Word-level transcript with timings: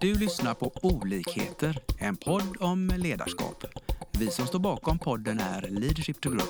Du 0.00 0.14
lyssnar 0.14 0.54
på 0.54 0.72
Olikheter, 0.82 1.78
en 1.98 2.16
podd 2.16 2.56
om 2.60 2.92
ledarskap. 2.96 3.64
Vi 4.12 4.30
som 4.30 4.46
står 4.46 4.58
bakom 4.58 4.98
podden 4.98 5.40
är 5.40 5.62
Leadership 5.62 6.20
to 6.20 6.30
Grow. 6.30 6.46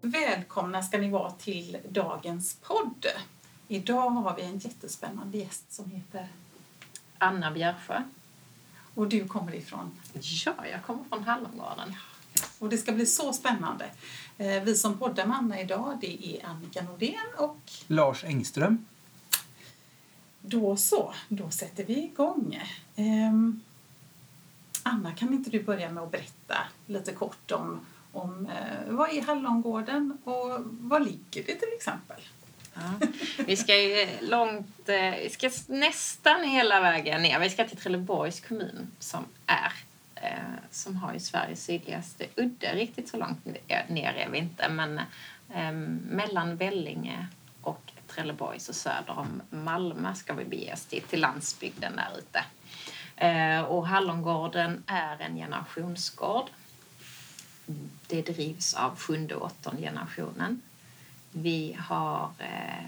Välkomna 0.00 0.82
ska 0.82 0.98
ni 0.98 1.10
vara 1.10 1.30
till 1.30 1.78
dagens 1.88 2.56
podd. 2.62 3.06
Idag 3.68 4.10
har 4.10 4.36
vi 4.36 4.42
en 4.42 4.58
jättespännande 4.58 5.38
gäst 5.38 5.72
som 5.72 5.90
heter 5.90 6.28
Anna 7.20 7.50
Bjärsjö. 7.50 8.02
och 8.94 9.08
du 9.08 9.28
kommer 9.28 9.54
ifrån. 9.54 9.90
Ja, 10.12 10.54
jag 10.72 10.82
kommer 10.82 11.04
från 11.04 11.24
Hallongården. 11.24 11.94
Och 12.58 12.68
det 12.68 12.78
ska 12.78 12.92
bli 12.92 13.06
så 13.06 13.32
spännande. 13.32 13.90
Eh, 14.38 14.62
Vi 14.62 14.74
som 14.74 14.98
poddar 14.98 15.26
med 15.26 15.36
Anna 15.36 15.60
idag 15.60 15.98
det 16.00 16.26
är 16.36 16.46
Annika 16.46 16.82
Nordén 16.82 17.26
och 17.38 17.58
Lars 17.86 18.24
Engström. 18.24 18.86
då 20.40 20.76
så, 20.76 21.14
då 21.28 21.50
sätter 21.50 21.84
vi 21.84 22.04
igång. 22.04 22.62
Ehm, 22.96 23.60
Anna, 24.82 25.12
kan 25.14 25.32
inte 25.32 25.50
du 25.50 25.62
börja 25.62 25.90
med 25.92 26.02
att 26.02 26.10
berätta 26.10 26.56
lite 26.86 27.12
kort 27.12 27.50
om, 27.50 27.80
om 28.12 28.46
eh, 28.46 28.88
vad 28.92 29.10
är 29.10 29.22
Hallongården 29.22 30.18
och 30.24 30.60
var 30.64 31.00
ligger 31.00 31.44
det 31.46 31.54
till 31.54 31.72
exempel? 31.76 32.20
Ja. 32.74 33.06
Vi 33.46 33.56
ska 33.56 33.76
ju 33.76 34.06
långt, 34.20 34.88
eh, 34.88 35.14
vi 35.22 35.30
ska 35.30 35.50
nästan 35.66 36.44
hela 36.44 36.80
vägen 36.80 37.22
ner. 37.22 37.40
Vi 37.40 37.50
ska 37.50 37.68
till 37.68 37.76
Trelleborgs 37.76 38.40
kommun 38.40 38.90
som 38.98 39.24
är 39.46 39.72
eh, 40.14 40.54
som 40.70 40.96
har 40.96 41.12
ju 41.12 41.20
Sveriges 41.20 41.64
sydligaste 41.64 42.26
udde. 42.36 42.74
Riktigt 42.74 43.08
så 43.08 43.16
långt 43.16 43.46
eh, 43.68 43.78
ner 43.88 44.14
är 44.14 44.28
vi 44.28 44.38
inte, 44.38 44.68
men 44.68 44.98
eh, 45.54 45.72
mellan 46.10 46.56
Vellinge 46.56 47.26
och 47.62 47.92
Trelleborg 48.06 48.60
så 48.60 48.72
söder 48.72 49.18
om 49.18 49.42
Malmö 49.50 50.14
ska 50.14 50.34
vi 50.34 50.44
bege 50.44 50.72
oss 50.72 50.84
till, 50.84 51.02
till 51.02 51.20
landsbygden 51.20 51.96
där 51.96 52.18
ute. 52.18 52.44
Eh, 53.16 53.62
och 53.62 53.88
Hallongården 53.88 54.82
är 54.86 55.20
en 55.20 55.36
generationsgård. 55.36 56.46
Det 58.06 58.22
drivs 58.22 58.74
av 58.74 58.98
sjunde 58.98 59.34
och 59.34 59.46
åttonde 59.46 59.82
generationen. 59.82 60.62
Vi 61.32 61.76
har 61.80 62.30
eh, 62.38 62.84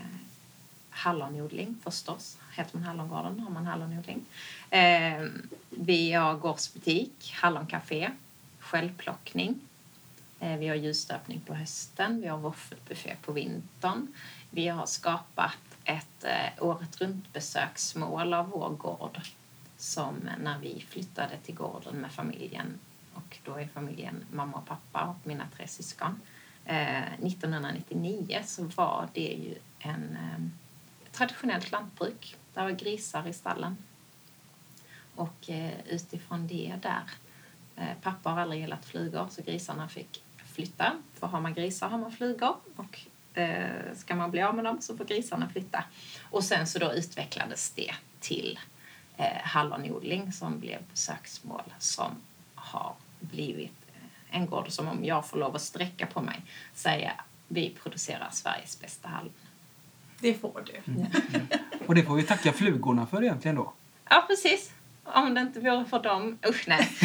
hallonodling 0.90 1.76
förstås. 1.82 2.38
Heter 2.52 2.78
man 2.78 2.86
Hallongården 2.86 3.40
har 3.40 3.50
man 3.50 3.66
hallonodling. 3.66 4.24
Eh, 4.70 5.26
vi 5.70 6.12
har 6.12 6.34
gårdsbutik, 6.34 7.32
halloncafé, 7.40 8.10
självplockning. 8.58 9.60
Eh, 10.40 10.56
vi 10.56 10.68
har 10.68 10.76
ljusstöpning 10.76 11.40
på 11.40 11.54
hösten, 11.54 12.20
vi 12.20 12.28
har 12.28 12.38
våffelbuffé 12.38 13.16
på 13.24 13.32
vintern. 13.32 14.06
Vi 14.50 14.68
har 14.68 14.86
skapat 14.86 15.58
ett 15.84 16.24
eh, 16.24 16.64
året 16.64 17.00
runt 17.00 17.32
besöksmål 17.32 18.34
av 18.34 18.48
vår 18.48 18.68
gård 18.68 19.20
som 19.76 20.14
när 20.42 20.58
vi 20.58 20.84
flyttade 20.88 21.36
till 21.36 21.54
gården 21.54 21.96
med 21.96 22.12
familjen 22.12 22.78
och 23.14 23.38
då 23.44 23.54
är 23.54 23.68
familjen 23.68 24.24
mamma 24.32 24.56
och 24.56 24.66
pappa 24.66 25.04
och 25.04 25.26
mina 25.26 25.44
tre 25.56 25.68
syskon. 25.68 26.20
Eh, 26.64 27.12
1999 27.12 28.42
så 28.44 28.64
var 28.64 29.08
det 29.12 29.20
ju 29.20 29.55
en 29.78 30.16
ehm, 30.16 30.52
traditionellt 31.12 31.72
lantbruk. 31.72 32.36
Där 32.54 32.62
var 32.62 32.70
grisar 32.70 33.28
i 33.28 33.32
stallen. 33.32 33.77
Och 35.14 35.50
eh, 35.50 35.86
utifrån 35.86 36.46
det 36.46 36.74
där, 36.82 37.02
eh, 37.77 37.96
pappa 38.02 38.30
har 38.30 38.41
aldrig 38.41 38.60
gillat 38.60 38.84
flugor 38.84 39.27
så 39.30 39.42
grisarna 39.42 39.88
fick 39.88 40.22
flytta. 40.54 40.92
För 41.14 41.27
har 41.27 41.41
man 41.41 41.54
grisar 41.54 41.88
har 41.88 41.98
man 41.98 42.12
flugor 42.12 42.56
och 42.76 43.00
ska 43.94 44.14
man 44.14 44.31
bli 44.31 44.42
av 44.42 44.54
med 44.54 44.64
dem 44.64 44.81
så 44.81 44.97
får 44.97 45.04
grisarna 45.04 45.48
flytta. 45.48 45.84
Och 46.31 46.44
sen 46.44 46.66
så 46.66 46.78
då 46.78 46.92
utvecklades 46.92 47.70
det 47.70 47.94
till 48.20 48.58
hallonodling 49.42 50.32
som 50.32 50.60
blev 50.60 50.78
besöksmål 50.91 51.62
som 51.78 52.10
har 52.54 52.94
blivit 53.20 53.81
en 54.32 54.47
gård 54.47 54.70
som 54.70 54.88
om 54.88 55.04
jag 55.04 55.26
får 55.26 55.38
lov 55.38 55.56
att 55.56 55.62
sträcka 55.62 56.06
på 56.06 56.22
mig 56.22 56.41
säga 56.75 57.12
vi 57.48 57.76
producerar 57.82 58.28
Sveriges 58.32 58.81
bästa 58.81 59.09
hallon. 59.09 59.32
Det 60.20 60.34
får 60.34 60.65
du. 60.66 60.82
Och 61.87 61.94
det 61.94 62.03
får 62.03 62.15
vi 62.15 62.22
tacka 62.22 62.53
flugorna 62.53 63.06
för 63.06 63.22
egentligen 63.22 63.56
då. 63.56 63.72
Ja, 64.09 64.25
precis. 64.28 64.70
Om 65.04 65.34
det 65.34 65.41
inte 65.41 65.60
vore 65.60 65.84
för 65.84 66.03
dem... 66.03 66.38
Usch, 66.48 66.65
nej. 66.69 66.91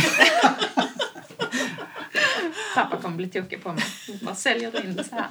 Pappa 2.76 2.98
kommer 3.02 3.18
bli 3.18 3.28
tokig 3.28 3.64
på 3.64 3.74
mig. 3.74 3.84
Vad 4.22 4.38
säljer 4.38 4.72
du 4.72 4.78
in 4.78 4.96
det 4.96 5.04
så 5.04 5.16
här? 5.16 5.28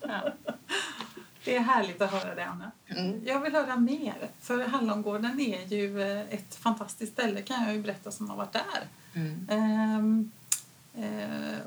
Ja. 0.00 0.32
Det 1.44 1.56
är 1.56 1.60
härligt 1.60 2.02
att 2.02 2.12
höra 2.12 2.34
det, 2.34 2.46
Anna. 2.46 2.70
Mm. 2.86 3.20
Jag 3.24 3.40
vill 3.40 3.52
höra 3.52 3.76
mer, 3.76 4.28
för 4.40 4.66
Hallongården 4.68 5.40
är 5.40 5.66
ju 5.66 6.02
eh, 6.02 6.34
ett 6.34 6.54
fantastiskt 6.54 7.12
ställe 7.12 7.42
kan 7.42 7.64
jag 7.64 7.74
ju 7.74 7.82
berätta 7.82 8.10
som 8.10 8.30
har 8.30 8.36
varit 8.36 8.52
där. 8.52 8.82
Mm. 9.14 9.46
Ehm, 9.50 10.30
eh, 10.34 10.37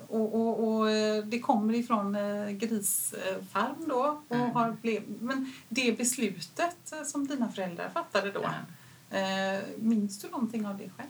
och, 0.07 0.35
och, 0.35 0.67
och 0.67 0.91
eh, 0.91 1.23
det 1.23 1.39
kommer 1.39 1.73
ifrån 1.73 2.15
eh, 2.15 2.49
grisfarm 2.49 3.75
då. 3.87 4.21
Och 4.27 4.35
Mm. 4.35 4.51
har 4.51 4.71
blev, 4.71 5.03
men 5.19 5.53
det 5.69 5.97
beslutet 5.97 6.91
eh, 6.93 7.03
som 7.03 7.27
dina 7.27 7.49
föräldrar 7.49 7.89
fattade 7.89 8.31
då, 8.31 8.43
eh, 9.17 9.59
minns 9.77 10.19
du 10.19 10.29
någonting 10.29 10.65
av 10.65 10.77
det 10.77 10.89
själv? 10.89 11.09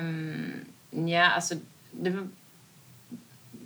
Um, 0.00 1.08
ja, 1.08 1.30
alltså... 1.30 1.54
Det 1.90 2.10
var, 2.10 2.28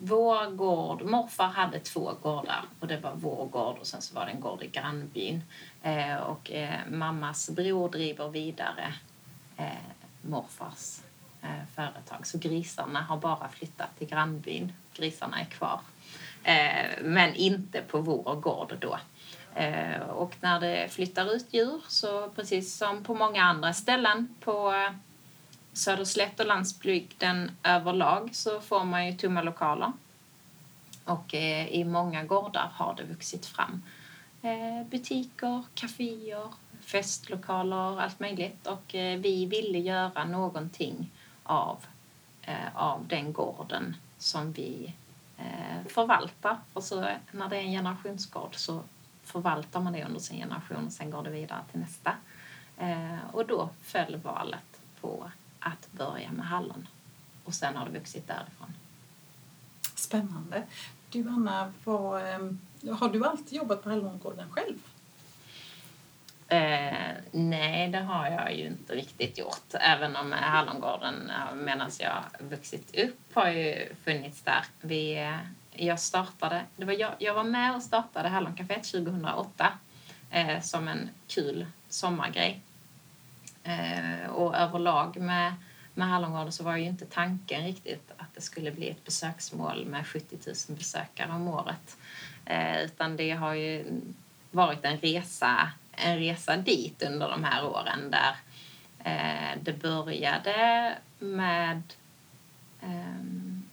vår 0.01 0.51
gård... 0.51 1.03
Morfar 1.03 1.49
hade 1.49 1.81
två 1.81 2.13
gårdar. 2.23 2.65
och 2.81 2.87
Det 2.87 2.97
var 3.01 3.13
vår 3.15 3.47
gård 3.47 3.79
och 3.81 3.87
sen 3.87 4.03
så 4.03 4.15
var 4.15 4.27
det 4.27 4.33
en 4.33 4.41
gård 4.41 4.63
i 4.63 4.67
grannbyn. 4.67 5.43
Eh, 5.83 6.17
och 6.17 6.51
eh, 6.53 6.81
mammas 6.91 7.51
bror 7.51 7.89
driver 7.89 8.29
vidare 8.29 8.95
eh, 9.57 9.67
morfars 10.23 10.99
eh, 10.99 11.06
Eh, 11.47 11.67
företag. 11.75 12.27
Så 12.27 12.39
grisarna 12.39 13.03
har 13.03 13.17
bara 13.17 13.49
flyttat 13.49 13.99
till 13.99 14.09
grannbyn. 14.09 14.73
Grisarna 14.95 15.41
är 15.41 15.45
kvar. 15.45 15.81
Eh, 16.43 17.03
men 17.03 17.35
inte 17.35 17.83
på 17.83 18.01
vår 18.01 18.35
gård 18.35 18.77
då. 18.81 18.99
Eh, 19.55 20.01
och 20.01 20.37
när 20.41 20.61
det 20.61 20.89
flyttar 20.93 21.35
ut 21.35 21.47
djur, 21.51 21.81
så 21.89 22.31
precis 22.31 22.77
som 22.77 23.05
på 23.05 23.15
många 23.15 23.43
andra 23.43 23.73
ställen 23.73 24.35
på 24.41 24.73
eh, 24.73 24.93
Söderslätt 25.73 26.41
och 26.41 26.47
landsbygden 26.47 27.51
överlag 27.63 28.31
så 28.33 28.61
får 28.61 28.85
man 28.85 29.07
ju 29.07 29.13
tomma 29.13 29.43
lokaler. 29.43 29.93
Och 31.05 31.35
eh, 31.35 31.69
i 31.69 31.85
många 31.85 32.25
gårdar 32.25 32.71
har 32.75 32.95
det 32.95 33.05
vuxit 33.05 33.47
fram 33.47 33.83
eh, 34.43 34.87
butiker, 34.91 35.63
kaféer, 35.75 36.49
festlokaler, 36.81 38.01
allt 38.01 38.21
möjligt. 38.21 38.67
Och 38.67 38.95
eh, 38.95 39.19
vi 39.19 39.47
ville 39.47 39.79
göra 39.79 40.25
någonting 40.25 41.11
av, 41.47 41.87
eh, 42.43 42.77
av 42.77 43.07
den 43.07 43.33
gården 43.33 43.97
som 44.19 44.53
vi 44.53 44.95
eh, 45.39 45.87
förvaltar. 45.89 46.57
Och 46.73 46.85
så, 46.85 47.01
när 47.33 47.49
det 47.49 47.57
är 47.57 47.61
en 47.61 47.73
generationsgård 47.73 48.55
så 48.55 48.83
förvaltar 49.23 49.81
man 49.81 49.93
det 49.93 50.05
under 50.05 50.21
sin 50.21 50.37
generation 50.37 50.87
och 50.87 50.93
sen 50.93 51.11
går 51.11 51.23
det 51.23 51.31
vidare 51.31 51.61
till 51.71 51.81
nästa. 51.81 52.13
Eh, 52.79 53.19
och 53.33 53.47
då 53.47 53.69
föll 53.83 54.17
valet 54.17 54.81
på 55.01 55.31
att 55.61 55.93
börja 55.93 56.33
med 56.33 56.47
hallon. 56.47 56.89
Och 57.45 57.55
sen 57.55 57.77
har 57.77 57.87
det 57.87 57.99
vuxit 57.99 58.27
därifrån. 58.27 58.75
Spännande. 59.95 60.63
Du 61.11 61.29
Anna, 61.29 61.73
var, 61.85 62.21
eh, 62.21 62.95
har 62.97 63.09
du 63.09 63.27
alltid 63.27 63.53
jobbat 63.53 63.83
på 63.83 63.91
Hallongården 63.91 64.51
själv? 64.51 64.79
Eh, 66.49 67.15
nej, 67.31 67.89
det 67.89 67.99
har 67.99 68.27
jag 68.27 68.55
ju 68.55 68.67
inte 68.67 68.95
riktigt 68.95 69.39
gjort. 69.39 69.75
Även 69.81 70.17
om 70.17 70.33
Hallongården 70.33 71.31
eh, 71.31 71.55
medan 71.55 71.91
jag 71.99 72.23
vuxit 72.39 72.99
upp 72.99 73.35
har 73.35 73.49
ju 73.49 73.95
funnits 74.05 74.43
där. 74.43 74.65
Vi, 74.81 75.17
eh, 75.17 75.39
jag 75.73 76.01
startade, 76.01 76.63
det 76.77 76.85
var 76.85 76.93
jag, 76.93 77.13
jag 77.19 77.35
var 77.35 77.45
med 77.45 77.75
och 77.75 77.83
startade 77.83 78.29
Halloncaféet 78.29 78.93
2008 78.93 79.73
eh, 80.31 80.61
som 80.61 80.89
en 80.89 81.09
kul 81.29 81.67
sommargrej. 81.89 82.61
Eh, 83.65 84.31
och 84.31 84.57
överlag 84.57 85.17
med, 85.17 85.55
med 85.95 86.09
Hallongården 86.09 86.53
så 86.53 86.65
var 86.65 86.77
ju 86.77 86.85
inte 86.85 87.07
tanken 87.07 87.65
riktigt 87.65 88.13
att 88.17 88.35
det 88.35 88.41
skulle 88.41 88.71
bli 88.71 88.89
ett 88.89 89.05
besöksmål 89.05 89.87
med 89.87 90.07
70 90.07 90.37
000 90.47 90.79
besökare 90.79 91.33
om 91.33 91.49
året. 91.49 91.97
Eh, 92.45 92.83
utan 92.83 93.17
det 93.17 93.31
har 93.31 93.55
ju 93.55 94.01
varit 94.51 94.85
en 94.85 94.99
resa, 94.99 95.73
en 95.97 96.19
resa 96.19 96.57
dit 96.57 97.03
under 97.03 97.31
de 97.31 97.45
här 97.45 97.65
åren 97.65 98.11
där 98.11 98.37
eh, 99.05 99.59
det 99.63 99.73
började 99.73 100.95
med, 101.19 101.83
eh, 102.81 103.23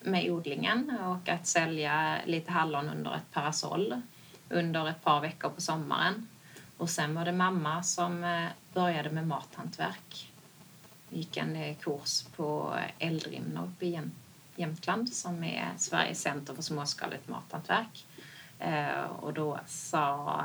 med 0.02 0.32
odlingen 0.32 0.98
och 1.02 1.30
att 1.30 1.48
sälja 1.48 2.18
lite 2.26 2.52
hallon 2.52 2.90
under 2.90 3.16
ett 3.16 3.32
parasoll 3.32 4.02
under 4.50 4.90
ett 4.90 5.04
par 5.04 5.22
veckor 5.22 5.50
på 5.50 5.62
sommaren. 5.62 6.28
Och 6.78 6.90
sen 6.90 7.16
var 7.16 7.26
det 7.26 7.32
mamma 7.32 7.84
som 7.84 8.24
eh, 8.24 8.48
började 8.74 9.10
med 9.10 9.28
mathantverk. 9.28 10.32
Gick 11.10 11.38
en 11.38 11.56
eh, 11.56 11.76
kurs 11.78 12.24
på 12.36 12.76
Eldrimner 13.00 13.64
uppe 13.64 13.86
i 13.86 14.02
Jämtland 14.56 15.14
som 15.14 15.44
är 15.44 15.70
Sveriges 15.78 16.22
center 16.22 16.54
för 16.54 16.62
småskaligt 16.62 17.28
mathantverk. 17.28 18.06
Eh, 18.60 19.04
och 19.20 19.34
då 19.34 19.60
sa 19.68 20.44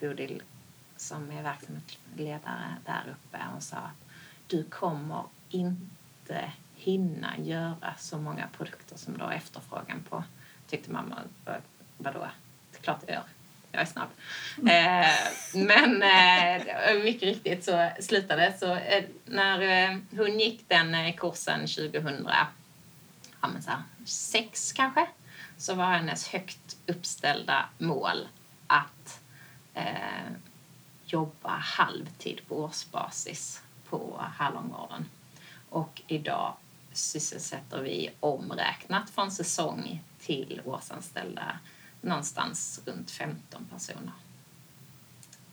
Bodil, 0.00 0.42
som 1.00 1.30
är 1.30 1.42
verksamhetsledare 1.42 2.76
där 2.86 3.02
uppe, 3.12 3.38
hon 3.52 3.60
sa 3.60 3.76
att 3.76 4.08
du 4.46 4.64
kommer 4.64 5.24
inte 5.50 6.52
hinna 6.76 7.38
göra 7.38 7.94
så 7.98 8.18
många 8.18 8.48
produkter 8.56 8.96
som 8.96 9.18
du 9.18 9.24
har 9.24 9.32
efterfrågan 9.32 10.02
på. 10.10 10.24
Tyckte 10.68 10.90
mamma, 10.90 11.16
"Vad- 11.44 11.62
vadå? 11.98 12.28
Det 12.72 12.78
är 12.78 12.82
klart 12.82 13.00
jag 13.06 13.14
gör. 13.14 13.24
Jag 13.72 13.82
är 13.82 13.86
snabb. 13.86 14.08
Eh, 14.58 15.64
men 15.66 16.02
eh, 16.02 17.04
mycket 17.04 17.22
riktigt 17.22 17.64
så 17.64 17.90
slutade 18.00 18.54
så 18.58 18.74
eh, 18.74 19.04
när 19.24 19.60
eh, 19.60 19.98
hon 20.10 20.38
gick 20.40 20.68
den 20.68 20.94
eh, 20.94 21.14
kursen 21.16 21.60
2000, 21.66 22.28
ja 23.40 23.48
men 23.48 23.62
så 23.62 23.70
här, 23.70 23.82
sex 24.04 24.72
kanske, 24.72 25.06
så 25.58 25.74
var 25.74 25.92
hennes 25.92 26.28
högt 26.28 26.76
uppställda 26.86 27.64
mål 27.78 28.28
att 28.66 29.20
eh, 29.74 30.26
jobba 31.12 31.50
halvtid 31.50 32.40
på 32.48 32.58
årsbasis 32.58 33.62
på 33.88 34.24
Hallongården. 34.36 35.08
Och 35.68 36.02
idag 36.06 36.56
sysselsätter 36.92 37.82
vi 37.82 38.10
omräknat 38.20 39.10
från 39.10 39.30
säsong 39.30 40.02
till 40.20 40.62
årsanställda 40.64 41.58
någonstans 42.00 42.80
runt 42.86 43.10
15 43.10 43.64
personer. 43.70 44.12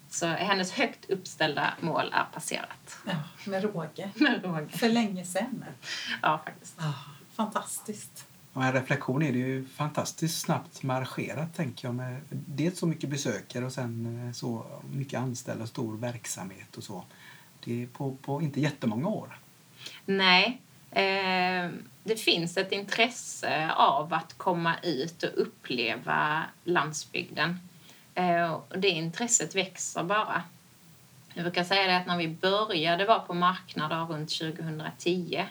Så 0.09 0.27
hennes 0.27 0.71
högt 0.71 1.09
uppställda 1.09 1.73
mål 1.79 2.13
är 2.13 2.25
passerat. 2.33 2.97
Ja, 3.05 3.15
med 3.45 3.63
råge. 3.63 4.11
Med 4.15 4.43
råge. 4.43 4.77
För 4.77 4.89
länge 4.89 5.25
sedan. 5.25 5.65
Ja, 6.21 6.41
faktiskt. 6.45 6.75
Fantastiskt. 7.35 8.25
Och 8.57 8.63
en 8.63 8.73
reflektion 8.73 9.21
är 9.21 9.31
det 9.31 9.37
ju 9.37 9.65
fantastiskt 9.65 10.39
snabbt 10.39 10.83
marscherat 10.83 11.55
tänker 11.55 11.87
jag 11.87 11.95
med 11.95 12.21
dels 12.31 12.79
så 12.79 12.87
mycket 12.87 13.09
besökare 13.09 13.65
och 13.65 13.71
sen 13.71 14.25
eh, 14.27 14.33
så 14.33 14.65
mycket 14.91 15.19
anställda 15.19 15.63
och 15.63 15.69
stor 15.69 15.97
verksamhet 15.97 16.77
och 16.77 16.83
så. 16.83 17.03
Det 17.63 17.83
är 17.83 17.87
på, 17.87 18.17
på 18.21 18.41
inte 18.41 18.61
jättemånga 18.61 19.07
år. 19.07 19.39
Nej. 20.05 20.61
Eh, 20.91 21.69
det 22.03 22.15
finns 22.19 22.57
ett 22.57 22.71
intresse 22.71 23.71
av 23.71 24.13
att 24.13 24.37
komma 24.37 24.75
ut 24.83 25.23
och 25.23 25.41
uppleva 25.41 26.43
landsbygden. 26.63 27.59
Eh, 28.15 28.51
och 28.51 28.79
det 28.79 28.89
intresset 28.89 29.55
växer 29.55 30.03
bara. 30.03 30.43
Jag 31.33 31.43
brukar 31.43 31.63
säga 31.63 31.87
det 31.87 31.97
att 31.97 32.07
när 32.07 32.17
vi 32.17 32.27
började 32.27 33.05
vara 33.05 33.19
på 33.19 33.33
marknader 33.33 34.05
runt 34.05 34.29
2010 34.29 35.45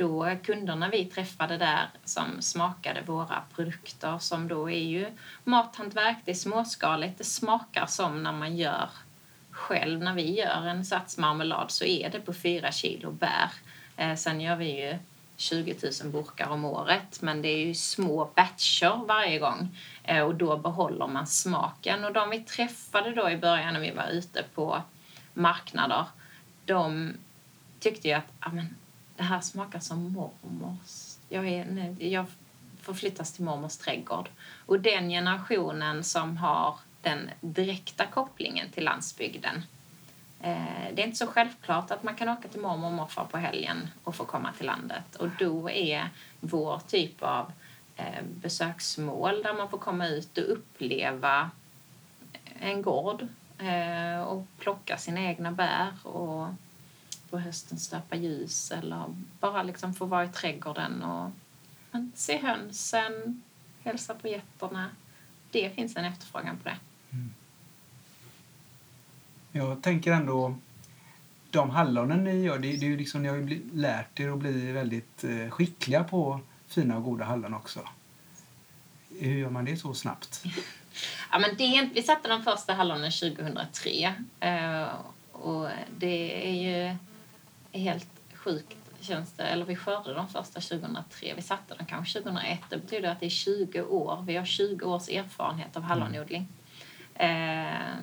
då 0.00 0.36
kunderna 0.42 0.88
vi 0.88 1.04
träffade 1.04 1.56
där 1.56 1.88
som 2.04 2.42
smakade 2.42 3.02
våra 3.06 3.42
produkter 3.54 4.18
som 4.18 4.48
då 4.48 4.70
är 4.70 4.84
ju 4.84 5.06
mathantverk, 5.44 6.16
det 6.24 6.30
är 6.30 6.34
småskaligt, 6.34 7.18
det 7.18 7.24
smakar 7.24 7.86
som 7.86 8.22
när 8.22 8.32
man 8.32 8.56
gör 8.56 8.88
själv. 9.50 10.00
När 10.00 10.14
vi 10.14 10.34
gör 10.34 10.66
en 10.66 10.84
satsmarmelad 10.84 11.70
så 11.70 11.84
är 11.84 12.10
det 12.10 12.20
på 12.20 12.34
fyra 12.34 12.72
kilo 12.72 13.10
bär. 13.10 13.50
Eh, 13.96 14.14
sen 14.14 14.40
gör 14.40 14.56
vi 14.56 14.86
ju 14.86 14.98
20 15.36 15.76
000 16.02 16.12
burkar 16.12 16.48
om 16.48 16.64
året 16.64 17.22
men 17.22 17.42
det 17.42 17.48
är 17.48 17.66
ju 17.66 17.74
små 17.74 18.30
batcher 18.36 19.06
varje 19.06 19.38
gång 19.38 19.76
eh, 20.04 20.22
och 20.22 20.34
då 20.34 20.56
behåller 20.56 21.06
man 21.06 21.26
smaken. 21.26 22.04
Och 22.04 22.12
de 22.12 22.30
vi 22.30 22.40
träffade 22.40 23.14
då 23.14 23.30
i 23.30 23.36
början 23.36 23.72
när 23.74 23.80
vi 23.80 23.90
var 23.90 24.08
ute 24.08 24.44
på 24.54 24.82
marknader 25.34 26.04
de 26.64 27.12
tyckte 27.80 28.08
ju 28.08 28.14
att 28.14 28.32
ah, 28.40 28.50
men, 28.52 28.76
det 29.20 29.24
här 29.24 29.40
smakar 29.40 29.80
som 29.80 30.12
mormors. 30.12 31.16
Jag, 31.28 31.48
är, 31.48 31.64
nej, 31.64 32.12
jag 32.12 32.26
får 32.82 32.94
flyttas 32.94 33.32
till 33.32 33.44
mormors 33.44 33.76
trädgård. 33.76 34.28
Och 34.66 34.80
den 34.80 35.08
generationen 35.08 36.04
som 36.04 36.36
har 36.36 36.74
den 37.02 37.30
direkta 37.40 38.06
kopplingen 38.06 38.70
till 38.70 38.84
landsbygden. 38.84 39.62
Eh, 40.40 40.94
det 40.94 41.02
är 41.02 41.06
inte 41.06 41.16
så 41.16 41.26
självklart 41.26 41.90
att 41.90 42.02
man 42.02 42.14
kan 42.14 42.28
åka 42.28 42.48
till 42.48 42.60
mormor 42.60 42.86
och 42.86 42.92
morfar 42.92 43.24
på 43.24 43.38
helgen 43.38 43.88
och 44.04 44.14
få 44.14 44.24
komma 44.24 44.52
till 44.52 44.66
landet. 44.66 45.16
Och 45.16 45.28
då 45.38 45.70
är 45.70 46.08
vår 46.40 46.80
typ 46.86 47.22
av 47.22 47.52
eh, 47.96 48.22
besöksmål 48.22 49.42
där 49.42 49.54
man 49.54 49.70
får 49.70 49.78
komma 49.78 50.06
ut 50.06 50.38
och 50.38 50.52
uppleva 50.52 51.50
en 52.60 52.82
gård 52.82 53.26
eh, 53.58 54.22
och 54.22 54.46
plocka 54.58 54.96
sina 54.98 55.20
egna 55.20 55.52
bär 55.52 56.06
och 56.06 56.48
på 57.30 57.38
hösten 57.38 57.78
stöpa 57.78 58.16
ljus 58.16 58.70
eller 58.70 59.04
bara 59.40 59.62
liksom 59.62 59.94
få 59.94 60.06
vara 60.06 60.24
i 60.24 60.28
trädgården 60.28 61.02
och 61.02 61.30
se 62.14 62.38
hönsen, 62.38 63.42
hälsa 63.82 64.14
på 64.14 64.28
getterna. 64.28 64.90
Det 65.50 65.70
finns 65.74 65.96
en 65.96 66.04
efterfrågan 66.04 66.56
på 66.56 66.68
det. 66.68 66.76
Jag 69.52 69.82
tänker 69.82 70.12
ändå 70.12 70.54
de 71.50 71.70
hallonen 71.70 72.24
ni 72.24 72.42
gör, 72.44 72.58
det, 72.58 72.76
det 72.76 72.86
är 72.86 72.90
ju 72.90 72.96
liksom, 72.96 73.22
ni 73.22 73.28
har 73.28 73.36
ju 73.36 73.70
lärt 73.74 74.20
er 74.20 74.28
att 74.28 74.38
bli 74.38 74.72
väldigt 74.72 75.24
eh, 75.24 75.50
skickliga 75.50 76.04
på 76.04 76.40
fina 76.66 76.96
och 76.96 77.04
goda 77.04 77.24
hallon 77.24 77.54
också. 77.54 77.80
Hur 79.18 79.38
gör 79.38 79.50
man 79.50 79.64
det 79.64 79.76
så 79.76 79.94
snabbt? 79.94 80.44
Ja, 81.32 81.38
men 81.38 81.56
det, 81.56 81.90
vi 81.94 82.02
satte 82.02 82.28
den 82.28 82.42
första 82.42 82.72
hallonen 82.72 83.10
2003 83.10 84.14
eh, 84.40 84.88
och 85.32 85.68
det 85.98 86.48
är 86.48 86.54
ju 86.54 86.96
helt 87.72 88.08
sjukt 88.34 88.76
känns 89.00 89.32
det. 89.32 89.42
Eller 89.42 89.64
vi 89.64 89.76
skördade 89.76 90.14
de 90.14 90.28
första 90.28 90.60
2003. 90.60 91.34
Vi 91.36 91.42
satte 91.42 91.74
dem 91.74 91.86
kanske 91.86 92.18
2001. 92.18 92.58
Det 92.70 92.76
betyder 92.76 93.08
att 93.08 93.20
det 93.20 93.26
är 93.26 93.30
20 93.30 93.82
år. 93.82 94.24
Vi 94.26 94.36
har 94.36 94.44
20 94.44 94.86
års 94.86 95.08
erfarenhet 95.08 95.76
av 95.76 95.82
hallonodling. 95.82 96.48
Eh, 97.14 97.96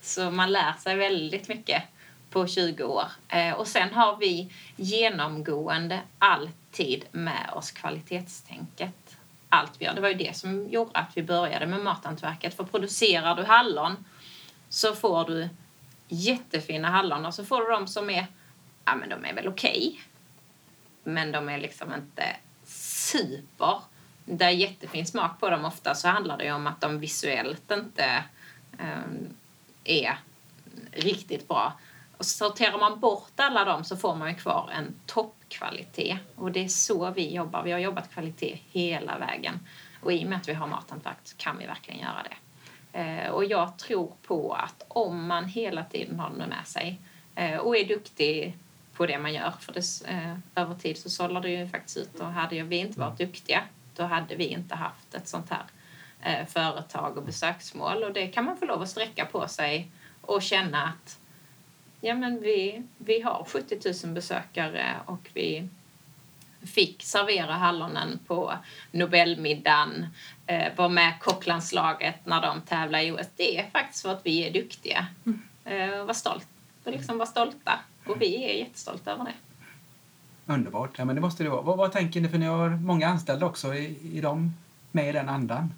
så 0.00 0.30
man 0.30 0.52
lär 0.52 0.72
sig 0.72 0.96
väldigt 0.96 1.48
mycket 1.48 1.82
på 2.30 2.46
20 2.46 2.84
år. 2.84 3.06
Eh, 3.28 3.52
och 3.52 3.66
sen 3.66 3.92
har 3.92 4.16
vi 4.16 4.52
genomgående 4.76 6.00
alltid 6.18 7.04
med 7.12 7.50
oss 7.54 7.70
kvalitetstänket. 7.70 9.16
Allt 9.48 9.72
vi 9.78 9.84
gör. 9.84 9.94
Det 9.94 10.00
var 10.00 10.08
ju 10.08 10.14
det 10.14 10.36
som 10.36 10.68
gjorde 10.68 10.90
att 10.94 11.10
vi 11.14 11.22
började 11.22 11.66
med 11.66 11.80
mathantverket. 11.80 12.54
För 12.54 12.64
producerar 12.64 13.36
du 13.36 13.44
hallon 13.44 14.04
så 14.68 14.94
får 14.94 15.24
du 15.24 15.48
jättefina 16.08 16.88
hallon 16.90 17.26
och 17.26 17.34
så 17.34 17.44
får 17.44 17.60
du 17.60 17.70
de 17.70 17.86
som 17.86 18.10
är, 18.10 18.26
ja 18.84 18.94
men 18.94 19.08
de 19.08 19.24
är 19.24 19.34
väl 19.34 19.48
okej. 19.48 20.00
Men 21.04 21.32
de 21.32 21.48
är 21.48 21.58
liksom 21.58 21.94
inte 21.94 22.36
super. 22.66 23.80
Det 24.24 24.44
är 24.44 24.50
jättefin 24.50 25.06
smak 25.06 25.40
på 25.40 25.50
dem 25.50 25.64
ofta 25.64 25.94
så 25.94 26.08
handlar 26.08 26.38
det 26.38 26.44
ju 26.44 26.52
om 26.52 26.66
att 26.66 26.80
de 26.80 27.00
visuellt 27.00 27.70
inte 27.70 28.24
um, 28.72 29.36
är 29.84 30.18
riktigt 30.92 31.48
bra. 31.48 31.72
Och 32.16 32.26
sorterar 32.26 32.78
man 32.78 33.00
bort 33.00 33.32
alla 33.36 33.64
dem 33.64 33.84
så 33.84 33.96
får 33.96 34.14
man 34.14 34.28
ju 34.28 34.34
kvar 34.34 34.70
en 34.72 34.94
toppkvalitet. 35.06 36.18
Och 36.36 36.52
det 36.52 36.64
är 36.64 36.68
så 36.68 37.10
vi 37.10 37.34
jobbar. 37.34 37.62
Vi 37.62 37.72
har 37.72 37.78
jobbat 37.78 38.12
kvalitet 38.12 38.58
hela 38.70 39.18
vägen. 39.18 39.60
Och 40.00 40.12
i 40.12 40.24
och 40.24 40.28
med 40.28 40.38
att 40.38 40.48
vi 40.48 40.54
har 40.54 40.66
mathantverk 40.66 41.16
så 41.24 41.36
kan 41.36 41.58
vi 41.58 41.66
verkligen 41.66 42.00
göra 42.00 42.22
det. 42.22 42.36
Eh, 42.98 43.30
och 43.30 43.44
jag 43.44 43.78
tror 43.78 44.12
på 44.26 44.52
att 44.52 44.84
om 44.88 45.26
man 45.26 45.44
hela 45.44 45.84
tiden 45.84 46.20
har 46.20 46.30
det 46.30 46.46
med 46.46 46.66
sig 46.66 47.00
eh, 47.34 47.56
och 47.56 47.76
är 47.76 47.84
duktig 47.84 48.58
på 48.96 49.06
det 49.06 49.18
man 49.18 49.34
gör, 49.34 49.52
för 49.60 49.72
det, 49.72 50.10
eh, 50.10 50.36
över 50.54 50.74
tid 50.74 50.98
så 50.98 51.10
sållar 51.10 51.40
det 51.40 51.50
ju 51.50 51.68
faktiskt 51.68 51.96
ut 51.96 52.20
och 52.20 52.26
hade 52.26 52.62
vi 52.62 52.76
inte 52.76 53.00
varit 53.00 53.18
duktiga 53.18 53.62
då 53.96 54.02
hade 54.02 54.34
vi 54.34 54.44
inte 54.44 54.74
haft 54.74 55.14
ett 55.14 55.28
sånt 55.28 55.50
här 55.50 55.64
eh, 56.22 56.46
företag 56.46 57.16
och 57.16 57.24
besöksmål 57.24 58.02
och 58.02 58.12
det 58.12 58.26
kan 58.26 58.44
man 58.44 58.56
få 58.56 58.64
lov 58.64 58.82
att 58.82 58.88
sträcka 58.88 59.24
på 59.24 59.48
sig 59.48 59.88
och 60.20 60.42
känna 60.42 60.82
att 60.82 61.18
ja, 62.00 62.14
men 62.14 62.40
vi, 62.40 62.82
vi 62.98 63.20
har 63.20 63.46
70 63.48 64.06
000 64.06 64.14
besökare 64.14 64.96
och 65.06 65.30
vi 65.32 65.68
fick 66.66 67.02
servera 67.02 67.52
hallonen 67.52 68.18
på 68.26 68.54
Nobelmiddagen, 68.90 70.06
eh, 70.46 70.72
var 70.76 70.88
med 70.88 71.20
kocklandslaget 71.20 72.26
när 72.26 72.42
de 72.42 72.60
tävlar 72.60 73.00
i 73.00 73.12
OS. 73.12 73.26
Det 73.36 73.58
är 73.58 73.70
faktiskt 73.70 74.02
för 74.02 74.12
att 74.12 74.26
vi 74.26 74.46
är 74.46 74.52
duktiga. 74.52 75.06
Eh, 75.64 76.04
var, 76.04 76.14
stolt, 76.14 76.48
liksom 76.84 77.18
var 77.18 77.26
stolta. 77.26 77.78
Och 78.06 78.22
vi 78.22 78.44
är 78.44 78.54
jättestolta 78.54 79.12
över 79.12 79.24
det. 79.24 79.34
Underbart. 80.52 80.98
Ja, 80.98 81.04
men 81.04 81.14
det 81.14 81.20
måste 81.20 81.42
det 81.42 81.50
vara. 81.50 81.62
Vad, 81.62 81.76
vad 81.76 81.92
tänker 81.92 82.20
ni? 82.20 82.28
För 82.28 82.38
ni 82.38 82.46
har 82.46 82.68
många 82.68 83.08
anställda 83.08 83.46
också. 83.46 83.74
Är, 83.74 84.16
är 84.16 84.22
de 84.22 84.54
med 84.92 85.08
i 85.08 85.12
den 85.12 85.28
andan? 85.28 85.74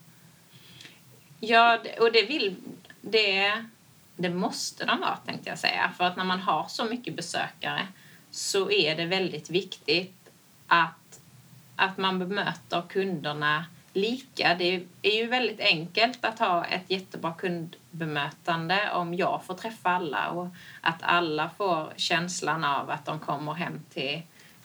Ja, 1.41 1.79
och 2.01 2.13
det 2.13 2.23
vill... 2.23 2.57
Det, 3.01 3.65
det 4.17 4.31
måste 4.31 4.85
de 4.85 5.01
vara, 5.01 5.17
tänkte 5.17 5.49
jag 5.49 5.59
säga. 5.59 5.93
För 5.97 6.05
att 6.05 6.17
när 6.17 6.25
man 6.25 6.41
har 6.41 6.67
så 6.69 6.85
mycket 6.85 7.17
besökare 7.17 7.89
så 8.31 8.71
är 8.71 8.97
det 8.97 9.07
väldigt 9.07 9.51
viktigt 9.51 10.31
att, 10.67 11.21
att 11.77 11.99
man 11.99 12.19
bemöter 12.19 12.83
kunderna 12.89 13.65
lika. 13.97 14.55
Det 14.55 14.85
är 15.03 15.17
ju 15.17 15.27
väldigt 15.27 15.61
enkelt 15.61 16.25
att 16.25 16.39
ha 16.39 16.65
ett 16.65 16.91
jättebra 16.91 17.33
kundbemötande 17.33 18.91
om 18.93 19.15
jag 19.15 19.45
får 19.45 19.55
träffa 19.55 19.91
alla 19.91 20.31
och 20.31 20.49
att 20.81 21.03
alla 21.03 21.51
får 21.51 21.93
känslan 21.97 22.65
av 22.65 22.91
att 22.91 23.05
de 23.05 23.19
kommer 23.19 23.53
hem 23.53 23.81
till, 23.91 24.23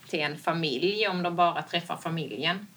till 0.07 0.19
en 0.19 0.37
familj 0.37 1.07
om 1.07 1.23
de 1.23 1.35
bara 1.35 1.61
träffar 1.61 1.97
familjen. 1.97 2.67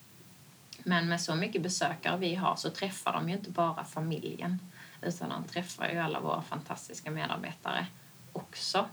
Men 0.79 1.09
med 1.09 1.21
så 1.21 1.35
mycket 1.35 1.63
besökare 1.63 2.17
vi 2.17 2.35
har 2.35 2.57
så 2.57 2.71
träffar 2.71 3.13
de 3.13 3.29
ju 3.29 3.35
inte 3.35 3.51
bara 3.51 3.85
familjen 3.85 4.59
utan 5.03 5.29
de 5.29 5.45
träffar 5.45 5.89
ju 5.89 5.99
alla 5.99 6.21
våra 6.21 6.43
fantastiska 6.43 7.11
medarbetare 7.11 7.87
också. 8.33 8.89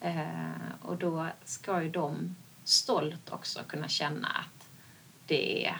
Eh, 0.00 0.82
och 0.82 0.96
då 0.96 1.26
ska 1.44 1.82
ju 1.82 1.90
de 1.90 2.36
stolt 2.64 3.32
också 3.32 3.60
kunna 3.66 3.88
känna 3.88 4.28
att 4.28 4.68
det 5.26 5.66
är 5.66 5.76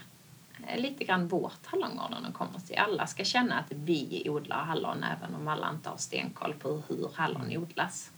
lite 0.76 1.04
grann 1.04 1.28
vårt 1.28 1.66
hallongården 1.66 2.22
de 2.22 2.32
kommer 2.32 2.58
till. 2.60 2.78
Alla 2.78 3.06
ska 3.06 3.24
känna 3.24 3.58
att 3.58 3.72
vi 3.72 4.26
odlar 4.30 4.64
hallon 4.64 5.04
även 5.04 5.34
om 5.34 5.48
alla 5.48 5.70
inte 5.70 5.88
har 5.88 5.96
stenkoll 5.96 6.54
på 6.54 6.82
hur 6.88 7.10
hallon 7.14 7.56
odlas. 7.56 8.10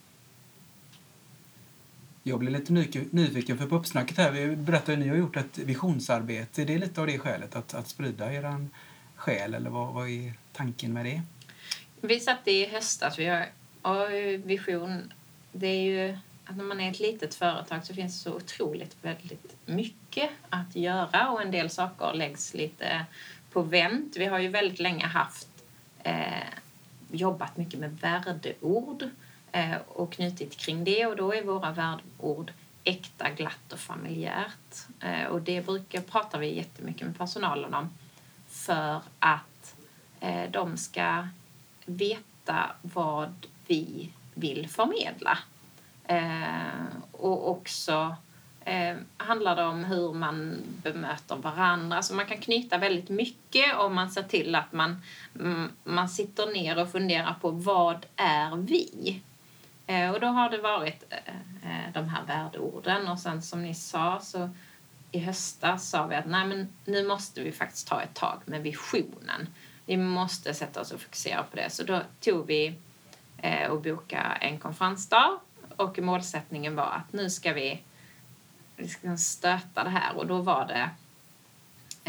Jag 2.23 2.39
blir 2.39 2.51
lite 2.51 2.73
nyfiken 3.11 3.59
för 3.59 3.67
på 3.67 3.77
uppsnacket 3.77 4.17
här, 4.17 4.31
vi 4.33 4.57
berättade 4.57 4.93
att 4.93 4.99
ni 4.99 5.09
har 5.09 5.17
gjort 5.17 5.37
ett 5.37 5.59
visionsarbete. 5.59 6.63
Är 6.63 6.67
det 6.67 6.79
lite 6.79 7.01
av 7.01 7.07
det 7.07 7.19
skälet 7.19 7.57
att, 7.57 7.75
att 7.75 7.89
sprida 7.89 8.33
er 8.33 8.67
själ 9.17 9.55
eller 9.55 9.71
vad, 9.71 9.95
vad 9.95 10.09
är 10.09 10.33
tanken 10.53 10.93
med 10.93 11.05
det? 11.05 11.23
Vi 12.01 12.21
satte 12.21 12.51
i 12.51 12.67
höstas, 12.67 13.19
vi 13.19 13.27
har 13.27 13.47
och 13.83 14.11
vision, 14.45 15.13
det 15.53 15.67
är 15.67 15.83
ju 15.83 16.19
att 16.45 16.57
när 16.57 16.65
man 16.65 16.81
är 16.81 16.91
ett 16.91 17.01
litet 17.01 17.35
företag 17.35 17.87
så 17.87 17.95
finns 17.95 18.25
det 18.25 18.31
så 18.31 18.37
otroligt 18.37 18.97
väldigt 19.03 19.57
mycket 19.67 19.98
mycket 20.09 20.31
att 20.51 20.77
göra 20.77 21.31
och 21.31 21.43
en 21.43 21.51
del 21.51 21.71
saker 21.71 22.13
läggs 22.15 22.55
lite 22.55 23.05
på 23.53 23.63
vänt. 23.63 24.17
Vi 24.17 24.25
har 24.25 24.39
ju 24.39 24.49
väldigt 24.49 24.79
länge 24.79 25.07
haft 25.07 25.49
eh, 26.03 26.49
jobbat 27.11 27.57
mycket 27.57 27.81
med 27.81 27.99
värdeord 28.01 29.05
eh, 29.53 29.77
och 29.89 30.13
knutit 30.13 30.57
kring 30.57 30.85
det 30.85 31.07
och 31.07 31.17
då 31.17 31.35
är 31.35 31.43
våra 31.43 31.73
värdeord 31.73 32.53
äkta, 32.85 33.31
glatt 33.31 33.73
och 33.73 33.79
familjärt. 33.79 34.87
Eh, 35.01 35.25
och 35.25 35.43
det 35.43 35.67
brukar, 35.67 36.01
pratar 36.01 36.39
vi 36.39 36.55
jättemycket 36.55 37.07
med 37.07 37.19
personalen 37.19 37.75
om 37.75 37.91
för 38.49 39.01
att 39.19 39.75
eh, 40.21 40.51
de 40.51 40.77
ska 40.77 41.29
veta 41.87 42.71
vad 42.83 43.47
vi 43.67 44.13
vill 44.35 44.69
förmedla. 44.69 45.39
Eh, 46.05 46.87
och 47.13 47.51
också 47.51 48.17
eh, 48.69 48.97
handlar 49.17 49.57
det 49.57 49.65
om 49.65 49.85
hur 49.85 50.13
man 50.13 50.57
bemöter 50.83 51.37
varandra. 51.37 52.03
Så 52.03 52.15
man 52.15 52.27
kan 52.27 52.39
knyta 52.39 52.79
väldigt 52.79 53.09
mycket 53.09 53.77
om 53.77 53.95
man 53.95 54.11
ser 54.11 54.23
till 54.23 54.55
att 54.55 54.73
man, 54.73 55.03
mm, 55.41 55.73
man 55.85 56.09
sitter 56.09 56.47
ner 56.47 56.79
och 56.79 56.93
funderar 56.93 57.35
på 57.41 57.51
vad 57.51 58.07
är 58.17 58.57
vi? 58.57 59.23
Eh, 59.87 60.11
och 60.11 60.21
då 60.21 60.27
har 60.27 60.51
det 60.51 60.59
varit 60.59 61.05
eh, 61.11 61.35
eh, 61.71 61.93
de 61.93 62.09
här 62.09 62.25
värdeorden 62.27 63.09
och 63.09 63.19
sen 63.19 63.43
som 63.43 63.63
ni 63.63 63.75
sa 63.75 64.21
så 64.23 64.51
i 65.13 65.19
höstas 65.19 65.91
sa 65.91 66.07
vi 66.07 66.17
att 66.17 66.27
nej 66.27 66.47
men 66.47 66.69
nu 66.85 67.09
måste 67.09 67.43
vi 67.43 67.53
faktiskt 67.53 67.89
ta 67.89 68.03
ett 68.03 68.15
tag 68.15 68.41
med 68.45 68.63
visionen. 68.63 69.49
Vi 69.87 69.97
måste 69.97 70.55
sätta 70.55 70.81
oss 70.81 70.93
och 70.93 71.01
fokusera 71.01 71.43
på 71.43 71.57
det. 71.57 71.71
Så 71.71 71.83
då 71.83 72.03
tog 72.21 72.47
vi 72.47 72.75
eh, 73.39 73.71
och 73.71 73.83
bokade 73.83 74.39
en 74.41 74.59
konferensdag 74.59 75.39
och 75.77 75.99
målsättningen 75.99 76.77
var 76.77 76.91
att 76.91 77.13
nu 77.13 77.31
ska 77.31 77.53
vi, 77.53 77.83
vi 78.79 79.19
stöta 79.19 79.85
det 79.85 79.91
här. 79.91 80.17
Och 80.17 80.27
då 80.27 80.39
var 80.39 80.67
det 80.67 80.91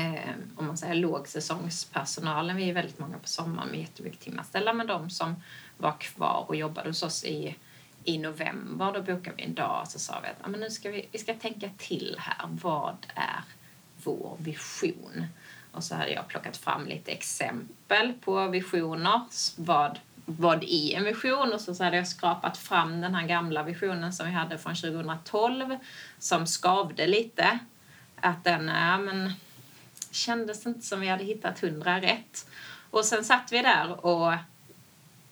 eh, 0.02 0.36
om 0.56 0.68
man 0.68 0.78
säger 0.78 0.96
lågsäsongspersonalen, 0.96 2.56
vi 2.56 2.70
är 2.70 2.74
väldigt 2.74 3.00
många 3.00 3.18
på 3.18 3.28
sommaren 3.28 3.70
med 3.70 3.80
jättemycket 3.80 4.20
timanställda, 4.20 4.74
men 4.74 4.88
de 4.88 5.10
som 5.10 5.36
var 5.78 6.00
kvar 6.00 6.46
och 6.48 6.56
jobbade 6.56 6.90
hos 6.90 7.04
oss 7.04 7.24
i, 7.24 7.56
i 8.04 8.18
november, 8.18 8.94
då 8.94 9.02
bokade 9.02 9.36
vi 9.38 9.44
en 9.44 9.54
dag 9.54 9.82
och 9.82 9.88
så 9.88 10.00
sa 10.00 10.20
vi 10.20 10.28
att 10.28 10.52
men 10.52 10.60
nu 10.60 10.70
ska 10.70 10.92
vi, 10.92 11.08
vi 11.12 11.20
ska 11.20 11.34
tänka 11.34 11.70
till 11.78 12.16
här, 12.20 12.48
vad 12.62 13.08
är 13.16 13.44
vår 14.04 14.38
vision? 14.40 15.26
Och 15.72 15.84
så 15.84 15.96
hade 15.96 16.12
jag 16.12 16.28
plockat 16.28 16.58
fram 16.58 16.86
lite 16.88 17.12
exempel 17.12 18.14
på 18.22 18.48
visioner, 18.48 19.22
vad 19.58 20.00
vad 20.38 20.64
är 20.64 20.98
en 20.98 21.04
vision? 21.04 21.54
Och 21.54 21.62
så, 21.62 21.84
hade 21.84 21.98
jag 21.98 22.08
skrapat 22.08 22.58
fram 22.58 23.02
den 23.02 23.16
här 23.16 23.28
gamla 23.28 23.64
visionen 23.64 24.14
som 24.14 24.26
vi 24.26 24.32
hade 24.32 24.58
från 24.58 24.76
2012 24.76 25.78
som 26.20 26.48
skavde 26.48 27.08
lite. 27.08 27.60
Att 28.16 28.44
den 28.44 28.68
ja, 28.68 28.98
men, 28.98 29.32
kändes 30.12 30.66
inte 30.66 30.82
som 30.82 31.02
vi 31.02 31.08
hade 31.08 31.24
hittat 31.24 31.60
hundra 31.60 32.02
rätt. 32.02 32.50
Och 32.90 33.06
sen 33.06 33.24
satt 33.24 33.52
vi 33.52 33.62
där 33.62 34.06
och, 34.06 34.34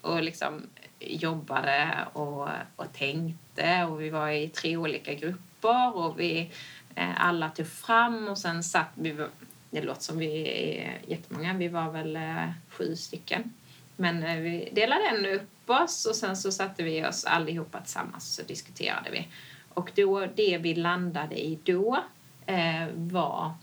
och 0.02 0.24
liksom 0.24 0.62
jobbade 1.00 1.98
och, 2.14 2.50
och 2.76 2.94
tänkte 2.94 3.84
och 3.84 4.02
vi 4.02 4.10
var 4.10 4.30
i 4.30 4.50
tre 4.50 4.78
olika 4.78 5.14
grupper 5.14 5.96
och 5.98 6.20
vi 6.20 6.52
eh, 6.96 7.26
alla 7.26 7.50
tog 7.50 7.68
fram 7.68 8.28
och 8.28 8.38
sen 8.38 8.64
satt 8.64 8.92
vi, 8.96 9.26
det 9.70 9.82
låter 9.82 10.02
som 10.02 10.18
vi 10.18 10.48
är 10.80 11.00
jättemånga, 11.08 11.54
vi 11.54 11.68
var 11.68 11.92
väl 11.92 12.16
eh, 12.16 12.50
sju 12.70 12.96
stycken 12.96 13.54
men 13.98 14.24
eh, 14.24 14.38
vi 14.38 14.70
delade 14.74 15.08
ändå 15.08 15.30
upp 15.30 15.70
oss 15.70 16.06
och 16.06 16.16
sen 16.16 16.38
så 16.38 16.52
satte 16.52 16.84
vi 16.84 17.06
oss 17.06 17.26
allihopa 17.26 17.82
tillsammans 17.82 18.30
och 18.30 18.44
så 18.44 18.48
diskuterade 18.48 19.12
vi. 19.12 19.28
Och 19.70 19.92
då, 19.96 20.26
det 20.26 20.58
vi 20.58 20.76
landade 20.76 21.36
i 21.36 21.60
då 21.64 22.04
eh, 22.46 22.88
var 22.94 23.54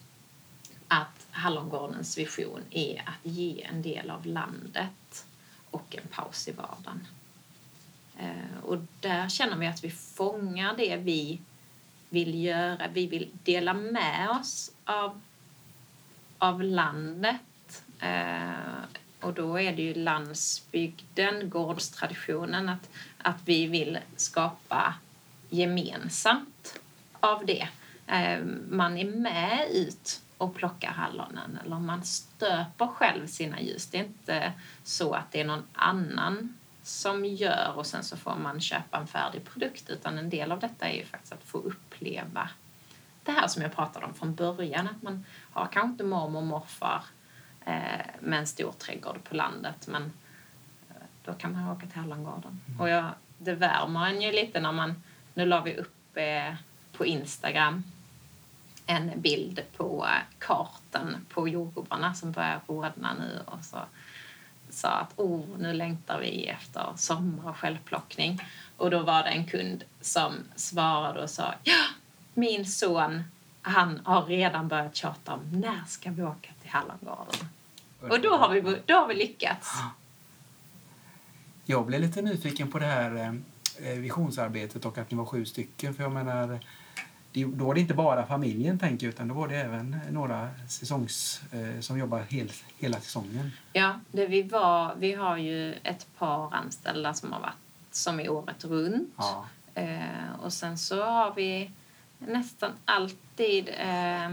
att 0.89 1.27
Hallongårdens 1.31 2.19
vision 2.19 2.61
är 2.71 3.03
att 3.07 3.31
ge 3.33 3.63
en 3.63 3.83
del 3.83 4.11
av 4.11 4.27
landet 4.27 5.27
och 5.71 5.97
en 5.97 6.09
paus 6.09 6.49
i 6.49 6.53
vardagen. 6.53 7.07
Eh, 8.19 8.65
och 8.65 8.79
där 9.01 9.29
känner 9.29 9.57
vi 9.57 9.67
att 9.67 9.85
vi 9.85 9.91
fångar 9.91 10.75
det 10.77 10.97
vi 10.97 11.41
vill 12.09 12.45
göra. 12.45 12.89
Vi 12.93 13.07
vill 13.07 13.31
dela 13.45 13.75
med 13.75 14.31
oss 14.31 14.73
av, 14.85 15.21
av 16.39 16.63
landet. 16.63 17.85
Eh, 18.01 18.84
och 19.35 19.43
då 19.43 19.61
är 19.61 19.73
det 19.73 19.83
ju 19.83 19.95
landsbygden, 19.95 21.51
gårdstraditionen, 21.51 22.69
att, 22.69 22.91
att 23.19 23.37
vi 23.45 23.67
vill 23.67 23.99
skapa 24.17 24.95
gemensamt 25.49 26.81
av 27.21 27.47
det. 27.47 27.69
Eh, 28.07 28.45
man 28.69 28.99
är 28.99 29.05
med 29.05 29.69
ut 29.71 30.23
och 30.39 30.55
plockar 30.55 30.91
hallonen 30.91 31.59
eller 31.65 31.79
man 31.79 32.05
stöper 32.05 32.87
själv 32.87 33.27
sina 33.27 33.61
ljus. 33.61 33.87
Det 33.87 33.99
är 33.99 34.05
inte 34.05 34.53
så 34.85 35.13
att 35.13 35.33
det 35.33 35.41
är 35.41 35.45
någon 35.45 35.65
annan 35.73 36.57
som 36.83 37.25
gör 37.25 37.73
och 37.77 37.87
sen 37.87 38.05
så 38.05 38.17
får 38.17 38.37
man 38.37 38.61
köpa 38.61 38.99
en 38.99 39.07
färdig 39.07 39.45
produkt 39.45 39.91
utan 39.91 40.19
en 40.19 40.31
del 40.31 40.53
av 40.53 40.61
detta 40.61 40.89
är 40.89 40.97
ju 40.97 41.05
faktiskt 41.05 41.33
att 41.33 41.45
få 41.45 41.59
uppleva 41.59 42.49
det 43.23 43.33
här 43.33 43.49
som 43.49 43.63
jag 43.63 43.75
pratade 43.75 44.07
om 44.07 44.15
från 44.15 44.35
början, 44.35 44.89
att 44.89 45.03
man 45.03 45.25
har 45.53 45.67
kanske 45.67 45.91
inte 45.91 46.05
mormor 46.05 46.41
och 46.41 46.47
morfar 46.47 47.05
med 48.21 48.39
en 48.39 48.47
stor 48.47 48.73
trädgård 48.73 49.25
på 49.25 49.35
landet. 49.35 49.87
Men 49.87 50.03
eh, 50.91 50.97
då 51.25 51.33
kan 51.33 51.53
man 51.53 51.69
åka 51.69 51.87
till 51.87 52.01
Hallongården. 52.01 52.61
Mm. 52.67 52.81
Och 52.81 52.89
jag, 52.89 53.05
det 53.39 53.55
värmer 53.55 54.07
en 54.07 54.23
ju 54.23 54.33
lite 54.33 54.61
när 54.61 54.73
man... 54.73 55.03
Nu 55.35 55.47
la 55.47 55.61
vi 55.61 55.77
upp 55.77 56.17
eh, 56.17 56.55
på 56.93 57.07
Instagram 57.07 57.85
en 58.87 59.21
bild 59.21 59.63
på 59.77 60.07
eh, 60.07 60.39
kartan 60.39 61.27
på 61.29 61.49
jordgubbarna 61.49 62.15
som 62.15 62.33
börjar 62.33 62.61
rodna 62.67 63.15
nu 63.15 63.41
och 63.47 63.65
så 63.65 63.79
sa 64.71 64.89
att 64.89 65.19
oh, 65.19 65.45
nu 65.59 65.73
längtar 65.73 66.21
vi 66.21 66.47
efter 66.47 66.93
sommar 66.97 67.51
och 67.51 67.57
självplockning. 67.57 68.41
Och 68.77 68.91
då 68.91 69.03
var 69.03 69.23
det 69.23 69.29
en 69.29 69.47
kund 69.47 69.85
som 70.01 70.35
svarade 70.57 71.23
och 71.23 71.31
sa 71.31 71.55
ja, 71.63 71.85
min 72.35 72.67
son 72.67 73.25
han 73.63 74.01
har 74.05 74.25
redan 74.25 74.69
börjat 74.69 74.97
tjata 74.97 75.35
om 75.35 75.41
när 75.61 75.85
ska 75.87 76.11
vi 76.11 76.23
åka 76.23 76.51
till 76.65 76.73
Hallongården. 76.73 77.49
Och 78.01 78.21
då 78.21 78.37
har, 78.37 78.49
vi, 78.49 78.79
då 78.87 78.95
har 78.95 79.09
vi 79.09 79.15
lyckats. 79.15 79.71
Jag 81.65 81.87
blev 81.87 82.01
lite 82.01 82.23
nyfiken 82.23 82.71
på 82.71 82.79
det 82.79 82.87
här 82.87 83.41
eh, 83.79 83.93
visionsarbetet 83.93 84.85
och 84.85 84.99
att 84.99 85.11
ni 85.11 85.17
var 85.17 85.25
sju 85.25 85.45
stycken. 85.45 85.95
För 85.95 86.03
jag 86.03 86.13
menar, 86.13 86.61
då 87.33 87.65
var 87.65 87.75
det 87.75 87.81
inte 87.81 87.95
bara 87.95 88.27
familjen 88.27 88.79
tänker 88.79 89.07
utan 89.07 89.29
då 89.29 89.35
var 89.35 89.49
det 89.49 89.57
även 89.57 90.01
några 90.11 90.51
säsongs, 90.69 91.43
eh, 91.53 91.81
som 91.81 91.99
jobbar 91.99 92.21
hel, 92.29 92.53
hela 92.79 93.01
säsongen. 93.01 93.51
Ja, 93.73 94.01
det 94.13 94.27
vi, 94.27 94.43
var, 94.43 94.95
vi 94.99 95.13
har 95.13 95.37
ju 95.37 95.73
ett 95.73 96.07
par 96.19 96.55
anställda 96.55 97.15
som 97.15 97.33
har 97.33 97.41
varit 97.41 97.55
som 97.91 98.21
är 98.21 98.29
året 98.29 98.65
runt. 98.65 99.15
Ja. 99.17 99.47
Eh, 99.75 100.41
och 100.43 100.53
sen 100.53 100.79
så 100.79 101.05
har 101.05 101.35
vi 101.35 101.71
nästan 102.19 102.71
alltid 102.85 103.69
eh, 103.79 104.31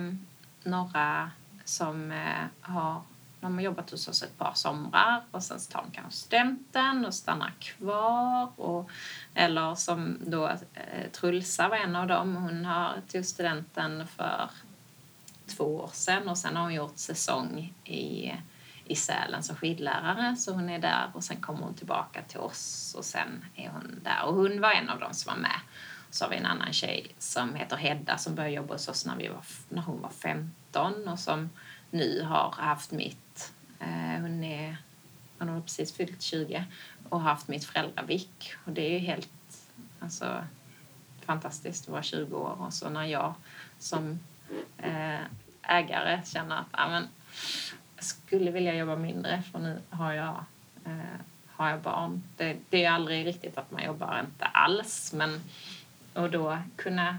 några 0.63 1.31
som 1.71 2.11
eh, 2.11 2.45
har 2.61 3.01
de 3.41 3.53
har 3.53 3.61
jobbat 3.61 3.91
hos 3.91 4.07
oss 4.07 4.23
ett 4.23 4.37
par 4.37 4.53
somrar 4.53 5.23
och 5.31 5.43
sen 5.43 5.59
tar 5.71 5.81
de 5.81 5.91
kanske 5.91 6.19
studenten 6.19 7.05
och 7.05 7.13
stannar 7.13 7.53
kvar. 7.59 8.51
Och, 8.55 8.89
eller 9.33 9.75
som 9.75 10.17
då 10.25 10.47
eh, 10.47 11.11
Trulsa 11.11 11.69
var 11.69 11.77
en 11.77 11.95
av 11.95 12.07
dem. 12.07 12.35
Hon 12.35 12.65
har 12.65 13.01
tog 13.11 13.25
studenten 13.25 14.07
för 14.07 14.49
två 15.47 15.63
år 15.63 15.89
sedan 15.93 16.29
och 16.29 16.37
sen 16.37 16.55
har 16.55 16.63
hon 16.63 16.73
gjort 16.73 16.97
säsong 16.97 17.73
i, 17.83 18.31
i 18.85 18.95
Sälen 18.95 19.43
som 19.43 19.55
skidlärare 19.55 20.35
så 20.35 20.53
hon 20.53 20.69
är 20.69 20.79
där 20.79 21.11
och 21.13 21.23
sen 21.23 21.41
kommer 21.41 21.61
hon 21.61 21.73
tillbaka 21.73 22.21
till 22.21 22.39
oss 22.39 22.95
och 22.97 23.05
sen 23.05 23.45
är 23.55 23.69
hon 23.69 23.99
där 24.03 24.23
och 24.25 24.35
hon 24.35 24.61
var 24.61 24.71
en 24.71 24.89
av 24.89 24.99
dem 24.99 25.13
som 25.13 25.33
var 25.33 25.41
med. 25.41 25.59
Så 26.09 26.25
har 26.25 26.29
vi 26.29 26.37
en 26.37 26.45
annan 26.45 26.73
tjej 26.73 27.15
som 27.17 27.55
heter 27.55 27.77
Hedda 27.77 28.17
som 28.17 28.35
började 28.35 28.55
jobba 28.55 28.73
hos 28.73 28.87
oss 28.87 29.05
när, 29.05 29.15
vi 29.15 29.27
var, 29.27 29.43
när 29.69 29.81
hon 29.81 30.01
var 30.01 30.09
15 30.09 30.60
och 30.75 31.19
som 31.19 31.49
nu 31.91 32.21
har 32.21 32.51
haft 32.57 32.91
mitt, 32.91 33.53
eh, 33.79 34.21
hon 34.21 34.43
är 34.43 34.77
hon 35.39 35.49
har 35.49 35.61
precis 35.61 35.93
fyllt 35.93 36.21
20 36.21 36.65
och 37.09 37.21
har 37.21 37.29
haft 37.29 37.47
mitt 37.47 37.65
föräldravik 37.65 38.53
och 38.65 38.71
det 38.71 38.81
är 38.81 38.91
ju 38.91 38.97
helt 38.97 39.29
alltså, 39.99 40.43
fantastiskt 41.25 41.83
att 41.83 41.91
vara 41.91 42.03
20 42.03 42.37
år 42.37 42.61
och 42.61 42.73
så 42.73 42.89
när 42.89 43.05
jag 43.05 43.33
som 43.79 44.19
eh, 44.77 45.19
ägare 45.61 46.21
känner 46.25 46.55
att 46.55 46.67
ah, 46.71 46.89
men, 46.89 47.07
jag 47.95 48.05
skulle 48.05 48.51
vilja 48.51 48.75
jobba 48.75 48.95
mindre 48.95 49.43
för 49.51 49.59
nu 49.59 49.81
har 49.89 50.13
jag, 50.13 50.45
eh, 50.85 51.19
har 51.47 51.69
jag 51.69 51.81
barn. 51.81 52.23
Det, 52.37 52.57
det 52.69 52.85
är 52.85 52.91
aldrig 52.91 53.25
riktigt 53.25 53.57
att 53.57 53.71
man 53.71 53.83
jobbar 53.83 54.19
inte 54.19 54.45
alls 54.45 55.13
men 55.13 55.41
och 56.13 56.31
då 56.31 56.57
kunna 56.75 57.17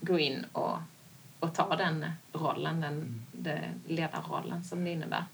gå 0.00 0.18
in 0.18 0.46
och, 0.52 0.78
och 1.44 1.54
ta 1.54 1.76
den 1.76 2.06
rollen, 2.32 2.80
den, 2.80 3.22
den 3.32 3.82
ledarrollen 3.86 4.64
som 4.64 4.84
det 4.84 4.90
innebär. 4.90 5.24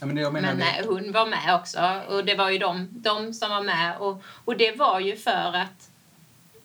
Ja, 0.00 0.06
men 0.06 0.16
det 0.16 0.30
Men 0.30 0.42
det- 0.42 0.54
nej, 0.54 0.82
hon 0.88 1.12
var 1.12 1.26
med 1.26 1.54
också 1.54 2.00
och 2.08 2.24
det 2.24 2.34
var 2.34 2.50
ju 2.50 2.58
de, 2.58 2.88
de 2.90 3.32
som 3.34 3.50
var 3.50 3.62
med 3.62 3.96
och, 3.98 4.22
och 4.44 4.56
det 4.56 4.78
var 4.78 5.00
ju 5.00 5.16
för 5.16 5.52
att 5.56 5.90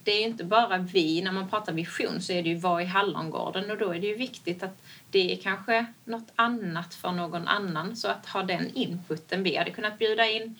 det 0.04 0.12
är 0.12 0.26
inte 0.26 0.44
bara 0.44 0.78
vi, 0.78 1.22
när 1.22 1.32
man 1.32 1.50
pratar 1.50 1.74
vision 1.74 2.22
så 2.22 2.34
är 2.34 2.44
det 2.44 2.50
ju 2.50 2.56
vad 2.56 2.82
i 2.82 2.86
Hallongården 2.86 3.72
och 3.72 3.78
då 3.78 3.94
är 3.94 4.00
det 4.00 4.08
ju 4.08 4.16
viktigt 4.16 4.64
att 4.64 4.82
det 5.12 5.34
är 5.34 5.42
kanske 5.42 5.86
något 6.04 6.32
annat 6.36 6.94
för 6.94 7.12
någon 7.12 7.48
annan 7.48 7.96
så 7.96 8.08
att 8.08 8.26
ha 8.26 8.44
den 8.44 8.70
inputen. 8.74 9.44
Vi 9.44 9.56
hade 9.58 9.72
kunnat 9.72 9.98
bjuda 10.00 10.26
in 10.28 10.56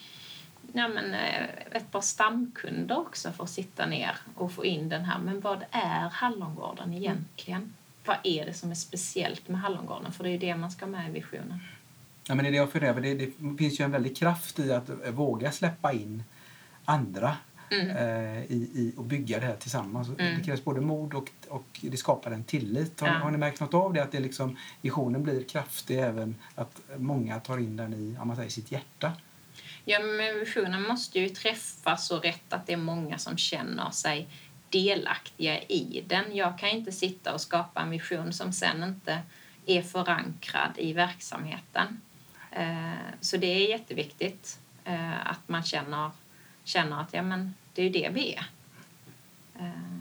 ja, 0.74 0.88
men, 0.88 1.14
eh, 1.14 1.44
ett 1.72 1.92
par 1.92 2.02
stamkunder 2.02 3.00
också 3.00 3.32
för 3.32 3.44
att 3.44 3.50
sitta 3.50 3.86
ner 3.86 4.16
och 4.36 4.52
få 4.52 4.66
in 4.66 4.90
den 4.90 5.06
här. 5.06 5.20
Men 5.20 5.40
vad 5.42 5.64
är 5.72 6.10
Hallongården 6.10 6.94
egentligen? 6.94 7.74
Vad 8.06 8.18
är 8.24 8.46
det 8.46 8.54
som 8.54 8.72
är 8.72 8.76
speciellt 8.76 9.48
med 9.48 9.62
Hallongården? 9.62 10.12
För 10.12 10.24
det 10.24 10.30
är 10.30 10.38
det 10.40 10.56
man 10.56 10.72
ska 10.72 10.86
ha 10.86 10.92
med 10.92 11.10
i 11.10 11.14
visionen. 11.14 11.60
Ja, 12.28 12.36
men 12.36 12.44
det 12.44 12.50
är 12.50 12.52
det 12.52 12.58
jag 12.58 12.72
funderar. 12.72 13.02
Det, 13.02 13.14
det 13.14 13.32
finns 13.58 13.80
ju 13.80 13.86
en 13.86 13.92
väldig 13.92 14.18
kraft 14.18 14.60
i 14.60 14.72
att 14.74 14.90
eh, 14.90 15.12
våga 15.12 15.52
släppa 15.52 15.94
in 15.94 16.24
andra 16.86 17.38
Mm. 17.72 17.90
eh, 17.90 18.44
i, 18.44 18.56
i 18.76 18.94
och 18.98 19.04
bygga 19.04 19.40
det 19.40 19.46
här 19.46 19.56
tillsammans. 19.56 20.08
Det 20.18 20.42
krävs 20.46 20.64
både 20.64 20.82
mod 20.82 21.14
och, 21.14 21.32
och 21.50 21.80
det 21.82 21.98
skapar 21.98 22.32
en 22.32 22.44
tillit. 22.44 23.00
Har, 23.00 23.08
Ja. 23.08 23.14
har 23.14 23.32
ni 23.32 23.38
märkt 23.38 23.60
något 23.60 23.74
av 23.74 23.94
det? 23.94 24.04
Att 24.04 24.12
det 24.12 24.20
liksom, 24.20 24.58
visionen 24.82 25.24
blir 25.24 25.44
kraftig 25.44 26.00
även 26.00 26.36
att 26.56 26.82
många 26.98 27.40
tar 27.40 27.58
in 27.58 27.76
den 27.78 27.94
i 27.94 28.18
man 28.26 28.36
säger, 28.36 28.50
sitt 28.50 28.72
hjärta? 28.72 29.12
Ja, 29.86 30.00
men 30.00 30.40
visionen 30.40 30.82
måste 30.82 31.20
ju 31.20 31.30
träffa 31.30 31.98
så 31.98 32.20
rätt 32.20 32.54
att 32.54 32.68
det 32.68 32.74
är 32.74 32.78
många 32.78 33.18
som 33.18 33.38
känner 33.38 33.92
sig 33.92 34.28
delaktiga 34.70 35.62
i 35.62 36.04
den. 36.08 36.36
Jag 36.36 36.60
kan 36.60 36.70
inte 36.70 36.92
sitta 36.92 37.34
och 37.34 37.42
skapa 37.42 37.82
en 37.82 37.90
vision 37.90 38.34
som 38.34 38.54
sen 38.54 38.84
inte 38.84 39.22
är 39.66 39.82
förankrad 39.82 40.72
i 40.78 40.94
verksamheten. 40.94 42.02
Eh, 42.52 42.92
så 43.22 43.38
det 43.38 43.48
är 43.48 43.70
jätteviktigt 43.70 44.60
eh, 44.86 45.28
att 45.28 45.50
man 45.50 45.64
känner, 45.64 46.12
känner 46.64 47.02
att 47.02 47.14
ja, 47.14 47.22
men 47.22 47.54
det 47.74 47.82
är 47.82 47.86
ju 47.86 47.92
det 47.92 48.10
vi 48.10 48.34
är. 48.34 48.46
Eh, 49.60 50.00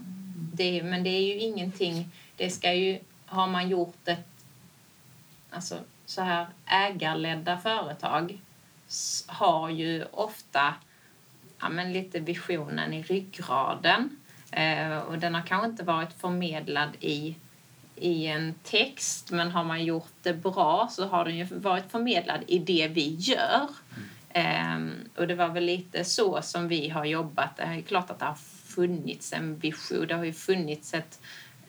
det. 0.53 0.83
Men 0.83 1.03
det 1.03 1.09
är 1.09 1.21
ju 1.21 1.39
ingenting... 1.39 2.11
Det 2.35 2.49
ska 2.49 2.73
ju... 2.73 2.99
Har 3.25 3.47
man 3.47 3.69
gjort 3.69 4.07
ett 4.07 4.27
alltså, 5.49 5.79
så 6.05 6.21
här 6.21 6.47
ägarledda 6.65 7.57
företag 7.57 8.39
har 9.27 9.69
ju 9.69 10.05
ofta 10.11 10.73
ja, 11.59 11.69
men 11.69 11.93
lite 11.93 12.19
visionen 12.19 12.93
i 12.93 13.03
ryggraden. 13.03 14.18
Eh, 14.51 14.97
och 14.97 15.19
den 15.19 15.35
har 15.35 15.41
kanske 15.41 15.67
inte 15.67 15.83
varit 15.83 16.13
förmedlad 16.13 16.89
i, 16.99 17.35
i 17.95 18.27
en 18.27 18.53
text 18.63 19.31
men 19.31 19.51
har 19.51 19.63
man 19.63 19.85
gjort 19.85 20.13
det 20.21 20.33
bra 20.33 20.87
så 20.91 21.07
har 21.07 21.25
den 21.25 21.37
ju 21.37 21.43
varit 21.43 21.91
förmedlad 21.91 22.39
i 22.47 22.59
det 22.59 22.87
vi 22.87 23.15
gör. 23.15 23.69
Eh, 24.29 24.79
och 25.15 25.27
det 25.27 25.35
var 25.35 25.49
väl 25.49 25.65
lite 25.65 26.03
så 26.03 26.41
som 26.41 26.67
vi 26.67 26.89
har 26.89 27.05
jobbat. 27.05 27.57
Det 27.57 27.63
är 27.63 27.81
klart 27.81 28.09
att 28.09 28.19
det 28.19 28.25
har 28.25 28.39
funnits 28.65 29.33
en 29.33 29.59
vision. 29.59 30.07
Det 30.07 30.13
har 30.13 30.23
ju 30.23 30.33
funnits 30.33 30.93
ett, 30.93 31.21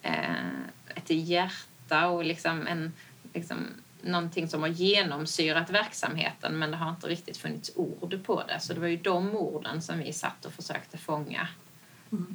eh, 0.03 0.61
ett 0.95 1.11
hjärta 1.11 2.09
och 2.09 2.25
liksom 2.25 2.67
en, 2.67 2.93
liksom, 3.33 3.67
någonting 4.03 4.49
som 4.49 4.61
har 4.61 4.69
genomsyrat 4.69 5.71
verksamheten 5.71 6.59
men 6.59 6.71
det 6.71 6.77
har 6.77 6.91
inte 6.91 7.07
riktigt 7.07 7.37
funnits 7.37 7.73
ord 7.77 8.19
på 8.25 8.43
det. 8.49 8.61
Så 8.61 8.75
det 8.75 8.81
var 8.81 8.87
ju 8.87 8.97
de 8.97 9.37
orden 9.37 9.83
som 9.83 9.99
vi 9.99 10.13
satt 10.13 10.45
och 10.45 10.53
försökte 10.53 10.99
fånga 10.99 11.49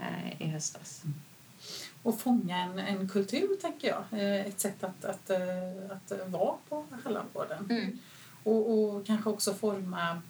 eh, 0.02 0.42
i 0.42 0.48
höstas. 0.48 1.04
Och 2.04 2.20
fånga 2.20 2.58
en, 2.58 2.80
en 2.80 3.10
kultur, 3.10 3.56
tänker 3.62 3.88
jag. 3.88 4.04
Eh, 4.12 4.46
Ett 4.46 4.60
sätt 4.60 4.84
att, 4.84 5.06
att, 5.06 5.30
eh, 5.30 5.40
att 5.90 6.30
vara 6.32 6.56
på 6.70 6.86
Hallongården. 7.04 7.68
Mm. 7.70 8.00
Och, 8.44 8.80
och 8.80 9.06
kanske 9.06 9.30
också 9.30 9.54
forma 9.54 10.22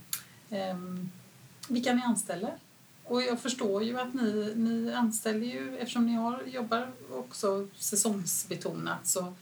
um, 0.50 1.12
vilka 1.70 1.94
ni 1.94 2.02
anställer. 2.02 2.54
Och 3.04 3.22
jag 3.22 3.40
förstår 3.40 3.84
ju 3.84 4.00
att 4.00 4.14
ni, 4.14 4.54
ni 4.56 4.94
anställer 4.94 5.48
ju, 5.48 5.78
eftersom 5.78 6.06
ni 6.06 6.14
har, 6.14 6.44
jobbar 6.46 6.92
också 7.12 7.68
säsongsbetonat 7.76 9.08
så, 9.08 9.34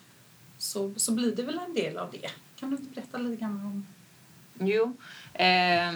så, 0.58 0.94
så 0.98 1.12
blir 1.12 1.36
det 1.36 1.44
väl 1.44 1.60
en 1.68 1.74
del 1.74 1.98
av 1.98 2.12
det. 2.12 2.30
Kan 2.56 2.70
du 2.70 2.78
inte 2.78 2.90
berätta 2.90 3.18
lite 3.18 3.42
grann 3.42 3.66
om 3.66 3.88
Jo, 4.60 4.98
eh, 5.34 5.94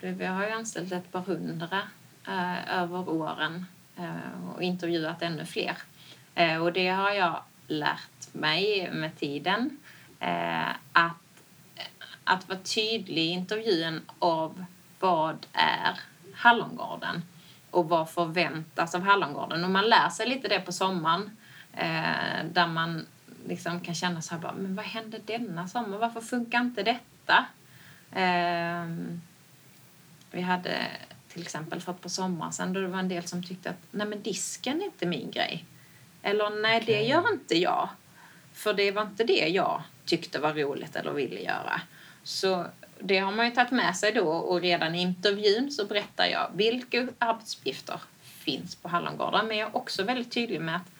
vi 0.00 0.24
har 0.24 0.46
ju 0.46 0.52
anställt 0.52 0.92
ett 0.92 1.12
par 1.12 1.20
hundra 1.20 1.82
eh, 2.28 2.78
över 2.78 3.08
åren 3.08 3.66
eh, 3.96 4.54
och 4.54 4.62
intervjuat 4.62 5.22
ännu 5.22 5.44
fler. 5.44 5.76
Eh, 6.34 6.56
och 6.62 6.72
det 6.72 6.88
har 6.88 7.10
jag 7.10 7.42
lärt 7.66 8.34
mig 8.34 8.90
med 8.92 9.16
tiden. 9.16 9.78
Eh, 10.20 10.68
att, 10.92 11.42
att 12.24 12.48
vara 12.48 12.58
tydlig 12.58 13.22
i 13.22 13.28
intervjun 13.28 14.00
av 14.18 14.64
vad 15.00 15.46
är 15.52 16.00
Hallongården 16.34 17.22
och 17.70 17.88
vad 17.88 18.10
förväntas 18.10 18.94
av 18.94 19.02
Hallongården. 19.02 19.64
Och 19.64 19.70
man 19.70 19.88
lär 19.88 20.08
sig 20.08 20.28
lite 20.28 20.48
det 20.48 20.60
på 20.60 20.72
sommaren 20.72 21.36
eh, 21.72 22.44
där 22.52 22.66
man 22.66 23.06
liksom 23.46 23.80
kan 23.80 23.94
känna 23.94 24.22
så 24.22 24.34
här 24.34 24.40
bara, 24.40 24.52
men 24.52 24.74
vad 24.74 24.84
hände 24.84 25.18
denna 25.24 25.68
sommar? 25.68 25.98
Varför 25.98 26.20
funkar 26.20 26.60
inte 26.60 26.82
detta? 26.82 27.46
Ehm, 28.12 29.20
vi 30.30 30.40
hade 30.40 30.90
till 31.38 31.46
exempel 31.46 31.80
för 31.80 31.92
ett 31.92 32.00
par 32.00 32.08
sommar 32.08 32.50
sedan 32.50 32.72
då 32.72 32.80
det 32.80 32.88
var 32.88 32.98
en 32.98 33.08
del 33.08 33.26
som 33.26 33.42
tyckte 33.42 33.70
att 33.70 33.82
nej 33.90 34.06
men 34.06 34.22
disken 34.22 34.80
är 34.80 34.84
inte 34.84 35.06
min 35.06 35.30
grej. 35.30 35.64
Eller 36.22 36.50
nej 36.50 36.82
det 36.86 36.92
Okej. 36.92 37.08
gör 37.08 37.32
inte 37.32 37.58
jag. 37.58 37.88
För 38.52 38.74
det 38.74 38.90
var 38.90 39.02
inte 39.02 39.24
det 39.24 39.48
jag 39.48 39.82
tyckte 40.04 40.38
var 40.38 40.54
roligt 40.54 40.96
eller 40.96 41.12
ville 41.12 41.40
göra. 41.40 41.80
Så 42.22 42.66
det 43.00 43.18
har 43.18 43.32
man 43.32 43.46
ju 43.46 43.52
tagit 43.52 43.70
med 43.70 43.96
sig 43.96 44.12
då 44.12 44.28
och 44.28 44.60
redan 44.60 44.94
i 44.94 45.00
intervjun 45.00 45.70
så 45.70 45.84
berättar 45.84 46.26
jag 46.26 46.50
vilka 46.54 47.08
arbetsuppgifter 47.18 48.00
finns 48.22 48.76
på 48.76 48.88
Hallongården. 48.88 49.46
Men 49.46 49.56
jag 49.56 49.68
är 49.68 49.76
också 49.76 50.02
väldigt 50.02 50.32
tydlig 50.32 50.60
med 50.60 50.76
att 50.76 50.90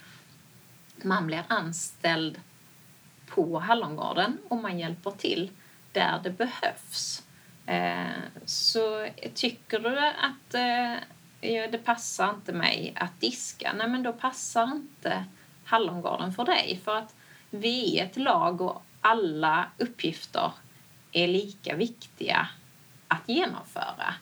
man 1.04 1.26
blir 1.26 1.42
anställd 1.48 2.40
på 3.26 3.58
Hallongården 3.58 4.38
och 4.48 4.56
man 4.56 4.78
hjälper 4.78 5.10
till 5.10 5.50
där 5.92 6.20
det 6.24 6.30
behövs. 6.30 7.22
Eh, 7.68 8.06
så 8.44 9.08
tycker 9.34 9.78
du 9.78 9.98
att 9.98 10.54
eh, 10.54 11.70
det 11.70 11.78
passar 11.84 12.30
inte 12.30 12.52
mig 12.52 12.92
att 12.96 13.20
diska, 13.20 13.72
nej 13.76 13.88
men 13.88 14.02
då 14.02 14.12
passar 14.12 14.64
inte 14.72 15.24
Hallongården 15.64 16.32
för 16.32 16.44
dig. 16.44 16.80
För 16.84 16.96
att 16.96 17.14
vi 17.50 17.98
är 17.98 18.04
ett 18.04 18.16
lag 18.16 18.60
och 18.60 18.82
alla 19.00 19.66
uppgifter 19.78 20.52
är 21.12 21.28
lika 21.28 21.76
viktiga 21.76 22.48
att 23.08 23.22
genomföra. 23.28 24.14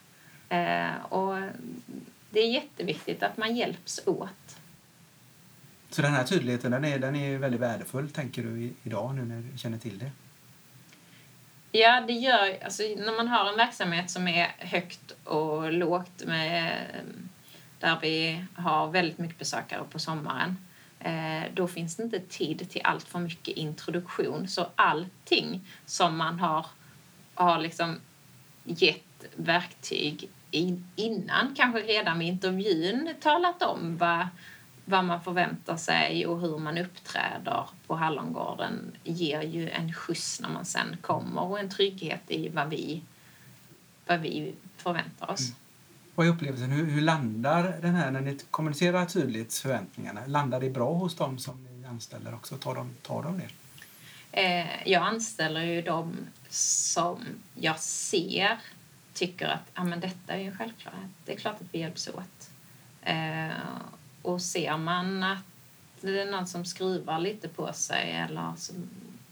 Eh, 0.48 1.02
och 1.12 1.36
det 2.30 2.40
är 2.40 2.50
jätteviktigt 2.52 3.22
att 3.22 3.36
man 3.36 3.56
hjälps 3.56 4.00
åt. 4.06 4.56
Så 5.90 6.02
den 6.02 6.12
här 6.12 6.24
tydligheten 6.24 6.70
den 6.70 6.84
är, 6.84 6.98
den 6.98 7.16
är 7.16 7.38
väldigt 7.38 7.60
värdefull, 7.60 8.10
tänker 8.10 8.42
du, 8.42 8.60
i- 8.62 8.72
idag 8.82 9.14
nu 9.14 9.24
när 9.24 9.42
du 9.52 9.58
känner 9.58 9.78
till 9.78 9.98
det? 9.98 10.10
Ja, 11.72 12.04
det 12.06 12.12
gör... 12.12 12.64
Alltså, 12.64 12.82
när 12.82 13.16
man 13.16 13.28
har 13.28 13.50
en 13.50 13.56
verksamhet 13.56 14.10
som 14.10 14.28
är 14.28 14.54
högt 14.58 15.12
och 15.24 15.72
lågt 15.72 16.24
med, 16.24 16.72
eh, 16.94 17.00
där 17.78 17.98
vi 18.02 18.44
har 18.54 18.90
väldigt 18.90 19.18
mycket 19.18 19.38
besökare 19.38 19.84
på 19.90 19.98
sommaren 19.98 20.56
eh, 21.00 21.42
då 21.54 21.68
finns 21.68 21.96
det 21.96 22.02
inte 22.02 22.20
tid 22.20 22.70
till 22.70 22.80
allt 22.84 23.08
för 23.08 23.18
mycket 23.18 23.56
introduktion. 23.56 24.48
Så 24.48 24.66
allting 24.74 25.60
som 25.86 26.16
man 26.16 26.40
har, 26.40 26.66
har 27.34 27.58
liksom 27.58 28.00
gett 28.64 29.24
verktyg 29.34 30.28
in, 30.50 30.88
innan, 30.96 31.54
kanske 31.56 31.80
redan 31.80 32.18
vid 32.18 32.28
intervjun 32.28 33.14
talat 33.20 33.62
om 33.62 33.96
vad, 33.96 34.28
vad 34.88 35.04
man 35.04 35.22
förväntar 35.22 35.76
sig 35.76 36.26
och 36.26 36.40
hur 36.40 36.58
man 36.58 36.78
uppträder 36.78 37.68
på 37.86 37.96
Hallongården 37.96 38.92
ger 39.04 39.42
ju 39.42 39.70
en 39.70 39.92
skjuts 39.92 40.40
när 40.40 40.48
man 40.48 40.64
sen 40.64 40.96
kommer 41.00 41.42
och 41.42 41.60
en 41.60 41.70
trygghet 41.70 42.22
i 42.28 42.48
vad 42.48 42.68
vi, 42.68 43.02
vad 44.06 44.20
vi 44.20 44.54
förväntar 44.76 45.30
oss. 45.30 45.40
Mm. 45.40 45.54
Vad 46.14 46.26
är 46.26 46.30
upplevelsen? 46.30 46.70
Hur, 46.70 46.86
hur 46.86 47.00
landar 47.00 47.78
den 47.82 47.94
här, 47.94 48.10
när 48.10 48.20
ni 48.20 48.38
kommunicerar 48.50 49.06
tydligt 49.06 49.54
förväntningarna, 49.54 50.26
landar 50.26 50.60
det 50.60 50.70
bra 50.70 50.92
hos 50.92 51.14
dem 51.14 51.38
som 51.38 51.64
ni 51.64 51.86
anställer 51.86 52.34
också? 52.34 52.56
Tar 52.56 52.74
de, 52.74 52.94
tar 53.02 53.22
de 53.22 53.38
det? 53.38 53.48
Eh, 54.42 54.88
jag 54.88 55.02
anställer 55.02 55.64
ju 55.64 55.82
dem 55.82 56.16
som 56.48 57.18
jag 57.54 57.80
ser 57.80 58.58
tycker 59.12 59.46
att 59.46 59.70
ah, 59.74 59.84
men 59.84 60.00
detta 60.00 60.34
är 60.34 60.44
en 60.44 60.56
självklarhet. 60.56 61.10
Det 61.24 61.32
är 61.32 61.36
klart 61.36 61.54
att 61.54 61.66
vi 61.72 61.78
hjälps 61.78 62.08
åt. 62.08 62.50
Eh, 63.02 63.48
och 64.26 64.42
ser 64.42 64.76
man 64.76 65.22
att 65.22 65.44
det 66.00 66.20
är 66.20 66.30
någon 66.30 66.46
som 66.46 66.64
skruvar 66.64 67.18
lite 67.18 67.48
på 67.48 67.72
sig 67.72 68.12
eller 68.12 68.52
som, 68.56 68.74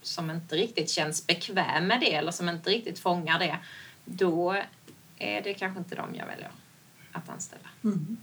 som 0.02 0.30
inte 0.30 0.56
riktigt 0.56 0.90
känns 0.90 1.26
bekväm 1.26 1.86
med 1.86 2.00
det 2.00 2.14
eller 2.14 2.32
som 2.32 2.48
inte 2.48 2.70
riktigt 2.70 2.98
fångar 2.98 3.38
det, 3.38 3.58
då 4.04 4.62
är 5.18 5.42
det 5.42 5.54
kanske 5.54 5.78
inte 5.78 5.94
de 5.94 6.14
jag 6.14 6.26
väljer 6.26 6.50
att 7.12 7.28
anställa. 7.28 7.68
Mm. 7.84 8.16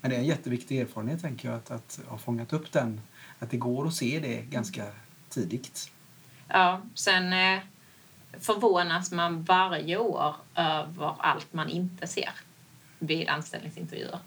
Men 0.00 0.10
det 0.10 0.16
är 0.16 0.20
en 0.20 0.26
jätteviktig 0.26 0.80
erfarenhet 0.80 1.20
tänker 1.20 1.48
jag 1.48 1.56
att, 1.56 1.70
att 1.70 2.00
ha 2.08 2.18
fångat 2.18 2.52
upp 2.52 2.72
den, 2.72 3.00
att 3.38 3.50
det 3.50 3.56
går 3.56 3.86
att 3.86 3.94
se 3.94 4.20
det 4.20 4.42
ganska 4.42 4.86
tidigt. 5.28 5.90
Ja, 6.48 6.82
sen 6.94 7.32
eh, 7.32 7.60
förvånas 8.40 9.12
man 9.12 9.42
varje 9.42 9.96
år 9.96 10.34
över 10.54 11.14
allt 11.18 11.52
man 11.52 11.68
inte 11.68 12.06
ser 12.06 12.30
vid 12.98 13.28
anställningsintervjuer. 13.28 14.18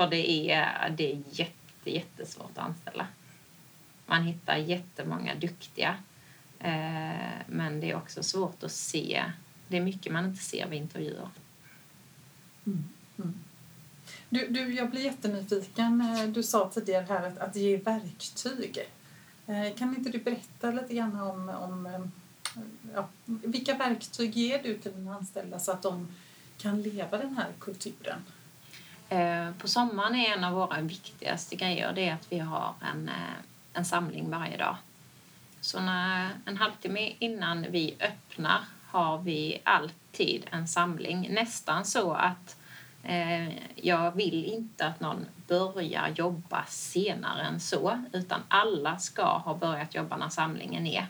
För 0.00 0.06
det 0.06 0.50
är, 0.50 0.90
det 0.90 1.12
är 1.12 1.22
jätte, 1.30 1.90
jättesvårt 1.90 2.58
att 2.58 2.64
anställa. 2.64 3.06
Man 4.06 4.22
hittar 4.22 4.56
jättemånga 4.56 5.34
duktiga. 5.34 5.96
Eh, 6.58 7.40
men 7.46 7.80
det 7.80 7.90
är 7.90 7.96
också 7.96 8.22
svårt 8.22 8.62
att 8.62 8.72
se. 8.72 9.24
Det 9.68 9.76
är 9.76 9.80
mycket 9.80 10.12
man 10.12 10.24
inte 10.24 10.42
ser 10.42 10.68
vid 10.68 10.82
intervjuer. 10.82 11.28
Mm. 12.66 12.84
Mm. 13.18 13.34
Du, 14.28 14.48
du, 14.48 14.74
jag 14.74 14.90
blir 14.90 15.00
jättenyfiken. 15.00 16.00
Eh, 16.00 16.28
du 16.28 16.42
sa 16.42 16.70
tidigare 16.70 17.06
här 17.08 17.28
att, 17.28 17.38
att 17.38 17.56
ge 17.56 17.76
verktyg. 17.76 18.78
Eh, 19.46 19.74
kan 19.76 19.96
inte 19.96 20.10
du 20.10 20.18
berätta 20.18 20.70
lite 20.70 20.94
grann 20.94 21.20
om, 21.20 21.48
om 21.48 21.86
eh, 21.86 22.00
ja, 22.94 23.08
vilka 23.24 23.76
verktyg 23.76 24.36
ger 24.36 24.62
du 24.62 24.78
till 24.78 24.92
dina 24.92 25.16
anställda 25.16 25.58
så 25.58 25.72
att 25.72 25.82
de 25.82 26.08
kan 26.58 26.82
leva 26.82 27.18
den 27.18 27.36
här 27.36 27.52
kulturen? 27.58 28.22
Eh, 29.10 29.50
på 29.58 29.68
sommaren 29.68 30.14
är 30.14 30.36
en 30.36 30.44
av 30.44 30.52
våra 30.52 30.80
viktigaste 30.80 31.56
grejer 31.56 31.92
det 31.92 32.08
är 32.08 32.14
att 32.14 32.32
vi 32.32 32.38
har 32.38 32.74
en, 32.92 33.08
eh, 33.08 33.14
en 33.72 33.84
samling 33.84 34.30
varje 34.30 34.56
dag. 34.56 34.76
Så 35.60 35.80
när, 35.80 36.30
en 36.44 36.56
halvtimme 36.56 37.14
innan 37.18 37.66
vi 37.70 37.96
öppnar 38.00 38.60
har 38.86 39.18
vi 39.18 39.60
alltid 39.64 40.46
en 40.50 40.68
samling. 40.68 41.28
Nästan 41.30 41.84
så 41.84 42.12
att 42.12 42.56
eh, 43.02 43.48
jag 43.84 44.16
vill 44.16 44.44
inte 44.44 44.86
att 44.86 45.00
någon 45.00 45.26
börjar 45.48 46.08
jobba 46.08 46.64
senare 46.68 47.42
än 47.42 47.60
så 47.60 48.04
utan 48.12 48.40
alla 48.48 48.98
ska 48.98 49.38
ha 49.38 49.54
börjat 49.54 49.94
jobba 49.94 50.16
när 50.16 50.28
samlingen 50.28 50.86
är. 50.86 51.06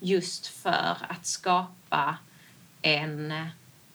Just 0.00 0.46
för 0.46 0.96
att 1.08 1.26
skapa 1.26 2.16
en, 2.82 3.34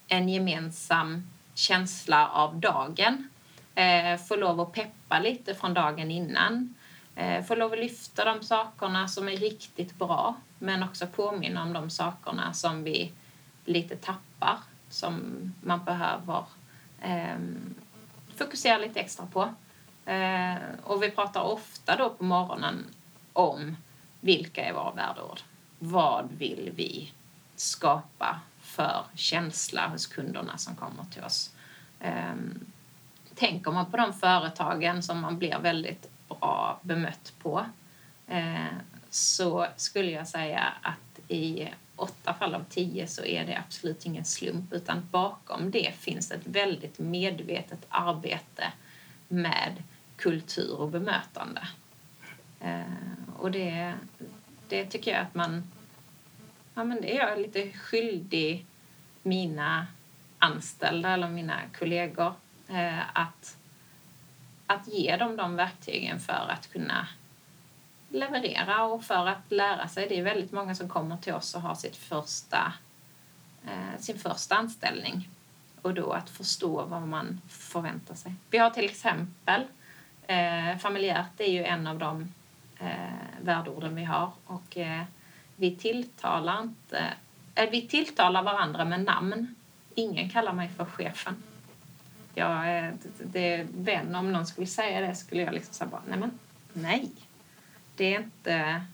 en 0.07 0.29
gemensam 0.29 1.27
känsla 1.53 2.27
av 2.27 2.59
dagen. 2.59 3.29
Eh, 3.75 4.17
få 4.17 4.35
lov 4.35 4.61
att 4.61 4.71
peppa 4.71 5.19
lite 5.19 5.55
från 5.55 5.73
dagen 5.73 6.11
innan. 6.11 6.75
Eh, 7.15 7.43
få 7.43 7.55
lov 7.55 7.73
att 7.73 7.79
lyfta 7.79 8.25
de 8.25 8.43
sakerna 8.43 9.07
som 9.07 9.29
är 9.29 9.37
riktigt 9.37 9.95
bra 9.95 10.35
men 10.59 10.83
också 10.83 11.07
påminna 11.07 11.63
om 11.63 11.73
de 11.73 11.89
sakerna 11.89 12.53
som 12.53 12.83
vi 12.83 13.11
lite 13.65 13.95
tappar 13.95 14.59
som 14.89 15.23
man 15.61 15.83
behöver 15.83 16.43
eh, 17.01 17.37
fokusera 18.35 18.77
lite 18.77 18.99
extra 18.99 19.25
på. 19.25 19.53
Eh, 20.11 20.55
och 20.83 21.03
vi 21.03 21.11
pratar 21.11 21.41
ofta 21.41 21.95
då 21.97 22.09
på 22.09 22.23
morgonen 22.23 22.85
om 23.33 23.77
vilka 24.19 24.65
är 24.65 24.73
våra 24.73 24.91
värdeord? 24.91 25.39
Vad 25.79 26.29
vill 26.37 26.71
vi 26.75 27.11
skapa 27.55 28.39
för 28.61 29.03
känsla 29.15 29.87
hos 29.87 30.05
kunderna 30.05 30.57
som 30.57 30.75
kommer 30.75 31.03
till 31.13 31.23
oss? 31.23 31.53
Eh, 31.99 32.35
tänker 33.35 33.71
man 33.71 33.91
på 33.91 33.97
de 33.97 34.13
företagen 34.13 35.03
som 35.03 35.19
man 35.19 35.37
blir 35.37 35.59
väldigt 35.59 36.09
bra 36.27 36.79
bemött 36.81 37.33
på 37.41 37.65
eh, 38.27 38.65
så 39.09 39.67
skulle 39.75 40.11
jag 40.11 40.27
säga 40.27 40.73
att 40.81 41.31
i 41.31 41.69
åtta 41.95 42.33
fall 42.33 42.55
av 42.55 42.63
tio 42.69 43.07
så 43.07 43.25
är 43.25 43.45
det 43.45 43.57
absolut 43.57 44.05
ingen 44.05 44.25
slump 44.25 44.73
utan 44.73 45.07
bakom 45.11 45.71
det 45.71 45.93
finns 45.97 46.31
ett 46.31 46.47
väldigt 46.47 46.99
medvetet 46.99 47.85
arbete 47.89 48.73
med 49.27 49.83
kultur 50.15 50.79
och 50.79 50.89
bemötande. 50.89 51.67
Eh, 52.59 52.81
och 53.37 53.51
det, 53.51 53.93
det 54.69 54.85
tycker 54.85 55.11
jag 55.11 55.21
att 55.21 55.35
man... 55.35 55.63
Ja, 56.73 56.83
men 56.83 57.01
det 57.01 57.17
är 57.17 57.29
jag 57.29 57.39
lite 57.39 57.71
skyldig 57.71 58.65
mina 59.23 59.87
anställda 60.39 61.09
eller 61.09 61.29
mina 61.29 61.61
kollegor 61.79 62.33
Eh, 62.67 63.17
att, 63.19 63.57
att 64.67 64.87
ge 64.87 65.17
dem 65.17 65.35
de 65.35 65.55
verktygen 65.55 66.19
för 66.19 66.49
att 66.49 66.71
kunna 66.71 67.07
leverera 68.09 68.83
och 68.83 69.03
för 69.03 69.27
att 69.27 69.51
lära 69.51 69.87
sig. 69.87 70.07
Det 70.09 70.19
är 70.19 70.23
väldigt 70.23 70.51
många 70.51 70.75
som 70.75 70.89
kommer 70.89 71.17
till 71.17 71.33
oss 71.33 71.55
och 71.55 71.61
har 71.61 71.75
sitt 71.75 71.95
första, 71.95 72.73
eh, 73.65 73.99
sin 73.99 74.19
första 74.19 74.55
anställning. 74.55 75.29
Och 75.81 75.93
då 75.93 76.11
att 76.11 76.29
förstå 76.29 76.85
vad 76.85 77.07
man 77.07 77.41
förväntar 77.47 78.15
sig. 78.15 78.33
Vi 78.49 78.57
har 78.57 78.69
till 78.69 78.85
exempel 78.85 79.63
eh, 80.27 80.77
familjärt, 80.77 81.29
det 81.37 81.43
är 81.43 81.51
ju 81.51 81.63
en 81.63 81.87
av 81.87 81.99
de 81.99 82.33
eh, 82.79 83.41
värdeorden 83.41 83.95
vi 83.95 84.03
har. 84.03 84.31
Och 84.45 84.77
eh, 84.77 85.03
vi 85.55 85.75
tilltalar 85.75 86.61
inte, 86.61 87.13
eh, 87.55 87.69
vi 87.69 87.87
tilltalar 87.87 88.43
varandra 88.43 88.85
med 88.85 89.03
namn. 89.03 89.55
Ingen 89.95 90.29
kallar 90.29 90.53
mig 90.53 90.69
för 90.69 90.85
chefen. 90.85 91.43
Jag, 92.35 92.77
eh, 92.77 92.93
det 93.23 93.53
är 93.53 93.67
vän, 93.73 94.15
om 94.15 94.31
någon 94.31 94.45
skulle 94.45 94.67
säga 94.67 95.01
det 95.01 95.15
skulle 95.15 95.41
jag 95.41 95.53
liksom 95.53 95.73
säga 95.73 95.89
bara, 95.89 96.01
nej 96.07 96.19
men 96.19 96.39
nej 96.73 97.11
det 97.95 98.15
är 98.15 98.19
inte, 98.19 98.85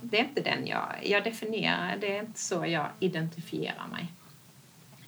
det 0.00 0.18
är 0.18 0.24
inte 0.24 0.40
den 0.40 0.66
jag, 0.66 0.86
jag 1.02 1.24
definierar, 1.24 1.96
det 1.96 2.16
är 2.16 2.20
inte 2.20 2.40
så 2.40 2.66
jag 2.66 2.88
identifierar 3.00 3.88
mig. 3.88 4.12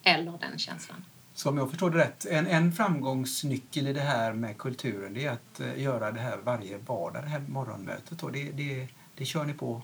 Eller 0.03 0.39
den 0.39 0.59
känslan. 0.59 1.05
Så 1.35 1.49
om 1.49 1.59
jag 1.59 1.71
förstår 1.71 1.91
det 1.91 1.99
rätt, 1.99 2.27
en, 2.27 2.47
en 2.47 2.73
framgångsnyckel 2.73 3.87
i 3.87 3.93
det 3.93 4.01
här 4.01 4.33
med 4.33 4.59
kulturen 4.59 5.15
det 5.15 5.27
är 5.27 5.31
att 5.31 5.61
eh, 5.61 5.83
göra 5.83 6.13
det 6.13 6.21
här 6.21 6.39
varje 6.45 6.79
vardag, 6.79 7.23
det 7.23 7.29
här 7.29 7.41
morgonmötet. 7.41 8.19
Då. 8.19 8.29
Det, 8.29 8.51
det, 8.53 8.89
det 9.15 9.25
kör 9.25 9.45
ni 9.45 9.53
på 9.53 9.83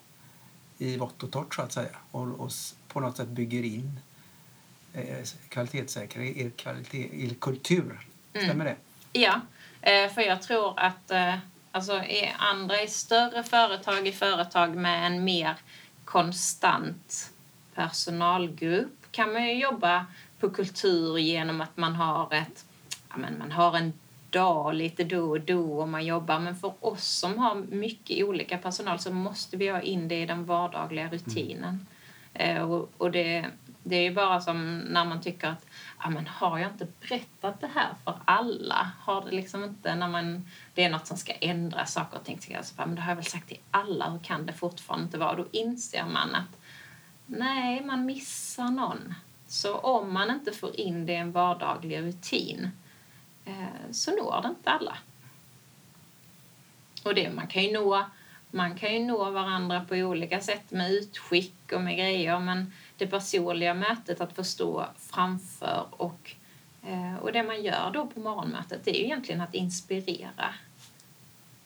i 0.79 0.97
vått 0.97 1.23
och 1.23 1.31
torrt 1.31 1.55
så 1.55 1.63
att 1.63 1.73
säga 1.73 1.97
och, 2.11 2.41
och 2.41 2.51
på 2.89 3.01
något 3.01 3.17
sätt 3.17 3.29
bygger 3.29 3.63
in 3.63 4.01
kvalitetssäkrar 5.49 6.23
er, 6.23 6.51
kvalitet, 6.51 7.09
er 7.13 7.35
kultur. 7.35 8.01
Stämmer 8.31 8.53
mm. 8.53 8.65
det? 8.65 8.77
Ja, 9.21 9.41
eh, 9.83 10.13
för 10.13 10.21
jag 10.21 10.43
tror 10.43 10.81
att 10.81 11.11
eh, 11.11 11.35
Alltså 11.73 12.03
i 12.03 12.33
andra 12.39 12.83
i 12.83 12.89
större 12.89 13.43
företag, 13.43 14.07
i 14.07 14.13
företag 14.13 14.77
med 14.77 15.07
en 15.07 15.25
mer 15.25 15.55
konstant 16.05 17.33
personalgrupp 17.75 19.07
kan 19.11 19.33
man 19.33 19.49
ju 19.49 19.61
jobba 19.61 20.07
på 20.41 20.51
kultur 20.51 21.19
genom 21.19 21.61
att 21.61 21.77
man 21.77 21.95
har 21.95 22.35
ett, 22.35 22.65
ja 23.09 23.17
men 23.17 23.39
man 23.39 23.53
har 23.53 23.77
en 23.77 23.93
dag 24.31 24.75
lite 24.75 25.05
då 25.05 25.31
och 25.31 25.41
då 25.41 25.81
och 25.81 25.89
man 25.89 26.07
jobbar. 26.07 26.39
Men 26.39 26.57
för 26.57 26.73
oss 26.81 27.05
som 27.05 27.39
har 27.39 27.55
mycket 27.55 28.25
olika 28.25 28.59
personal 28.59 28.99
så 28.99 29.13
måste 29.13 29.57
vi 29.57 29.69
ha 29.69 29.81
in 29.81 30.09
det 30.09 30.23
i 30.23 30.27
den 30.27 30.45
vardagliga 30.45 31.09
rutinen. 31.09 31.87
Mm. 32.35 32.57
Eh, 32.57 32.71
och, 32.71 32.91
och 32.97 33.11
det, 33.11 33.47
det 33.83 33.97
är 33.97 34.03
ju 34.03 34.15
bara 34.15 34.41
som 34.41 34.79
när 34.79 35.05
man 35.05 35.21
tycker 35.21 35.49
att 35.49 35.67
ja, 36.03 36.11
men 36.11 36.27
har 36.27 36.59
jag 36.59 36.71
inte 36.71 36.87
berättat 37.01 37.61
det 37.61 37.71
här 37.75 37.95
för 38.05 38.15
alla? 38.25 38.91
Har 39.01 39.25
det 39.25 39.31
liksom 39.31 39.65
inte, 39.65 39.95
när 39.95 40.09
man, 40.09 40.49
det 40.75 40.85
är 40.85 40.91
något 40.91 41.07
som 41.07 41.17
ska 41.17 41.33
ändra 41.33 41.87
saker 41.87 42.19
och 42.19 42.25
ting, 42.25 42.41
så 42.41 42.53
jag, 42.53 42.65
men 42.77 42.95
det 42.95 43.03
har 43.03 43.11
jag 43.11 43.17
väl 43.17 43.25
sagt 43.25 43.49
till 43.49 43.61
alla, 43.71 44.11
hur 44.11 44.19
kan 44.19 44.47
det 44.47 44.53
fortfarande 44.53 45.05
inte 45.05 45.19
vara? 45.19 45.37
Då 45.37 45.47
inser 45.53 46.05
man 46.05 46.35
att 46.35 46.61
nej, 47.27 47.85
man 47.85 48.07
missar 48.07 48.69
någon. 48.71 49.15
Så 49.47 49.79
om 49.79 50.13
man 50.13 50.31
inte 50.31 50.53
får 50.53 50.81
in 50.81 51.07
det 51.07 51.13
i 51.13 51.17
en 51.17 51.33
vardaglig 51.33 51.99
rutin 51.99 52.71
eh, 53.45 53.91
så 53.91 54.11
når 54.11 54.43
det 54.43 54.49
inte 54.49 54.71
alla. 54.71 54.97
Och 57.05 57.15
det, 57.15 57.31
man 57.31 57.47
kan 57.47 57.63
ju 57.63 57.73
nå 57.73 58.05
man 58.51 58.75
kan 58.75 58.93
ju 58.93 58.99
nå 58.99 59.31
varandra 59.31 59.85
på 59.89 59.95
olika 59.95 60.41
sätt 60.41 60.71
med 60.71 60.91
utskick 60.91 61.73
och 61.73 61.81
med 61.81 61.97
grejer 61.97 62.39
men 62.39 62.73
det 63.01 63.07
personliga 63.07 63.75
mötet, 63.75 64.21
att 64.21 64.33
få 64.33 64.45
stå 64.45 64.87
framför 64.97 65.87
och 65.91 66.37
Eh, 66.83 67.17
och 67.17 67.33
det 67.33 67.43
man 67.43 67.63
gör 67.63 67.91
då 67.91 68.07
på 68.07 68.21
morgonmötet 68.21 68.85
det 68.85 68.91
är 68.91 68.99
ju 68.99 69.05
egentligen 69.05 69.41
att 69.41 69.55
inspirera. 69.55 70.55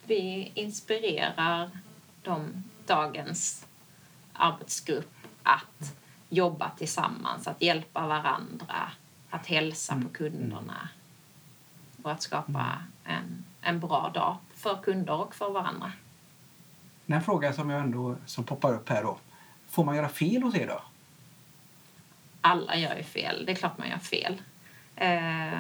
Vi 0.04 0.52
inspirerar 0.54 1.70
de, 2.22 2.64
dagens 2.86 3.66
arbetsgrupp 4.32 5.14
att 5.42 5.96
jobba 6.28 6.70
tillsammans, 6.78 7.46
att 7.46 7.62
hjälpa 7.62 8.06
varandra, 8.06 8.90
att 9.30 9.46
hälsa 9.46 10.00
på 10.02 10.08
kunderna 10.08 10.88
och 12.02 12.10
att 12.10 12.22
skapa 12.22 12.78
en, 13.04 13.44
en 13.60 13.80
bra 13.80 14.10
dag 14.14 14.36
för 14.54 14.82
kunder 14.82 15.14
och 15.14 15.34
för 15.34 15.50
varandra. 15.50 15.92
En 17.06 17.22
fråga 17.22 17.52
som 17.52 17.70
jag 17.70 17.80
ändå 17.80 18.16
som 18.26 18.44
poppar 18.44 18.74
upp 18.74 18.88
här 18.88 19.02
då. 19.02 19.18
Får 19.68 19.84
man 19.84 19.96
göra 19.96 20.08
fel 20.08 20.42
hos 20.42 20.54
er 20.54 20.66
då? 20.66 20.82
Alla 22.46 22.76
gör 22.76 22.96
ju 22.96 23.02
fel. 23.02 23.46
Det 23.46 23.52
är 23.52 23.57
klart 23.57 23.78
man 23.78 23.88
gör 23.88 23.98
fel. 23.98 24.42
Eh, 24.96 25.59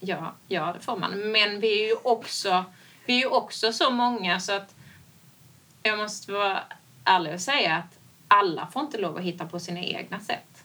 ja, 0.00 0.34
ja, 0.48 0.72
det 0.72 0.80
får 0.80 0.96
man. 0.96 1.18
Men 1.18 1.60
vi 1.60 1.82
är 1.82 1.86
ju 1.86 1.94
också, 2.02 2.64
vi 3.06 3.14
är 3.14 3.18
ju 3.18 3.26
också 3.26 3.72
så 3.72 3.90
många 3.90 4.40
så 4.40 4.52
att 4.52 4.74
jag 5.82 5.98
måste 5.98 6.32
vara 6.32 6.62
ärlig 7.04 7.34
och 7.34 7.40
säga 7.40 7.76
att 7.76 7.98
alla 8.28 8.66
får 8.66 8.82
inte 8.82 8.98
lov 8.98 9.16
att 9.16 9.22
hitta 9.22 9.46
på 9.46 9.60
sina 9.60 9.80
egna 9.80 10.20
sätt. 10.20 10.64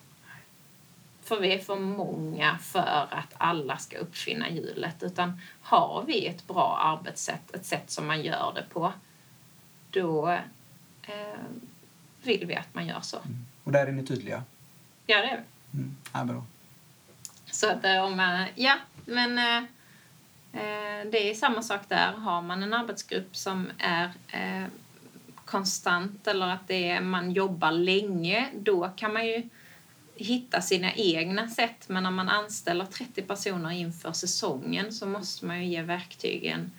För 1.23 1.39
vi 1.39 1.53
är 1.53 1.59
för 1.59 1.75
många 1.75 2.57
för 2.57 3.07
att 3.11 3.33
alla 3.37 3.77
ska 3.77 3.97
uppfinna 3.97 4.49
hjulet. 4.49 5.03
Utan 5.03 5.41
har 5.61 6.03
vi 6.07 6.27
ett 6.27 6.47
bra 6.47 6.77
arbetssätt, 6.77 7.55
ett 7.55 7.65
sätt 7.65 7.91
som 7.91 8.07
man 8.07 8.21
gör 8.21 8.51
det 8.55 8.65
på, 8.73 8.93
då 9.89 10.29
eh, 11.01 11.39
vill 12.23 12.45
vi 12.45 12.55
att 12.55 12.73
man 12.73 12.87
gör 12.87 13.01
så. 13.01 13.17
Mm. 13.17 13.45
Och 13.63 13.71
där 13.71 13.87
är 13.87 13.91
ni 13.91 14.05
tydliga? 14.05 14.43
Ja, 15.11 15.21
det. 15.21 15.43
Mm. 15.73 15.95
Ja, 16.13 16.23
bra. 16.23 16.45
Så 17.51 17.69
att 17.69 17.85
eh, 17.85 18.03
om 18.03 18.17
man, 18.17 18.47
ja, 18.55 18.77
men 19.05 19.37
eh, 19.37 19.57
eh, 20.61 21.05
det 21.11 21.29
är 21.29 21.33
samma 21.33 21.63
sak 21.63 21.81
där. 21.87 22.11
Har 22.11 22.41
man 22.41 22.63
en 22.63 22.73
arbetsgrupp 22.73 23.35
som 23.35 23.67
är 23.77 24.11
eh, 24.27 24.67
konstant 25.45 26.27
eller 26.27 26.47
att 26.47 26.67
det 26.67 26.89
är, 26.89 27.01
man 27.01 27.31
jobbar 27.31 27.71
länge, 27.71 28.49
då 28.55 28.89
kan 28.95 29.13
man 29.13 29.27
ju 29.27 29.49
hitta 30.15 30.61
sina 30.61 30.93
egna 30.93 31.49
sätt. 31.49 31.89
Men 31.89 32.03
när 32.03 32.11
man 32.11 32.29
anställer 32.29 32.85
30 32.85 33.21
personer 33.21 33.71
inför 33.71 34.13
säsongen 34.13 34.93
så 34.93 35.05
måste 35.05 35.45
man 35.45 35.59
ju 35.59 35.65
ge 35.65 35.81
verktygen 35.81 36.71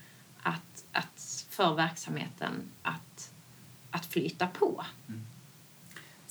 att, 0.43 0.85
att, 0.93 1.47
för 1.51 1.75
verksamheten 1.75 2.53
att, 2.83 3.33
att 3.91 4.07
flyta 4.07 4.47
på. 4.47 4.85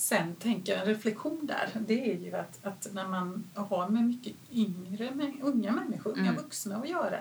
Sen 0.01 0.35
tänker 0.35 0.71
jag, 0.71 0.81
en 0.81 0.87
reflektion 0.87 1.39
där, 1.47 1.69
det 1.87 2.11
är 2.11 2.17
ju 2.19 2.33
att, 2.35 2.65
att 2.65 2.87
när 2.93 3.07
man 3.07 3.43
har 3.55 3.89
med 3.89 4.03
mycket 4.03 4.33
yngre, 4.51 5.11
med 5.15 5.33
unga 5.41 5.71
människor, 5.71 6.11
unga 6.11 6.29
Mm. 6.29 6.35
vuxna 6.35 6.75
att 6.77 6.89
göra 6.89 7.19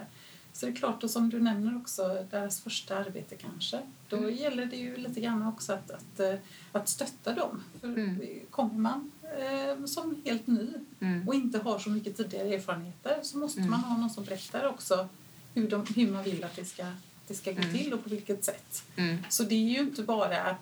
så 0.53 0.67
är 0.67 0.71
det 0.71 0.77
klart, 0.77 1.05
och 1.05 1.11
som 1.11 1.31
du 1.31 1.41
nämner 1.41 1.77
också, 1.77 2.27
deras 2.31 2.61
första 2.61 2.97
arbete 2.99 3.37
kanske. 3.37 3.81
Då 4.09 4.17
Mm. 4.17 4.35
gäller 4.37 4.67
det 4.67 4.77
ju 4.77 4.97
lite 4.97 5.21
grann 5.21 5.47
också 5.47 5.73
att, 5.73 5.91
att, 5.91 6.21
eh, 6.21 6.35
att 6.73 6.89
stötta 6.89 7.33
dem. 7.35 7.63
För 7.81 7.87
Mm. 7.89 8.21
kommer 8.51 8.75
man 8.75 9.11
eh, 9.39 9.85
som 9.85 10.23
helt 10.25 10.47
ny 10.47 10.69
Mm. 11.01 11.29
och 11.29 11.35
inte 11.35 11.59
har 11.59 11.79
så 11.79 11.91
mycket 11.91 12.17
tidigare 12.17 12.55
erfarenheter 12.55 13.21
så 13.23 13.39
måste 13.39 13.61
Mm. 13.61 13.71
man 13.71 13.81
ha 13.81 13.97
någon 13.97 14.11
som 14.11 14.25
berättar 14.25 14.67
också 14.69 15.09
hur, 15.55 15.71
de, 15.71 15.87
hur 15.97 16.13
man 16.13 16.23
vill 16.25 16.45
att 16.45 16.57
det 16.57 16.65
ska, 16.65 16.87
det 17.29 17.35
ska 17.35 17.53
gå 17.53 17.61
Mm. 17.63 17.79
till 17.79 17.93
och 17.93 18.03
på 18.03 18.09
vilket 18.11 18.45
sätt. 18.45 18.83
Mm. 18.97 19.17
Så 19.29 19.43
det 19.43 19.55
är 19.55 19.69
ju 19.69 19.79
inte 19.81 20.03
bara, 20.03 20.57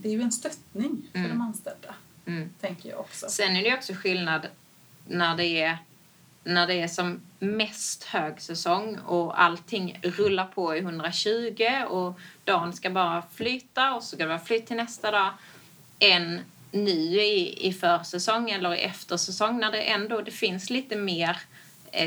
det 0.00 0.08
är 0.08 0.12
ju 0.12 0.22
en 0.22 0.32
stöttning 0.32 1.02
för 1.12 1.18
Mm. 1.18 1.30
de 1.30 1.40
anställda, 1.40 1.94
Mm. 2.26 2.50
tänker 2.60 2.88
jag 2.88 3.00
också. 3.00 3.26
Sen 3.28 3.56
är 3.56 3.62
det 3.62 3.74
också 3.74 3.92
skillnad 3.94 4.46
när 5.08 5.36
det 5.36 5.62
är, 5.62 5.78
när 6.44 6.66
det 6.66 6.74
är 6.74 6.88
som 6.88 7.20
mest 7.38 8.04
högsäsong 8.04 8.98
och 8.98 9.42
allting 9.42 9.98
rullar 10.02 10.46
på 10.46 10.76
i 10.76 10.78
120 10.78 11.66
och 11.88 12.20
dagen 12.44 12.72
ska 12.72 12.90
bara 12.90 13.22
flyta 13.34 13.94
och 13.94 14.02
så 14.02 14.08
ska 14.08 14.16
det 14.24 14.26
vara 14.28 14.38
flyt 14.38 14.66
till 14.66 14.76
nästa 14.76 15.10
dag. 15.10 15.30
Än 15.98 16.40
nu 16.70 16.90
i, 17.22 17.66
i 17.68 17.72
försäsong 17.72 18.50
eller 18.50 18.74
i 18.74 18.78
eftersäsong 18.80 19.58
när 19.60 19.72
det 19.72 19.82
ändå 19.82 20.20
det 20.20 20.30
finns 20.30 20.70
lite 20.70 20.96
mer 20.96 21.36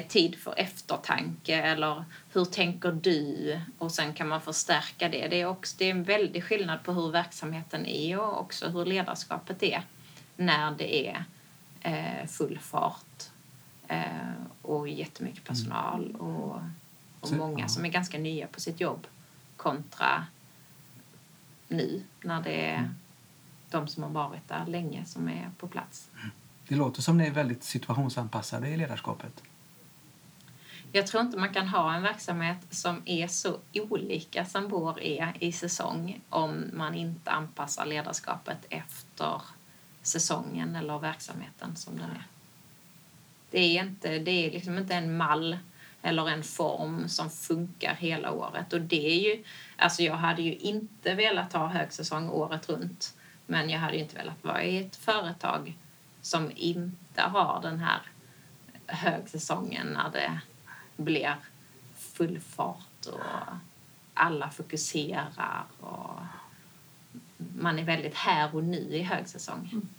tid 0.08 0.36
för 0.36 0.60
eftertanke 0.60 1.56
eller 1.56 2.04
hur 2.34 2.46
tänker 2.46 2.92
du? 2.92 3.60
Och 3.78 3.92
sen 3.92 4.14
kan 4.14 4.28
man 4.28 4.42
förstärka 4.42 5.10
det. 5.10 5.28
Det 5.28 5.42
är, 5.42 5.46
också, 5.46 5.76
det 5.80 5.86
är 5.86 5.92
en 5.92 6.04
väldig 6.04 6.44
skillnad 6.44 6.84
på 6.84 6.94
hur 6.94 7.12
verksamheten 7.12 7.86
är 7.86 8.20
och 8.20 8.40
också 8.42 8.70
hur 8.70 8.86
ledarskapet 8.86 9.64
är 9.64 9.84
när 10.36 10.72
det 10.72 11.08
är 11.08 11.24
eh, 11.82 12.28
full 12.28 12.60
fart 12.60 13.24
eh, 13.88 14.04
och 14.62 14.88
jättemycket 14.88 15.44
personal 15.44 16.16
och, 16.16 16.62
och 17.20 17.32
många 17.32 17.68
som 17.68 17.86
är 17.86 17.90
ganska 17.90 18.18
nya 18.18 18.48
på 18.48 18.60
sitt 18.60 18.80
jobb 18.80 19.08
kontra 19.58 20.26
nu 21.68 22.04
när 22.22 22.42
det 22.42 22.66
är 22.66 22.90
de 23.70 23.88
som 23.88 24.04
har 24.04 24.10
varit 24.10 24.48
där 24.48 24.66
länge 24.66 25.06
som 25.06 25.30
är 25.30 25.52
på 25.58 25.68
plats. 25.68 26.10
Det 26.68 26.76
låter 26.76 27.02
som 27.02 27.18
ni 27.18 27.28
är 27.28 27.32
väldigt 27.32 27.64
situationsanpassade 27.64 28.70
i 28.70 28.78
ledarskapet. 28.78 29.44
Jag 30.92 31.08
tror 31.08 31.24
inte 31.24 31.38
man 31.38 31.54
kan 31.54 31.68
ha 31.68 31.94
en 31.96 32.02
verksamhet 32.02 32.58
som 32.70 33.02
är 33.06 33.28
så 33.28 33.58
olika 33.74 34.46
som 34.46 34.68
vår 34.68 35.00
är 35.02 35.34
i 35.40 35.52
säsong 35.52 36.22
om 36.30 36.66
man 36.74 36.96
inte 36.96 37.32
anpassar 37.32 37.86
ledarskapet 37.86 38.66
efter 38.70 39.42
säsongen 40.02 40.76
eller 40.76 41.00
verksamheten 41.00 41.76
som 41.76 41.98
den 41.98 42.10
är. 42.10 42.24
Det 43.52 43.60
är, 43.60 43.84
inte, 43.84 44.20
det 44.20 44.32
är 44.32 44.52
liksom 44.52 44.78
inte 44.78 44.96
en 44.96 45.18
mall 45.18 45.58
eller 46.02 46.30
en 46.30 46.44
form 46.44 47.10
som 47.10 47.30
funkar 47.30 47.96
hela 47.96 48.32
året. 48.32 48.74
Och 48.74 48.82
det 48.82 49.08
är 49.08 49.20
ju, 49.20 49.44
alltså 49.78 50.04
jag 50.04 50.14
hade 50.14 50.42
ju 50.42 50.56
inte 50.56 51.14
velat 51.14 51.54
ha 51.54 51.68
högsäsong 51.68 52.30
året 52.30 52.70
runt. 52.70 53.14
Men 53.46 53.70
jag 53.70 53.80
hade 53.80 53.96
ju 53.96 54.02
inte 54.02 54.16
velat 54.16 54.44
vara 54.44 54.64
i 54.64 54.78
ett 54.78 54.96
företag 54.96 55.78
som 56.22 56.52
inte 56.56 57.22
har 57.22 57.62
den 57.62 57.80
här 57.80 58.02
högsäsongen 58.88 59.88
när 59.88 60.10
det 60.10 60.40
blir 61.00 61.36
full 61.96 62.40
fart 62.40 63.06
och 63.06 63.54
alla 64.14 64.50
fokuserar 64.50 65.64
och 65.80 66.20
man 67.38 67.80
är 67.80 67.84
väldigt 67.84 68.16
här 68.16 68.56
och 68.56 68.64
nu 68.64 68.78
i 68.78 69.02
högsäsong. 69.02 69.70
Mm. 69.72 69.90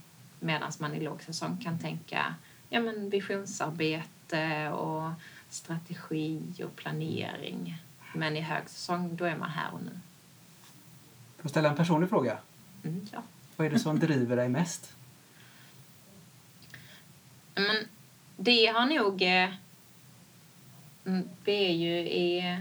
Medan 0.41 0.73
man 0.79 0.95
i 0.95 1.01
lågsäsong 1.01 1.57
kan 1.57 1.79
tänka 1.79 2.35
ja, 2.69 2.81
men 2.81 3.11
visionsarbete 3.11 4.69
och 4.69 5.13
strategi 5.49 6.43
och 6.65 6.77
planering. 6.77 7.83
Men 8.15 8.37
i 8.37 8.41
högsäsong 8.41 9.17
då 9.17 9.25
är 9.25 9.37
man 9.37 9.51
här 9.51 9.75
och 9.75 9.83
nu. 9.83 9.91
Får 11.37 11.45
jag 11.45 11.51
ställa 11.51 11.69
en 11.69 11.77
personlig 11.77 12.09
fråga? 12.09 12.39
Mm, 12.85 13.07
ja. 13.13 13.23
Vad 13.57 13.67
är 13.67 13.71
det 13.71 13.79
som 13.79 13.99
driver 13.99 14.37
dig 14.37 14.49
mest? 14.49 14.95
Men 17.55 17.77
det 18.37 18.67
har 18.67 18.87
nog... 18.87 19.23
Mm, 21.11 21.29
vi 21.45 21.67
är 21.67 21.73
ju 21.73 21.99
i... 21.99 22.59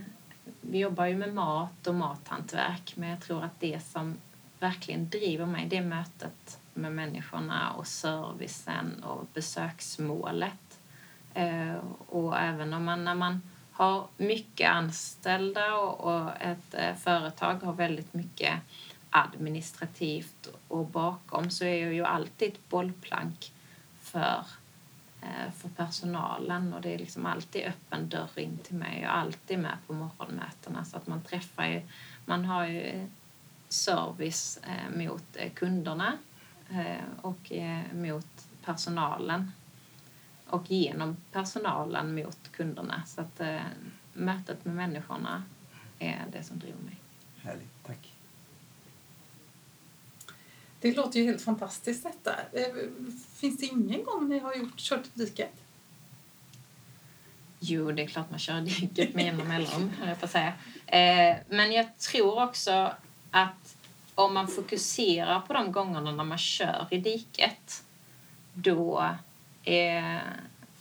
Vi 0.62 0.80
jobbar 0.80 1.06
ju 1.06 1.16
med 1.16 1.34
mat 1.34 1.88
och 1.88 1.96
mathantverk 1.96 2.94
men 2.96 3.10
jag 3.10 3.22
tror 3.22 3.44
att 3.44 3.60
det 3.60 3.80
som 3.80 4.18
verkligen 4.60 5.10
driver 5.10 5.46
mig 5.46 5.68
det 5.70 5.78
är 5.78 5.84
mötet 5.84 6.60
med 6.74 6.92
människorna 6.92 7.72
och 7.72 7.88
servicen 7.88 9.04
och 9.04 9.28
besöksmålet. 9.34 10.80
Eh, 11.34 11.76
och 12.08 12.38
även 12.38 12.74
om 12.74 12.84
man 12.84 13.04
när 13.04 13.16
man 13.16 13.42
har 13.72 14.08
mycket 14.18 14.70
anställda 14.70 15.76
och, 15.76 16.42
ett 16.42 16.74
eh, 16.74 16.96
företag 16.96 17.56
har 17.56 17.74
väldigt 17.74 18.14
mycket 18.14 18.54
administrativt 19.10 20.50
och 20.68 20.86
bakom 20.86 21.50
så 21.50 21.66
är 21.66 21.84
jag 21.84 21.94
ju 21.94 22.06
alltid 22.06 22.54
ett 22.54 22.70
bollplank 22.70 23.54
för, 24.02 24.46
Eh, 25.22 25.52
för 25.52 25.70
personalen 25.70 26.74
och 26.74 26.82
det 26.82 26.94
är 26.94 26.98
liksom 26.98 27.26
alltid 27.26 27.66
öppen 27.66 28.10
dörr 28.10 28.40
in 28.40 28.58
till 28.58 28.76
mig. 28.76 29.00
Jag 29.02 29.12
är 29.12 29.16
alltid 29.16 29.60
med 29.60 29.78
på 29.88 29.94
morgonmötena 29.94 30.86
så 30.86 30.98
att 30.98 31.08
man 31.08 31.22
träffar 31.22 31.66
ju, 31.66 31.82
man 32.26 32.46
har 32.46 32.66
ju 32.66 33.08
service 33.70 34.60
eh, 34.64 34.98
mot 34.98 35.24
eh, 35.34 35.52
kunderna 35.52 36.18
och 37.22 37.52
mot 37.94 38.48
personalen 38.66 39.52
och 40.46 40.72
genom 40.72 41.18
personalen 41.32 42.16
mot 42.16 42.52
kunderna. 42.52 43.04
Så 43.06 43.22
att 43.22 43.42
mötet 44.14 44.66
med 44.66 44.76
människorna 44.76 45.44
är 46.00 46.26
det 46.32 46.44
som 46.44 46.60
driver 46.60 46.80
mig. 46.80 47.00
Härligt, 47.44 47.84
tack. 47.84 48.09
Det 50.82 50.96
låter 50.96 51.20
ju 51.20 51.26
helt 51.26 51.42
fantastiskt 51.42 52.04
detta. 52.04 52.36
Eh, 52.54 52.66
Finns 53.36 53.58
det 53.58 53.66
ingen 53.66 54.04
gång 54.04 54.30
ni 54.30 54.40
har 54.40 54.56
gjort, 54.56 54.78
kört 54.78 55.06
i 55.06 55.10
diket? 55.14 55.54
Jo, 57.60 57.92
det 57.92 58.04
är 58.04 58.08
klart 58.08 58.30
man 58.30 58.40
kör 58.40 58.62
diket 58.62 59.16
med 59.16 59.26
jämna 59.26 59.44
mellanrum, 59.44 59.92
höll 60.00 60.10
jag 60.10 60.20
på 60.20 60.26
att 60.26 60.32
säga. 60.32 60.54
Eh, 60.86 61.38
men 61.50 61.72
jag 61.72 61.98
tror 61.98 62.44
också 62.44 62.94
att 63.32 63.76
om 64.16 64.34
man 64.34 64.48
fokuserar 64.48 65.40
på 65.40 65.54
de 65.54 65.72
gångerna 65.72 66.12
när 66.12 66.24
man 66.24 66.38
kör 66.38 66.88
i 66.92 66.98
diket, 66.98 67.84
då 68.54 69.10
är, 69.64 70.22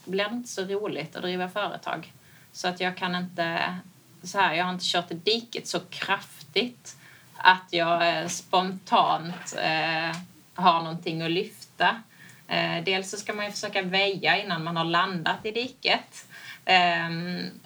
blir 0.05 0.29
det 0.29 0.35
inte 0.35 0.49
så 0.49 0.65
roligt 0.65 1.17
att 1.17 1.23
driva 1.23 1.49
företag. 1.49 2.13
Så 2.53 2.69
att 2.69 2.81
jag 2.81 2.97
kan 2.97 3.15
inte, 3.15 3.77
så 4.23 4.39
här, 4.39 4.55
jag 4.55 4.65
har 4.65 4.73
inte 4.73 4.85
kört 4.89 5.11
i 5.11 5.15
diket 5.15 5.67
så 5.67 5.81
kraftigt 5.81 6.98
att 7.39 7.67
jag 7.71 8.21
eh, 8.21 8.29
spontant 8.29 9.57
eh, 9.63 10.17
har 10.55 10.83
någonting 10.83 11.23
att 11.23 11.31
lyfta. 11.31 12.03
Eh, 12.49 12.85
dels 12.85 13.11
så 13.11 13.17
ska 13.17 13.35
man 13.35 13.45
ju 13.45 13.51
försöka 13.51 13.83
väja 13.83 14.45
innan 14.45 14.65
man 14.65 14.77
har 14.77 14.85
landat 14.85 15.47
i 15.47 15.51
diket. 15.51 16.27
Eh, 16.65 17.09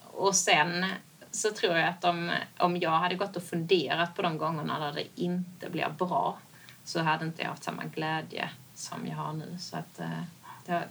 och 0.07 0.35
sen 0.35 0.87
så 1.31 1.51
tror 1.51 1.77
jag 1.77 1.89
att 1.89 2.05
om, 2.05 2.31
om 2.59 2.77
jag 2.77 2.91
hade 2.91 3.15
gått 3.15 3.37
och 3.37 3.43
funderat 3.43 4.15
på 4.17 4.23
de 4.23 4.39
gångerna 4.39 4.79
där 4.79 4.93
det 4.93 5.23
inte 5.23 5.71
blir 5.71 5.89
bra 5.99 6.39
så 6.85 7.01
hade 7.01 7.25
inte 7.25 7.43
jag 7.43 7.49
haft 7.49 7.65
samma 7.65 7.85
glädje 7.85 8.51
som 8.75 9.07
jag 9.07 9.17
har 9.17 9.33
nu. 9.33 9.59
Så 9.61 9.77
att, 9.77 10.01
eh, 10.01 10.21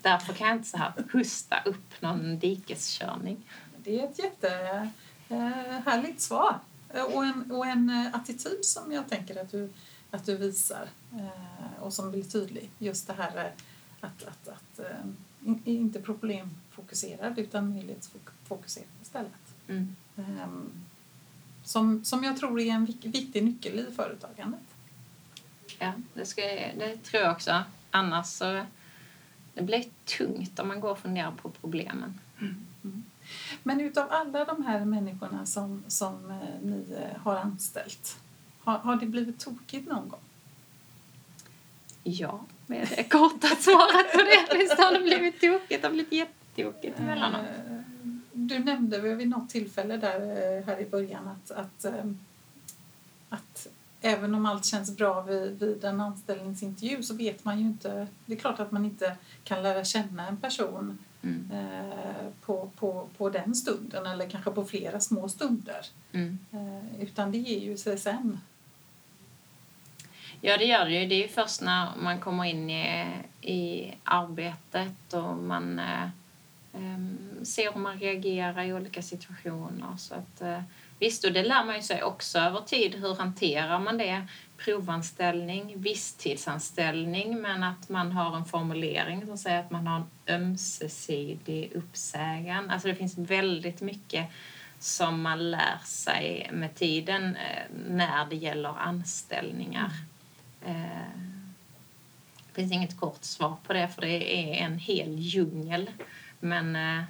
därför 0.02 0.34
kan 0.34 0.48
jag 0.48 0.58
inte 0.58 0.70
så 0.70 0.78
här 0.78 0.92
pusta 1.12 1.62
upp 1.66 2.02
någon 2.02 2.40
dikeskörning. 2.40 3.44
Det 3.78 4.00
är 4.00 4.04
ett 4.04 4.20
jättehärligt 4.20 6.16
eh, 6.16 6.18
svar 6.18 6.56
och 6.94 7.26
en, 7.26 7.52
och 7.52 7.66
en 7.66 7.90
eh, 7.90 8.16
attityd 8.16 8.66
som 8.66 8.92
jag 8.92 9.10
tänker 9.10 9.42
att 9.42 9.52
du, 9.52 9.70
att 10.12 10.26
du 10.26 10.38
visar 10.38 10.88
eh, 11.14 11.84
och 11.84 11.94
som 11.94 12.12
blir 12.12 12.24
tydlig. 12.24 12.70
Just 12.78 13.08
det 13.08 13.14
här 13.14 13.38
eh, 13.38 13.52
att, 14.02 14.24
att, 14.24 14.48
att 14.48 14.80
eh, 14.80 15.56
inte 15.66 16.02
problemfokuserad 16.02 17.40
utan 17.40 17.70
möjlighetsfokuserad 17.74 18.88
istället. 19.02 19.56
Mm. 19.68 19.96
Ehm, 20.18 20.72
som, 21.64 22.06
som 22.06 22.24
jag 22.24 22.38
tror 22.38 22.60
är 22.60 22.72
en 22.72 22.86
viktig 22.86 23.44
nyckel 23.44 23.80
i 23.80 23.92
företagandet. 23.96 24.62
Ja, 25.80 25.94
det, 26.14 26.26
ska, 26.26 26.42
det 26.42 26.98
tror 27.04 27.24
jag 27.24 27.32
också. 27.32 27.64
Annars 27.92 28.28
så 28.28 28.66
det 29.54 29.62
blir 29.62 29.86
tungt 30.06 30.60
om 30.60 30.68
man 30.68 30.80
går 30.80 30.92
och 30.92 31.00
funderar 31.00 31.32
på 31.32 31.50
problemen. 31.50 32.20
Mm. 32.40 32.68
Mm. 32.84 33.04
Men 33.64 33.82
utav 33.82 34.08
alla 34.12 34.46
de 34.46 34.66
här 34.66 34.86
människorna 34.86 35.46
som, 35.46 35.84
som 35.88 36.32
eh, 36.32 36.62
ni 36.62 36.86
eh, 36.96 37.22
har 37.22 37.36
anställt, 37.36 38.18
har, 38.60 38.78
har 38.78 38.96
det 38.96 39.06
blivit 39.06 39.40
tokigt 39.40 39.90
någon 39.90 40.10
gång? 40.10 40.20
Ja, 42.04 42.40
med 42.68 42.88
det 42.96 43.04
korta 43.04 43.48
svaret 43.48 44.12
på 44.14 44.18
det. 44.18 44.58
Visst 44.60 44.80
har 44.80 44.94
det 44.94 45.00
blivit 45.00 45.42
tokigt. 45.42 45.82
Det 45.82 45.88
har 45.88 45.94
blivit 45.94 46.14
jättetokigt 46.14 47.00
emellanåt. 47.00 47.42
Eh, 47.42 47.78
du 48.34 48.60
nämnde 48.60 49.00
vid 49.00 49.30
något 49.30 49.50
tillfälle 49.50 49.98
där 49.98 50.20
här 50.66 50.80
i 50.80 50.86
början 50.86 51.28
att, 51.28 51.52
att, 51.52 51.86
att 53.30 53.68
även 54.02 54.36
om 54.36 54.46
allt 54.46 54.66
känns 54.66 54.98
bra 54.98 55.22
vid, 55.22 55.60
vid 55.60 55.84
en 55.84 56.02
anställningsintervju 56.02 57.04
så 57.04 57.14
vet 57.14 57.46
man 57.46 57.60
ju 57.60 57.66
inte... 57.66 58.08
Det 58.26 58.34
är 58.34 58.38
klart 58.40 58.60
att 58.60 58.72
man 58.72 58.86
inte 58.86 59.18
kan 59.44 59.64
lära 59.64 59.84
känna 59.84 60.28
en 60.28 60.38
person 60.38 60.98
mm. 61.24 61.52
eh, 61.52 62.28
på, 62.46 62.70
på, 62.76 63.10
på 63.18 63.30
den 63.30 63.56
stunden 63.56 64.06
eller 64.06 64.30
kanske 64.30 64.52
på 64.52 64.66
flera 64.66 65.00
små 65.00 65.30
stunder. 65.30 65.86
Mm. 66.12 66.40
Eh, 66.52 67.02
utan 67.02 67.32
det 67.32 67.38
ger 67.38 67.60
ju 67.60 67.78
sig 67.78 67.98
sen. 67.98 68.40
Ja, 70.42 70.58
det 70.58 70.66
gör 70.66 70.86
det 70.86 70.92
ju. 70.92 71.08
Det 71.08 71.16
är 71.16 71.22
ju 71.22 71.28
först 71.28 71.62
när 71.62 71.90
man 71.96 72.20
kommer 72.20 72.46
in 72.46 72.70
i, 72.70 73.08
i 73.42 73.94
arbetet 74.04 75.14
och 75.14 75.38
man 75.38 75.80
eh, 75.80 76.10
ehm, 76.74 77.18
ser 77.44 77.74
hur 77.74 77.80
man 77.80 78.00
reagerar 78.00 78.64
i 78.64 78.74
olika 78.74 79.02
situationer. 79.02 79.98
Så 79.98 80.16
att, 80.16 80.42
eh, 80.42 80.62
Visst, 81.02 81.24
och 81.24 81.32
det 81.32 81.44
lär 81.44 81.64
man 81.64 81.76
ju 81.76 81.82
sig 81.82 82.04
också 82.04 82.40
över 82.40 82.62
tid. 82.62 82.96
Hur 82.96 83.16
hanterar 83.16 83.80
man 83.80 83.98
det? 83.98 84.28
Provanställning, 84.58 85.74
visstidsanställning 85.82 87.42
men 87.42 87.64
att 87.64 87.90
man 87.90 88.12
har 88.12 88.36
en 88.36 88.46
formulering 88.46 89.26
som 89.26 89.38
säger 89.38 89.60
att 89.60 89.72
man 89.72 89.88
har 89.88 89.98
en 89.98 90.42
ömsesidig 90.42 91.72
uppsägan. 91.76 92.70
Alltså 92.70 92.88
det 92.88 92.96
finns 92.96 93.18
väldigt 93.18 93.82
mycket 93.82 94.26
som 94.80 95.22
man 95.22 95.52
lär 95.52 95.78
sig 95.86 96.50
med 96.54 96.76
tiden 96.76 97.36
eh, 97.36 97.64
när 97.88 98.26
det 98.26 98.36
gäller 98.36 98.80
anställningar. 98.80 99.92
Eh, 100.66 101.20
det 102.48 102.54
finns 102.54 102.72
inget 102.72 103.00
kort 103.00 103.24
svar 103.24 103.58
på 103.64 103.74
det 103.74 103.88
för 103.88 104.02
det 104.02 104.36
är 104.36 104.66
en 104.66 104.80
hel 104.80 105.20
djungel. 105.20 105.90
Men 106.40 106.76
eh, 106.76 107.04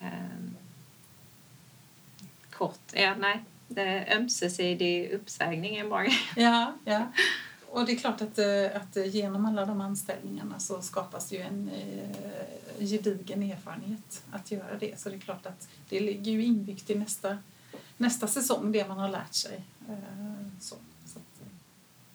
eh 0.00 0.38
kort. 2.58 2.80
Ja, 2.92 3.14
nej. 3.18 3.44
Det 3.68 4.16
ömsesidig 4.16 5.10
uppsägning 5.10 5.76
är 5.76 5.80
en 5.80 5.88
bra 5.88 6.02
grej. 6.02 6.18
Ja, 6.36 6.74
ja. 6.84 7.12
Och 7.70 7.86
det 7.86 7.92
är 7.92 7.96
klart 7.96 8.20
att, 8.20 8.38
eh, 8.38 8.80
att 8.80 9.06
genom 9.06 9.46
alla 9.46 9.64
de 9.64 9.80
anställningarna 9.80 10.58
så 10.58 10.82
skapas 10.82 11.32
ju 11.32 11.38
en 11.38 11.68
eh, 11.68 12.86
gedigen 12.86 13.42
erfarenhet 13.42 14.22
att 14.32 14.50
göra 14.50 14.78
det. 14.80 15.00
Så 15.00 15.08
det 15.08 15.14
är 15.14 15.20
klart 15.20 15.46
att 15.46 15.68
det 15.88 16.00
ligger 16.00 16.32
ju 16.32 16.44
inbyggt 16.44 16.90
i 16.90 16.94
nästa, 16.94 17.38
nästa 17.96 18.26
säsong, 18.26 18.72
det 18.72 18.88
man 18.88 18.98
har 18.98 19.08
lärt 19.08 19.34
sig. 19.34 19.62
Eh, 19.88 20.48
så, 20.60 20.74
så 21.06 21.18
att, 21.18 21.40
eh. 21.40 21.52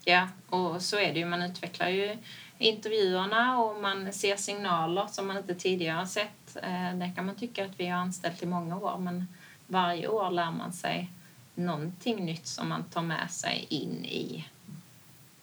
Ja, 0.03 0.27
och 0.49 0.81
så 0.81 0.97
är 0.97 1.13
det 1.13 1.19
ju. 1.19 1.25
Man 1.25 1.41
utvecklar 1.41 1.89
ju 1.89 2.17
intervjuerna 2.57 3.59
och 3.59 3.81
man 3.81 4.13
ser 4.13 4.35
signaler 4.35 5.07
som 5.07 5.27
man 5.27 5.37
inte 5.37 5.55
tidigare 5.55 5.97
har 5.97 6.05
sett. 6.05 6.55
Eh, 6.55 6.93
det 6.95 7.11
kan 7.15 7.25
man 7.25 7.35
tycka 7.35 7.65
att 7.65 7.79
vi 7.79 7.87
har 7.87 7.99
anställt 7.99 8.43
i 8.43 8.45
många 8.45 8.77
år 8.77 8.97
men 8.97 9.27
varje 9.67 10.07
år 10.07 10.31
lär 10.31 10.51
man 10.51 10.73
sig 10.73 11.09
någonting 11.55 12.25
nytt 12.25 12.47
som 12.47 12.69
man 12.69 12.83
tar 12.83 13.01
med 13.01 13.31
sig 13.31 13.65
in 13.69 14.05
i 14.05 14.45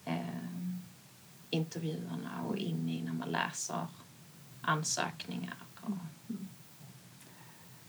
eh, 0.04 0.14
intervjuerna 1.50 2.42
och 2.46 2.56
in 2.56 2.88
i 2.88 3.02
när 3.02 3.12
man 3.12 3.28
läser 3.28 3.86
ansökningar. 4.60 5.54
Och... 5.80 5.90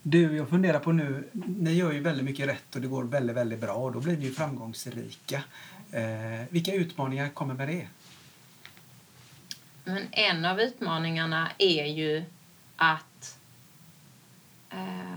Du, 0.04 0.36
jag 0.38 0.50
funderar 0.50 0.80
på 0.80 0.92
nu, 0.92 1.30
ni 1.34 1.74
gör 1.74 1.92
ju 1.92 2.00
väldigt 2.00 2.26
mycket 2.26 2.48
rätt 2.48 2.76
och 2.76 2.82
det 2.82 2.88
går 2.88 3.04
väldigt, 3.04 3.36
väldigt 3.36 3.62
bra 3.62 3.74
och 3.74 3.92
då 3.92 4.00
blir 4.00 4.18
ni 4.18 4.26
ju 4.26 4.34
framgångsrika. 4.34 5.44
Eh, 5.92 6.48
vilka 6.50 6.74
utmaningar 6.74 7.30
kommer 7.30 7.54
med 7.54 7.68
det? 7.68 7.88
Men 9.84 10.04
en 10.12 10.46
av 10.46 10.60
utmaningarna 10.62 11.52
är 11.58 11.86
ju 11.86 12.24
att 12.76 13.40
eh, 14.70 15.12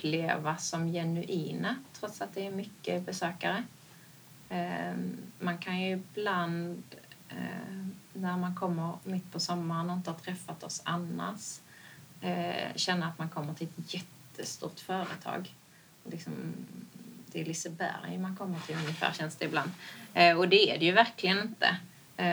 upplevas 0.00 0.68
som 0.68 0.92
genuina 0.92 1.76
trots 1.92 2.20
att 2.20 2.34
det 2.34 2.46
är 2.46 2.50
mycket 2.50 3.06
besökare. 3.06 3.64
Ehm, 4.48 5.16
man 5.38 5.58
kan 5.58 5.80
ju 5.80 5.92
ibland 5.92 6.82
eh, 7.28 7.86
när 8.12 8.36
man 8.36 8.54
kommer 8.54 8.92
mitt 9.04 9.32
på 9.32 9.40
sommaren 9.40 9.90
och 9.90 9.96
inte 9.96 10.10
har 10.10 10.18
träffat 10.18 10.62
oss 10.62 10.82
annars 10.84 11.60
eh, 12.20 12.74
känna 12.76 13.06
att 13.06 13.18
man 13.18 13.28
kommer 13.28 13.54
till 13.54 13.68
ett 13.78 13.94
jättestort 13.94 14.80
företag. 14.80 15.54
Liksom, 16.04 16.32
det 17.26 17.40
är 17.40 17.44
Liseberg 17.44 18.18
man 18.18 18.36
kommer 18.36 18.60
till 18.60 18.76
ungefär 18.76 19.12
känns 19.12 19.36
det 19.36 19.44
ibland. 19.44 19.70
Eh, 20.14 20.38
och 20.38 20.48
det 20.48 20.70
är 20.70 20.78
det 20.78 20.84
ju 20.84 20.92
verkligen 20.92 21.38
inte. 21.38 21.76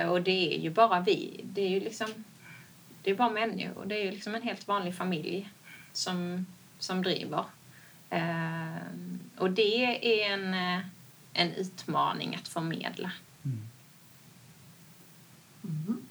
Och 0.09 0.21
det 0.21 0.55
är 0.55 0.59
ju 0.59 0.69
bara 0.69 0.99
vi. 0.99 1.41
Det 1.43 1.61
är 1.61 1.69
ju 1.69 1.79
liksom 1.79 2.23
det 3.03 3.11
är 3.11 3.15
bara 3.15 3.29
människor. 3.29 3.85
Det 3.85 3.95
är 3.95 4.03
ju 4.03 4.11
liksom 4.11 4.35
en 4.35 4.41
helt 4.41 4.67
vanlig 4.67 4.95
familj 4.95 5.49
som, 5.93 6.45
som 6.79 7.03
driver. 7.03 7.45
Eh, 8.09 8.75
och 9.37 9.51
det 9.51 9.85
är 10.03 10.33
en, 10.33 10.53
eh, 10.53 10.85
en 11.33 11.51
utmaning 11.51 12.35
att 12.35 12.47
förmedla. 12.47 13.11
Mm. 13.45 13.61
Mm. 15.63 16.07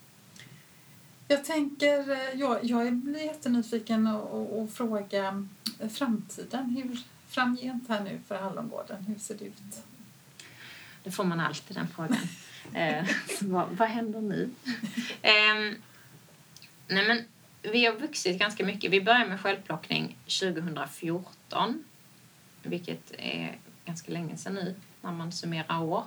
Jag 1.28 1.44
tänker, 1.44 2.10
eh, 2.10 2.40
jag, 2.40 2.64
jag 2.64 2.92
blir 2.92 3.24
jättenyfiken 3.24 4.06
att 4.06 4.72
fråga 4.72 5.48
framtiden. 5.90 6.70
Hur 6.70 6.98
framgent 7.28 7.88
här 7.88 8.00
nu 8.00 8.20
för 8.28 8.38
Hallongården, 8.38 9.04
hur 9.04 9.18
ser 9.18 9.34
det 9.34 9.44
ut? 9.44 9.84
Det 11.02 11.10
får 11.10 11.24
man 11.24 11.40
alltid 11.40 11.76
den 11.76 11.88
frågan. 11.88 12.18
eh, 12.74 13.06
vad, 13.40 13.68
vad 13.68 13.88
händer 13.88 14.20
nu? 14.20 14.50
eh, 15.22 15.54
nej 16.88 17.08
men, 17.08 17.24
vi 17.72 17.86
har 17.86 17.92
vuxit 17.92 18.38
ganska 18.38 18.64
mycket. 18.64 18.90
Vi 18.90 19.00
började 19.00 19.28
med 19.28 19.40
självplockning 19.40 20.16
2014 20.24 21.84
vilket 22.68 23.12
är 23.18 23.58
ganska 23.84 24.12
länge 24.12 24.36
sedan 24.36 24.54
nu 24.54 24.74
när 25.00 25.12
man 25.12 25.32
summerar 25.32 25.82
år. 25.82 26.04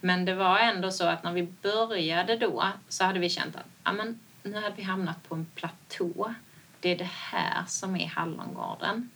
Men 0.00 0.24
det 0.24 0.34
var 0.34 0.58
ändå 0.58 0.90
så 0.90 1.06
att 1.06 1.24
när 1.24 1.32
vi 1.32 1.42
började 1.62 2.36
då 2.36 2.68
så 2.88 3.04
hade 3.04 3.18
vi 3.18 3.30
känt 3.30 3.56
att 3.56 3.66
amen, 3.82 4.20
nu 4.42 4.54
hade 4.54 4.76
vi 4.76 4.82
hamnat 4.82 5.28
på 5.28 5.34
en 5.34 5.46
platå. 5.54 6.34
Det 6.80 6.88
är 6.88 6.98
det 6.98 7.10
här 7.12 7.64
som 7.66 7.96
är 7.96 8.06
Hallongården. 8.06 9.10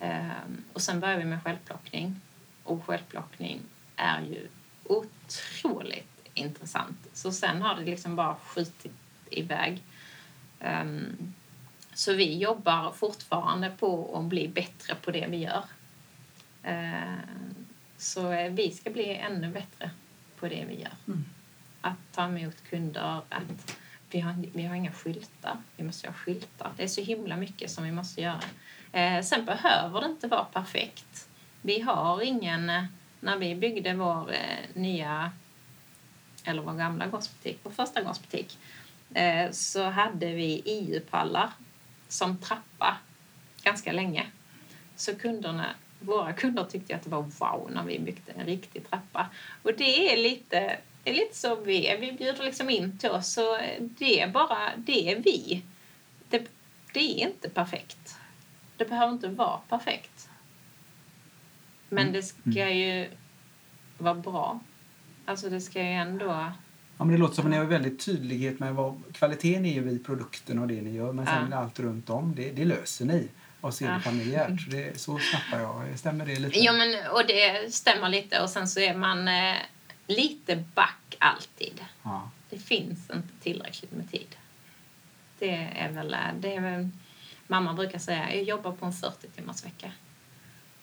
Ehm, 0.00 0.64
och 0.72 0.82
sen 0.82 1.00
började 1.00 1.22
vi 1.22 1.28
med 1.28 1.42
självplockning. 1.42 2.20
Och 2.64 2.84
självplockning 2.86 3.60
är 3.96 4.20
ju 4.20 4.48
otroligt 4.84 6.28
intressant. 6.34 6.98
Så 7.12 7.32
sen 7.32 7.62
har 7.62 7.76
det 7.76 7.84
liksom 7.84 8.16
bara 8.16 8.34
skjutit 8.34 8.94
iväg. 9.30 9.82
Um, 10.60 11.34
så 11.94 12.12
vi 12.12 12.38
jobbar 12.38 12.92
fortfarande 12.92 13.70
på 13.70 14.18
att 14.18 14.24
bli 14.24 14.48
bättre 14.48 14.94
på 14.94 15.10
det 15.10 15.26
vi 15.28 15.36
gör. 15.36 15.64
Eh, 16.62 17.18
så 17.96 18.48
vi 18.50 18.70
ska 18.70 18.90
bli 18.90 19.14
ännu 19.14 19.48
bättre 19.48 19.90
på 20.36 20.48
det 20.48 20.64
vi 20.68 20.80
gör. 20.80 20.94
Mm. 21.06 21.24
Att 21.80 22.12
ta 22.12 22.24
emot 22.24 22.64
kunder, 22.70 23.20
att 23.28 23.76
vi 24.10 24.20
har, 24.20 24.34
vi 24.54 24.62
har 24.62 24.74
inga 24.74 24.92
skyltar. 24.92 25.56
Vi 25.76 25.84
måste 25.84 26.08
ha 26.08 26.14
skyltar. 26.14 26.72
Det 26.76 26.82
är 26.82 26.88
så 26.88 27.00
himla 27.02 27.36
mycket 27.36 27.70
som 27.70 27.84
vi 27.84 27.92
måste 27.92 28.20
göra. 28.20 28.40
Eh, 28.92 29.22
sen 29.22 29.44
behöver 29.44 30.00
det 30.00 30.06
inte 30.06 30.28
vara 30.28 30.44
perfekt. 30.44 31.28
Vi 31.62 31.80
har 31.80 32.22
ingen... 32.22 32.70
eh, 32.70 32.84
När 33.24 33.38
vi 33.38 33.54
byggde 33.54 33.94
vår 33.94 34.32
eh, 34.32 34.66
nya, 34.74 35.30
eller 36.44 36.62
vår 36.62 36.74
gamla 36.74 37.06
gårdsbutik, 37.06 37.58
vår 37.62 37.70
första 37.70 38.02
gårdsbutik, 38.02 38.58
eh, 39.14 39.50
så 39.50 39.84
hade 39.90 40.26
vi 40.32 40.62
EU-pallar 40.64 41.50
som 42.12 42.38
trappa 42.38 42.96
ganska 43.62 43.92
länge. 43.92 44.26
Så 44.96 45.14
kunderna, 45.16 45.74
våra 46.00 46.32
kunder 46.32 46.64
tyckte 46.64 46.96
att 46.96 47.02
det 47.02 47.10
var 47.10 47.22
wow 47.22 47.70
när 47.74 47.82
vi 47.82 47.98
byggde 47.98 48.32
en 48.32 48.46
riktig 48.46 48.90
trappa. 48.90 49.26
Och 49.62 49.74
det 49.76 50.12
är 50.12 50.16
lite, 50.16 50.78
är 51.04 51.14
lite 51.14 51.36
så 51.36 51.54
vi 51.54 51.86
är. 51.86 51.98
Vi 51.98 52.12
bjuder 52.12 52.44
liksom 52.44 52.70
in 52.70 52.98
till 52.98 53.10
oss. 53.10 53.32
Så 53.32 53.58
det 53.80 54.20
är 54.20 54.28
bara, 54.28 54.76
det 54.76 55.12
är 55.12 55.16
vi. 55.16 55.62
Det, 56.28 56.46
det 56.92 57.00
är 57.00 57.28
inte 57.28 57.48
perfekt. 57.48 58.16
Det 58.76 58.84
behöver 58.84 59.12
inte 59.12 59.28
vara 59.28 59.58
perfekt. 59.68 60.28
Men 61.88 62.12
det 62.12 62.22
ska 62.22 62.70
ju 62.70 63.10
vara 63.98 64.14
bra. 64.14 64.60
Alltså 65.24 65.50
det 65.50 65.60
ska 65.60 65.82
ju 65.82 65.92
ändå... 65.92 66.52
Ja, 66.98 67.04
men 67.04 67.08
det 67.14 67.18
låter 67.20 67.34
som 67.34 67.44
att 67.44 67.50
ni 67.50 67.56
har 67.56 67.64
väldigt 67.64 68.00
tydlighet 68.04 68.58
med 68.58 68.74
vad 68.74 69.02
kvaliteten 69.12 69.66
är 69.66 69.88
i 69.88 69.98
produkten 69.98 70.58
och 70.58 70.68
det 70.68 70.82
ni 70.82 70.90
gör. 70.90 71.12
Men 71.12 71.26
sen 71.26 71.48
Ja. 71.50 71.56
allt 71.56 71.80
runt 71.80 72.10
om, 72.10 72.34
det, 72.34 72.50
det 72.50 72.64
löser 72.64 73.04
ni 73.04 73.28
och 73.60 73.74
ser 73.74 73.86
det 73.86 73.92
Ja. 73.92 74.00
familjärt. 74.00 74.60
Så, 74.60 74.70
det, 74.70 75.00
så 75.00 75.18
snappar 75.18 75.60
jag. 75.64 75.98
Stämmer 75.98 76.26
det 76.26 76.38
lite? 76.38 76.58
Ja, 76.58 76.72
men, 76.72 76.94
och 77.12 77.22
det 77.26 77.74
stämmer 77.74 78.08
lite. 78.08 78.40
Och 78.42 78.50
sen 78.50 78.68
så 78.68 78.80
är 78.80 78.94
man 78.96 79.28
eh, 79.28 79.56
lite 80.06 80.64
back 80.74 81.16
alltid. 81.18 81.84
Ja. 82.02 82.30
Det 82.50 82.58
finns 82.58 83.10
inte 83.10 83.28
tillräckligt 83.42 83.92
med 83.92 84.10
tid. 84.10 84.36
Det 85.38 85.54
är 85.76 85.92
väl... 85.92 86.16
Det 86.40 86.54
är 86.54 86.60
väl 86.60 86.88
mamma 87.46 87.72
brukar 87.74 87.98
säga 87.98 88.34
jag 88.34 88.42
jobbar 88.44 88.72
på 88.72 88.86
en 88.86 88.92
40 88.92 89.28
timmars 89.28 89.64
vecka. 89.64 89.92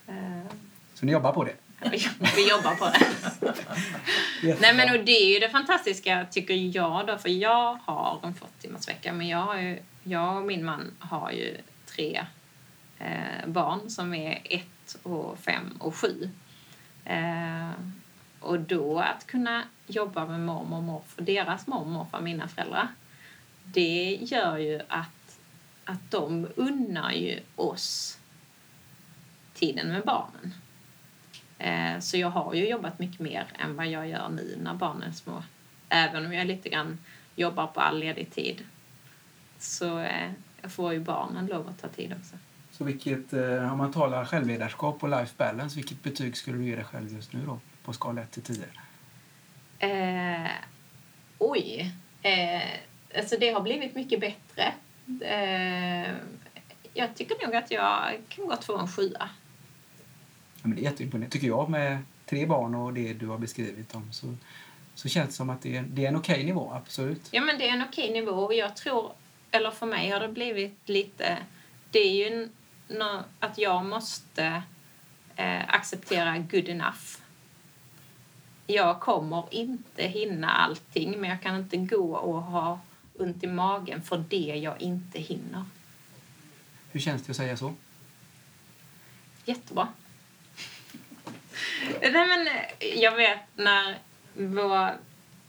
Eh, 0.07 0.51
Så 0.93 1.05
ni 1.05 1.11
jobbar 1.11 1.33
på 1.33 1.43
det? 1.43 1.53
vi, 2.35 2.49
jobbar 2.49 2.75
på 2.75 2.85
det. 2.85 4.59
Nej, 4.61 4.75
men 4.75 4.99
och 4.99 5.05
det 5.05 5.11
är 5.11 5.33
ju 5.33 5.39
det 5.39 5.49
fantastiska, 5.49 6.27
tycker 6.31 6.53
jag. 6.53 7.07
Då, 7.07 7.17
för 7.17 7.29
jag 7.29 7.79
har 7.85 8.19
en 8.23 8.33
40 8.33 8.51
timmars 8.59 8.87
vecka 8.87 9.13
men 9.13 9.27
jag, 9.27 9.63
ju, 9.63 9.79
jag 10.03 10.37
och 10.37 10.43
min 10.43 10.65
man 10.65 10.91
har 10.99 11.31
ju 11.31 11.57
tre 11.85 12.25
eh, 12.99 13.47
barn 13.47 13.89
som 13.89 14.13
är 14.13 14.41
ett, 14.43 14.97
och 15.03 15.39
fem 15.39 15.77
och 15.79 15.95
sju. 15.95 16.29
Eh, 17.05 17.69
och 18.39 18.59
då 18.59 18.99
att 18.99 19.27
kunna 19.27 19.63
jobba 19.87 20.25
med 20.25 20.39
mormor 20.39 20.77
och 20.77 20.83
morfar, 20.83 21.23
deras 21.23 21.67
mormor 21.67 22.07
och 22.11 22.23
mina 22.23 22.47
föräldrar, 22.47 22.87
det 23.63 24.17
gör 24.21 24.57
ju 24.57 24.81
att, 24.87 25.39
att 25.85 26.11
de 26.11 26.47
unnar 26.55 27.11
ju 27.11 27.39
oss 27.55 28.19
tiden 29.53 29.87
med 29.87 30.03
barnen. 30.03 30.53
Eh, 31.59 31.99
Så 31.99 32.17
jag 32.17 32.29
har 32.29 32.53
ju 32.53 32.69
jobbat 32.69 32.99
mycket 32.99 33.19
mer 33.19 33.45
än 33.59 33.75
vad 33.75 33.87
jag 33.87 34.07
gör 34.07 34.29
nu 34.29 34.57
när 34.63 34.73
barnen 34.73 35.03
är 35.09 35.11
små. 35.11 35.43
Även 35.89 36.25
om 36.25 36.33
jag 36.33 36.47
lite 36.47 36.69
grann 36.69 36.97
jobbar 37.35 37.67
på 37.67 37.79
all 37.81 37.99
ledig 37.99 38.31
tid. 38.31 38.63
Så 39.59 39.99
eh, 39.99 40.31
jag 40.61 40.71
får 40.71 40.93
ju 40.93 40.99
barnen 40.99 41.45
lov 41.45 41.67
att 41.67 41.81
ta 41.81 41.87
tid 41.87 42.13
också. 42.19 42.35
Så 42.71 42.83
vilket, 42.83 43.33
eh, 43.33 43.71
om 43.71 43.77
man 43.77 43.93
talar 43.93 44.25
självledarskap 44.25 45.03
och 45.03 45.09
life 45.09 45.33
balance, 45.37 45.75
vilket 45.75 46.03
betyg 46.03 46.37
skulle 46.37 46.57
du 46.57 46.65
ge 46.65 46.75
dig 46.75 46.83
själv 46.85 47.13
just 47.13 47.33
nu 47.33 47.39
då? 47.45 47.59
På 47.83 47.93
skala 47.93 48.21
1 48.21 48.31
till 48.31 48.43
10? 48.43 48.63
Eh, 49.79 50.51
oj. 51.37 51.91
Eh, 52.21 52.61
alltså 53.17 53.35
det 53.39 53.49
har 53.51 53.61
blivit 53.61 53.95
mycket 53.95 54.19
bättre. 54.19 54.73
Eh, 55.21 56.13
jag 56.93 57.15
tycker 57.15 57.45
nog 57.45 57.55
att 57.55 57.71
jag 57.71 58.17
kan 58.29 58.47
gott 58.47 58.63
få 58.65 58.77
en 58.77 58.87
sjua. 58.87 59.29
Ja, 60.61 60.67
men 60.67 60.75
det 60.75 60.81
är 60.81 60.83
jätteimponerande, 60.83 61.31
tycker 61.33 61.47
jag, 61.47 61.69
med 61.69 61.97
tre 62.25 62.45
barn 62.45 62.75
och 62.75 62.93
det 62.93 63.13
du 63.13 63.27
har 63.27 63.37
beskrivit 63.37 63.95
om. 63.95 64.11
Så, 64.11 64.35
så 64.95 65.09
känns 65.09 65.27
det 65.29 65.33
som 65.35 65.49
att 65.49 65.61
det 65.61 65.77
är, 65.77 65.81
det 65.81 66.05
är 66.05 66.09
en 66.09 66.15
okej 66.15 66.43
nivå, 66.43 66.71
absolut. 66.73 67.27
Ja, 67.31 67.41
men 67.41 67.57
det 67.57 67.67
är 67.69 67.73
en 67.73 67.83
okej 67.89 68.13
nivå 68.13 68.31
och 68.31 68.53
jag 68.53 68.75
tror, 68.75 69.11
eller 69.51 69.71
för 69.71 69.85
mig 69.85 70.09
har 70.09 70.19
det 70.19 70.27
blivit 70.27 70.79
lite, 70.89 71.37
det 71.91 71.99
är 71.99 72.29
ju 72.29 72.49
nå- 72.87 73.23
att 73.39 73.57
jag 73.57 73.85
måste 73.85 74.63
eh, 75.35 75.73
acceptera 75.73 76.37
good 76.37 76.69
enough. 76.69 77.17
Jag 78.67 78.99
kommer 78.99 79.45
inte 79.51 80.03
hinna 80.03 80.49
allting, 80.51 81.21
men 81.21 81.29
jag 81.29 81.41
kan 81.41 81.55
inte 81.55 81.77
gå 81.77 82.15
och 82.15 82.41
ha 82.43 82.79
ont 83.19 83.43
i 83.43 83.47
magen 83.47 84.01
för 84.01 84.23
det 84.29 84.55
jag 84.63 84.81
inte 84.81 85.19
hinner. 85.19 85.63
Hur 86.91 86.99
känns 86.99 87.23
det 87.23 87.29
att 87.31 87.37
säga 87.37 87.57
så? 87.57 87.73
Jättebra. 89.45 89.87
Nej, 92.01 92.27
men 92.27 92.47
eh, 92.47 92.99
jag 92.99 93.15
vet 93.15 93.39
när 93.55 93.97
vår, 94.33 94.89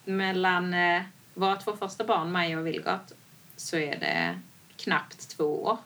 mellan 0.04 0.74
eh, 0.74 1.02
våra 1.34 1.56
två 1.56 1.76
första 1.76 2.04
barn, 2.04 2.32
Maja 2.32 2.58
och 2.58 2.66
Vilgot, 2.66 3.12
så 3.56 3.76
är 3.76 3.96
det 3.96 4.40
knappt 4.76 5.28
två 5.36 5.64
år. 5.64 5.78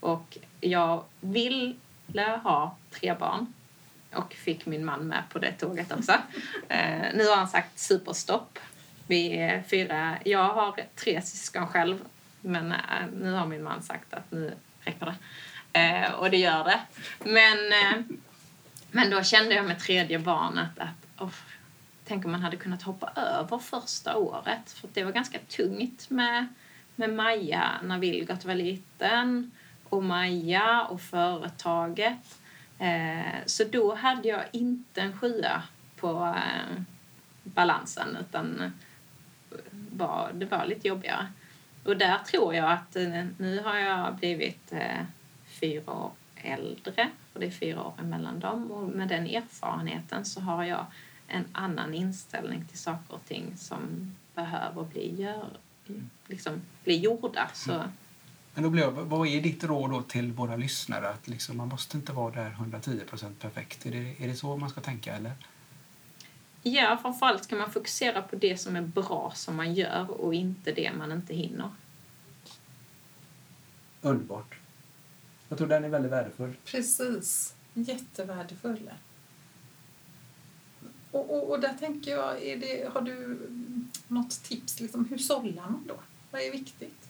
Och 0.00 0.38
jag 0.60 1.04
ville 1.20 1.74
ha 2.42 2.76
tre 2.90 3.14
barn 3.14 3.54
och 4.14 4.34
fick 4.34 4.66
min 4.66 4.84
man 4.84 5.00
med 5.00 5.22
på 5.30 5.38
det 5.38 5.52
tåget 5.52 5.92
också. 5.92 6.12
Eh, 6.68 7.14
nu 7.14 7.26
har 7.26 7.36
han 7.36 7.48
sagt 7.48 7.78
superstopp. 7.78 8.58
Vi 9.06 9.38
är 9.38 9.62
fyra. 9.62 10.18
Jag 10.24 10.48
har 10.48 10.80
tre 10.96 11.22
syskon 11.22 11.66
själv, 11.66 11.98
men 12.40 12.72
eh, 12.72 12.78
nu 13.20 13.32
har 13.32 13.46
min 13.46 13.62
man 13.62 13.82
sagt 13.82 14.14
att 14.14 14.30
nu 14.30 14.54
räcker 14.80 15.06
det. 15.06 15.14
Eh, 15.80 16.12
och 16.12 16.30
det 16.30 16.36
gör 16.36 16.64
det. 16.64 16.80
Men, 17.18 17.72
eh, 17.72 18.16
men 18.90 19.10
då 19.10 19.22
kände 19.22 19.54
jag 19.54 19.66
med 19.66 19.78
tredje 19.78 20.18
barnet 20.18 20.78
att 20.78 21.22
oh, 21.22 21.34
tänk 22.04 22.24
om 22.24 22.32
man 22.32 22.42
hade 22.42 22.56
kunnat 22.56 22.82
hoppa 22.82 23.12
över 23.16 23.58
första 23.58 24.16
året. 24.16 24.72
För 24.72 24.88
det 24.92 25.04
var 25.04 25.12
ganska 25.12 25.38
tungt 25.38 26.10
med, 26.10 26.46
med 26.96 27.10
Maja 27.10 27.70
när 27.82 27.98
Vilgot 27.98 28.44
var 28.44 28.54
liten 28.54 29.50
och 29.84 30.02
Maja 30.02 30.84
och 30.84 31.00
företaget. 31.00 32.38
Eh, 32.78 33.36
så 33.46 33.64
då 33.64 33.94
hade 33.94 34.28
jag 34.28 34.44
inte 34.52 35.00
en 35.00 35.18
sjua 35.18 35.62
på 35.96 36.34
eh, 36.36 36.82
balansen 37.44 38.16
utan 38.20 38.60
eh, 38.60 38.70
var, 39.96 40.30
det 40.34 40.46
var 40.46 40.66
lite 40.66 40.88
jobbigare. 40.88 41.26
Och 41.84 41.96
där 41.96 42.18
tror 42.18 42.54
jag 42.54 42.72
att 42.72 42.96
eh, 42.96 43.26
nu 43.38 43.62
har 43.64 43.76
jag 43.76 44.16
blivit 44.16 44.72
eh, 44.72 45.04
fyra 45.60 45.92
år 45.92 46.12
äldre, 46.34 47.08
för 47.38 47.40
det 47.40 47.50
är 47.50 47.50
fyra 47.50 47.84
år 47.84 47.92
emellan 47.98 48.40
dem. 48.40 48.70
Och 48.70 48.88
med 48.88 49.08
den 49.08 49.26
erfarenheten 49.26 50.24
så 50.24 50.40
har 50.40 50.64
jag 50.64 50.86
en 51.26 51.44
annan 51.52 51.94
inställning 51.94 52.64
till 52.64 52.78
saker 52.78 53.14
och 53.14 53.24
ting 53.24 53.56
som 53.56 54.12
behöver 54.34 54.84
bli, 54.84 55.22
gör, 55.22 55.46
liksom, 56.26 56.60
bli 56.84 56.96
gjorda. 56.96 57.50
Så, 57.54 57.84
Men 58.54 58.64
då 58.64 58.70
blir 58.70 58.82
jag, 58.82 58.90
vad 58.90 59.28
är 59.28 59.40
ditt 59.40 59.64
råd 59.64 59.90
då 59.90 60.02
till 60.02 60.32
våra 60.32 60.56
lyssnare? 60.56 61.08
Att 61.08 61.28
liksom, 61.28 61.56
man 61.56 61.68
måste 61.68 61.96
inte 61.96 62.12
vara 62.12 62.34
där 62.34 62.50
110% 62.50 63.34
perfekt. 63.40 63.86
Är 63.86 63.90
det, 63.90 64.24
är 64.24 64.28
det 64.28 64.34
så 64.34 64.56
man 64.56 64.70
ska 64.70 64.80
tänka? 64.80 65.16
eller? 65.16 65.32
ja, 66.62 66.98
framförallt 67.02 67.44
ska 67.44 67.56
man 67.56 67.70
fokusera 67.70 68.22
på 68.22 68.36
det 68.36 68.60
som 68.60 68.76
är 68.76 68.82
bra 68.82 69.32
som 69.34 69.56
man 69.56 69.74
gör 69.74 70.20
och 70.20 70.34
inte 70.34 70.72
det 70.72 70.92
man 70.98 71.12
inte 71.12 71.34
hinner. 71.34 71.70
Underbart. 74.02 74.58
Jag 75.48 75.58
tror 75.58 75.68
den 75.68 75.84
är 75.84 75.88
väldigt 75.88 76.12
värdefull. 76.12 76.56
Precis. 76.64 77.54
Jättevärdefull. 77.74 78.90
Och, 81.10 81.30
och, 81.30 81.50
och 81.50 81.60
där 81.60 81.74
tänker 81.78 82.10
jag, 82.10 82.42
är 82.42 82.56
det, 82.56 82.88
har 82.92 83.00
du 83.00 83.38
något 84.08 84.42
tips? 84.42 84.80
Liksom, 84.80 85.04
hur 85.04 85.18
sållar 85.18 85.62
man 85.70 85.84
då? 85.88 86.00
Vad 86.30 86.40
är 86.42 86.52
viktigt? 86.52 87.08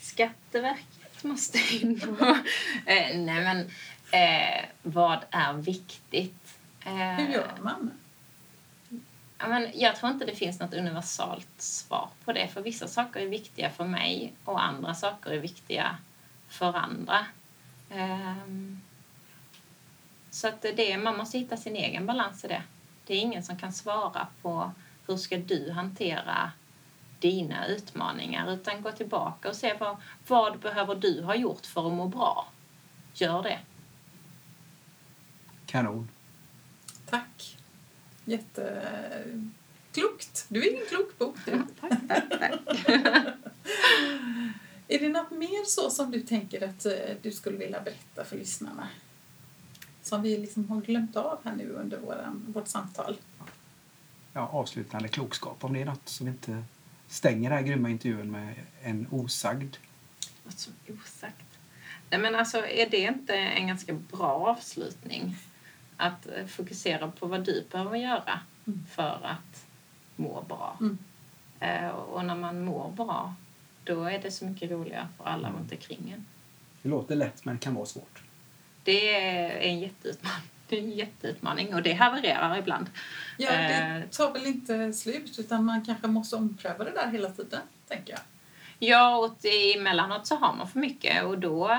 Skatteverket 0.00 1.24
måste 1.24 1.58
in 1.76 2.00
och... 2.08 2.26
eh, 2.90 3.18
nej, 3.18 3.44
men 3.44 3.58
eh, 4.12 4.64
vad 4.82 5.18
är 5.30 5.52
viktigt? 5.52 6.58
Eh, 6.80 6.92
Hur 7.16 7.32
gör 7.32 7.58
man? 7.62 7.90
Ja, 9.40 9.48
men 9.48 9.70
jag 9.74 9.96
tror 9.96 10.12
inte 10.12 10.24
det 10.24 10.34
finns 10.34 10.60
något 10.60 10.74
universalt 10.74 11.48
svar 11.56 12.08
på 12.24 12.32
det. 12.32 12.48
För 12.48 12.62
vissa 12.62 12.88
saker 12.88 13.20
är 13.20 13.26
viktiga 13.26 13.70
för 13.70 13.84
mig 13.84 14.32
och 14.44 14.64
andra 14.64 14.94
saker 14.94 15.30
är 15.30 15.38
viktiga 15.38 15.96
för 16.48 16.76
andra. 16.76 17.26
Ehm, 17.90 18.80
så 20.30 20.48
att 20.48 20.62
det, 20.62 20.98
man 20.98 21.16
måste 21.16 21.38
hitta 21.38 21.56
sin 21.56 21.76
egen 21.76 22.06
balans 22.06 22.44
i 22.44 22.48
det. 22.48 22.62
Det 23.06 23.14
är 23.14 23.20
ingen 23.20 23.42
som 23.42 23.56
kan 23.58 23.72
svara 23.72 24.26
på 24.42 24.72
hur 25.06 25.16
ska 25.16 25.36
du 25.36 25.70
hantera 25.70 26.52
dina 27.18 27.66
utmaningar 27.66 28.52
utan 28.52 28.82
gå 28.82 28.92
tillbaka 28.92 29.48
och 29.48 29.56
se 29.56 29.74
vad, 29.80 29.96
vad 30.26 30.58
behöver 30.58 30.94
du 30.94 31.22
ha 31.22 31.34
gjort 31.34 31.66
för 31.66 31.86
att 31.86 31.92
må 31.92 32.08
bra. 32.08 32.48
Gör 33.14 33.42
det. 33.42 33.58
Kanon. 35.66 36.08
Tack. 37.06 37.59
Jätte... 38.24 38.82
Klokt! 39.92 40.46
Du 40.48 40.66
är 40.66 40.72
ingen 40.72 40.86
klok 40.86 41.18
bok 41.18 41.36
du. 41.44 41.62
Tack, 41.80 41.98
tack, 42.08 42.24
tack. 42.38 42.60
Är 44.88 44.98
det 44.98 45.08
något 45.08 45.30
mer 45.30 45.64
så 45.64 45.90
som 45.90 46.10
du 46.10 46.20
tänker 46.20 46.68
att 46.68 46.86
eh, 46.86 46.92
du 47.22 47.30
skulle 47.30 47.58
vilja 47.58 47.80
berätta 47.80 48.24
för 48.24 48.36
lyssnarna? 48.36 48.88
Som 50.02 50.22
vi 50.22 50.38
liksom 50.38 50.68
har 50.68 50.80
glömt 50.80 51.16
av 51.16 51.38
här 51.44 51.56
nu 51.56 51.70
under 51.72 51.98
våran, 51.98 52.46
vårt 52.54 52.68
samtal. 52.68 53.16
Ja, 54.32 54.48
avslutande 54.48 55.08
klokskap. 55.08 55.64
Om 55.64 55.72
det 55.72 55.80
är 55.80 55.84
något 55.84 56.08
som 56.08 56.28
inte 56.28 56.64
stänger 57.08 57.50
den 57.50 57.58
här 57.58 57.66
grymma 57.66 57.90
intervjun 57.90 58.30
med 58.30 58.54
en 58.82 59.06
osagd. 59.10 59.76
Något 60.44 60.58
som 60.58 60.72
är 60.86 60.92
osagt. 60.92 61.46
Nej, 62.10 62.20
men 62.20 62.34
alltså, 62.34 62.66
är 62.66 62.90
det 62.90 63.00
inte 63.00 63.34
en 63.34 63.66
ganska 63.66 63.92
bra 63.92 64.32
avslutning? 64.32 65.36
Att 66.00 66.26
eh, 66.26 66.46
fokusera 66.46 67.10
på 67.10 67.26
vad 67.26 67.44
du 67.44 67.64
behöver 67.72 67.96
göra 67.96 68.40
Mm. 68.66 68.86
för 68.90 69.20
att 69.24 69.66
må 70.16 70.42
bra. 70.48 70.76
Mm. 70.80 70.98
Eh, 71.60 71.88
och 71.88 72.24
när 72.24 72.34
man 72.34 72.64
mår 72.64 72.90
bra, 72.90 73.34
då 73.84 74.04
är 74.04 74.18
det 74.18 74.30
så 74.30 74.44
mycket 74.44 74.70
roligare 74.70 75.08
för 75.16 75.24
alla 75.24 75.48
Mm. 75.48 75.60
runt 75.60 75.72
omkring 75.72 76.10
en. 76.14 76.26
Det 76.82 76.88
låter 76.88 77.16
lätt 77.16 77.44
men 77.44 77.58
kan 77.58 77.74
vara 77.74 77.86
svårt. 77.86 78.22
Det 78.84 79.14
är 79.16 79.50
en 79.50 79.80
jätteutmaning. 79.80 80.40
Det 80.68 80.76
är 80.78 80.82
en 80.82 80.90
jätteutmaning 80.90 81.74
och 81.74 81.82
det 81.82 81.92
havererar 81.92 82.58
ibland. 82.58 82.90
Ja, 83.38 83.50
Eh. 83.50 83.94
det 84.00 84.06
tar 84.12 84.32
väl 84.32 84.46
inte 84.46 84.92
slut 84.92 85.38
utan 85.38 85.64
man 85.64 85.84
kanske 85.84 86.06
måste 86.06 86.36
ompröva 86.36 86.84
det 86.84 86.90
där 86.90 87.10
hela 87.10 87.30
tiden, 87.30 87.60
tänker 87.88 88.12
jag. 88.12 88.20
Ja, 88.78 89.16
och 89.16 89.36
emellanåt 89.76 90.26
så 90.26 90.36
har 90.36 90.52
man 90.54 90.68
för 90.68 90.78
mycket 90.78 91.24
och 91.24 91.38
då 91.38 91.70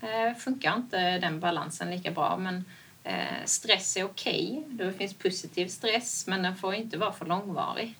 eh, 0.00 0.36
funkar 0.38 0.76
inte 0.76 1.18
den 1.18 1.40
balansen 1.40 1.90
lika 1.90 2.10
bra. 2.10 2.36
Men 2.36 2.64
eh, 3.04 3.44
stress 3.44 3.96
är 3.96 4.04
okej. 4.04 4.64
Det 4.68 4.92
finns 4.92 5.14
positiv 5.14 5.68
stress, 5.68 6.26
men 6.26 6.42
den 6.42 6.56
får 6.56 6.74
inte 6.74 6.98
vara 6.98 7.12
för 7.12 7.26
långvarig. 7.26 7.98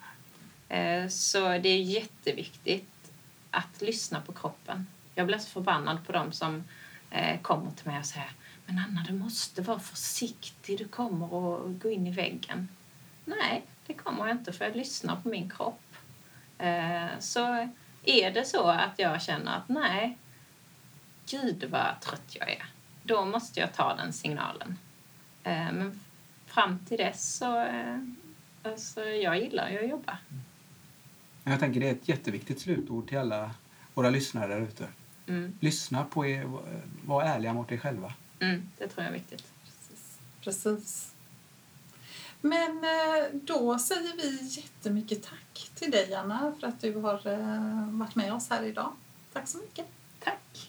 Eh, 0.69 1.09
så 1.09 1.49
det 1.49 1.69
är 1.69 1.83
jätteviktigt 1.83 3.13
att 3.51 3.81
lyssna 3.81 4.21
på 4.21 4.33
kroppen. 4.33 4.87
Jag 5.15 5.27
blir 5.27 5.39
så 5.39 5.51
förbannad 5.51 6.07
på 6.07 6.13
dem 6.13 6.33
som 6.33 6.65
eh, 7.11 7.41
kommer 7.41 7.71
till 7.71 7.87
mig 7.87 7.99
och 7.99 8.07
säger 8.07 8.31
Men 8.67 8.79
Anna, 8.79 9.05
du 9.09 9.13
måste 9.13 9.63
vara 9.63 9.79
försiktig. 9.79 10.79
Du 10.79 10.89
kommer 10.89 11.27
att 11.27 11.83
gå 11.83 11.91
in 11.91 12.07
i 12.07 12.11
väggen. 12.11 12.69
Nej, 13.25 13.63
det 13.87 13.95
kommer 13.95 14.27
jag 14.27 14.37
inte 14.37 14.53
för 14.53 14.65
jag 14.65 14.77
lyssnar 14.77 15.17
på 15.17 15.29
min 15.29 15.51
kropp. 15.51 15.83
Eh, 16.59 17.09
så 17.19 17.69
är 18.05 18.31
det 18.31 18.45
så 18.45 18.69
att 18.69 18.99
jag 18.99 19.23
känner 19.23 19.57
att 19.57 19.69
nej, 19.69 20.19
gud 21.31 21.65
vad 21.71 22.01
trött 22.01 22.37
jag 22.41 22.51
är, 22.51 22.65
då 23.03 23.25
måste 23.25 23.61
jag 23.61 23.75
ta 23.75 23.95
den 23.95 24.13
signalen. 24.13 24.79
Eh, 25.45 25.73
men 25.73 26.01
fram 26.47 26.79
till 26.89 26.99
dess 26.99 27.35
så, 27.37 27.61
eh, 27.63 27.99
alltså, 28.63 29.05
jag 29.05 29.39
gillar 29.43 29.71
ju 29.71 29.85
att 29.85 29.91
jobba. 29.91 30.19
Jag 31.45 31.61
tänker 31.61 31.81
det 31.81 31.89
är 31.89 31.93
ett 31.93 32.09
jätteviktigt 32.09 32.61
slutord 32.61 33.09
till 33.09 33.19
alla 33.19 33.51
våra 33.95 34.11
lyssnare 34.11 34.55
där 34.55 34.61
ute. 34.61 34.89
Mm, 35.27 35.53
Lyssna 35.61 36.05
på 36.05 36.27
er, 36.27 36.51
var 37.07 37.23
ärliga 37.23 37.53
mot 37.53 37.73
er 37.73 37.77
själva. 37.77 38.15
mm, 38.41 38.69
det 38.79 38.89
tror 38.89 39.05
jag 39.05 39.15
är 39.15 39.19
viktigt. 39.19 39.53
Precis. 39.65 40.19
Precis. 40.41 41.15
Men 42.41 42.77
eh, 42.85 43.29
då 43.33 43.79
säger 43.79 44.17
vi 44.17 44.45
jättemycket 44.61 45.23
tack 45.23 45.71
till 45.75 45.91
dig, 45.91 46.15
Anna, 46.15 46.55
för 46.61 46.67
att 46.67 46.81
du 46.81 46.95
har 46.95 47.21
varit 47.99 48.15
med 48.15 48.33
oss 48.35 48.51
här 48.51 48.63
idag. 48.63 48.93
Tack 49.33 49.49
så 49.49 49.59
mycket. 49.59 49.87
Tack! 50.21 50.69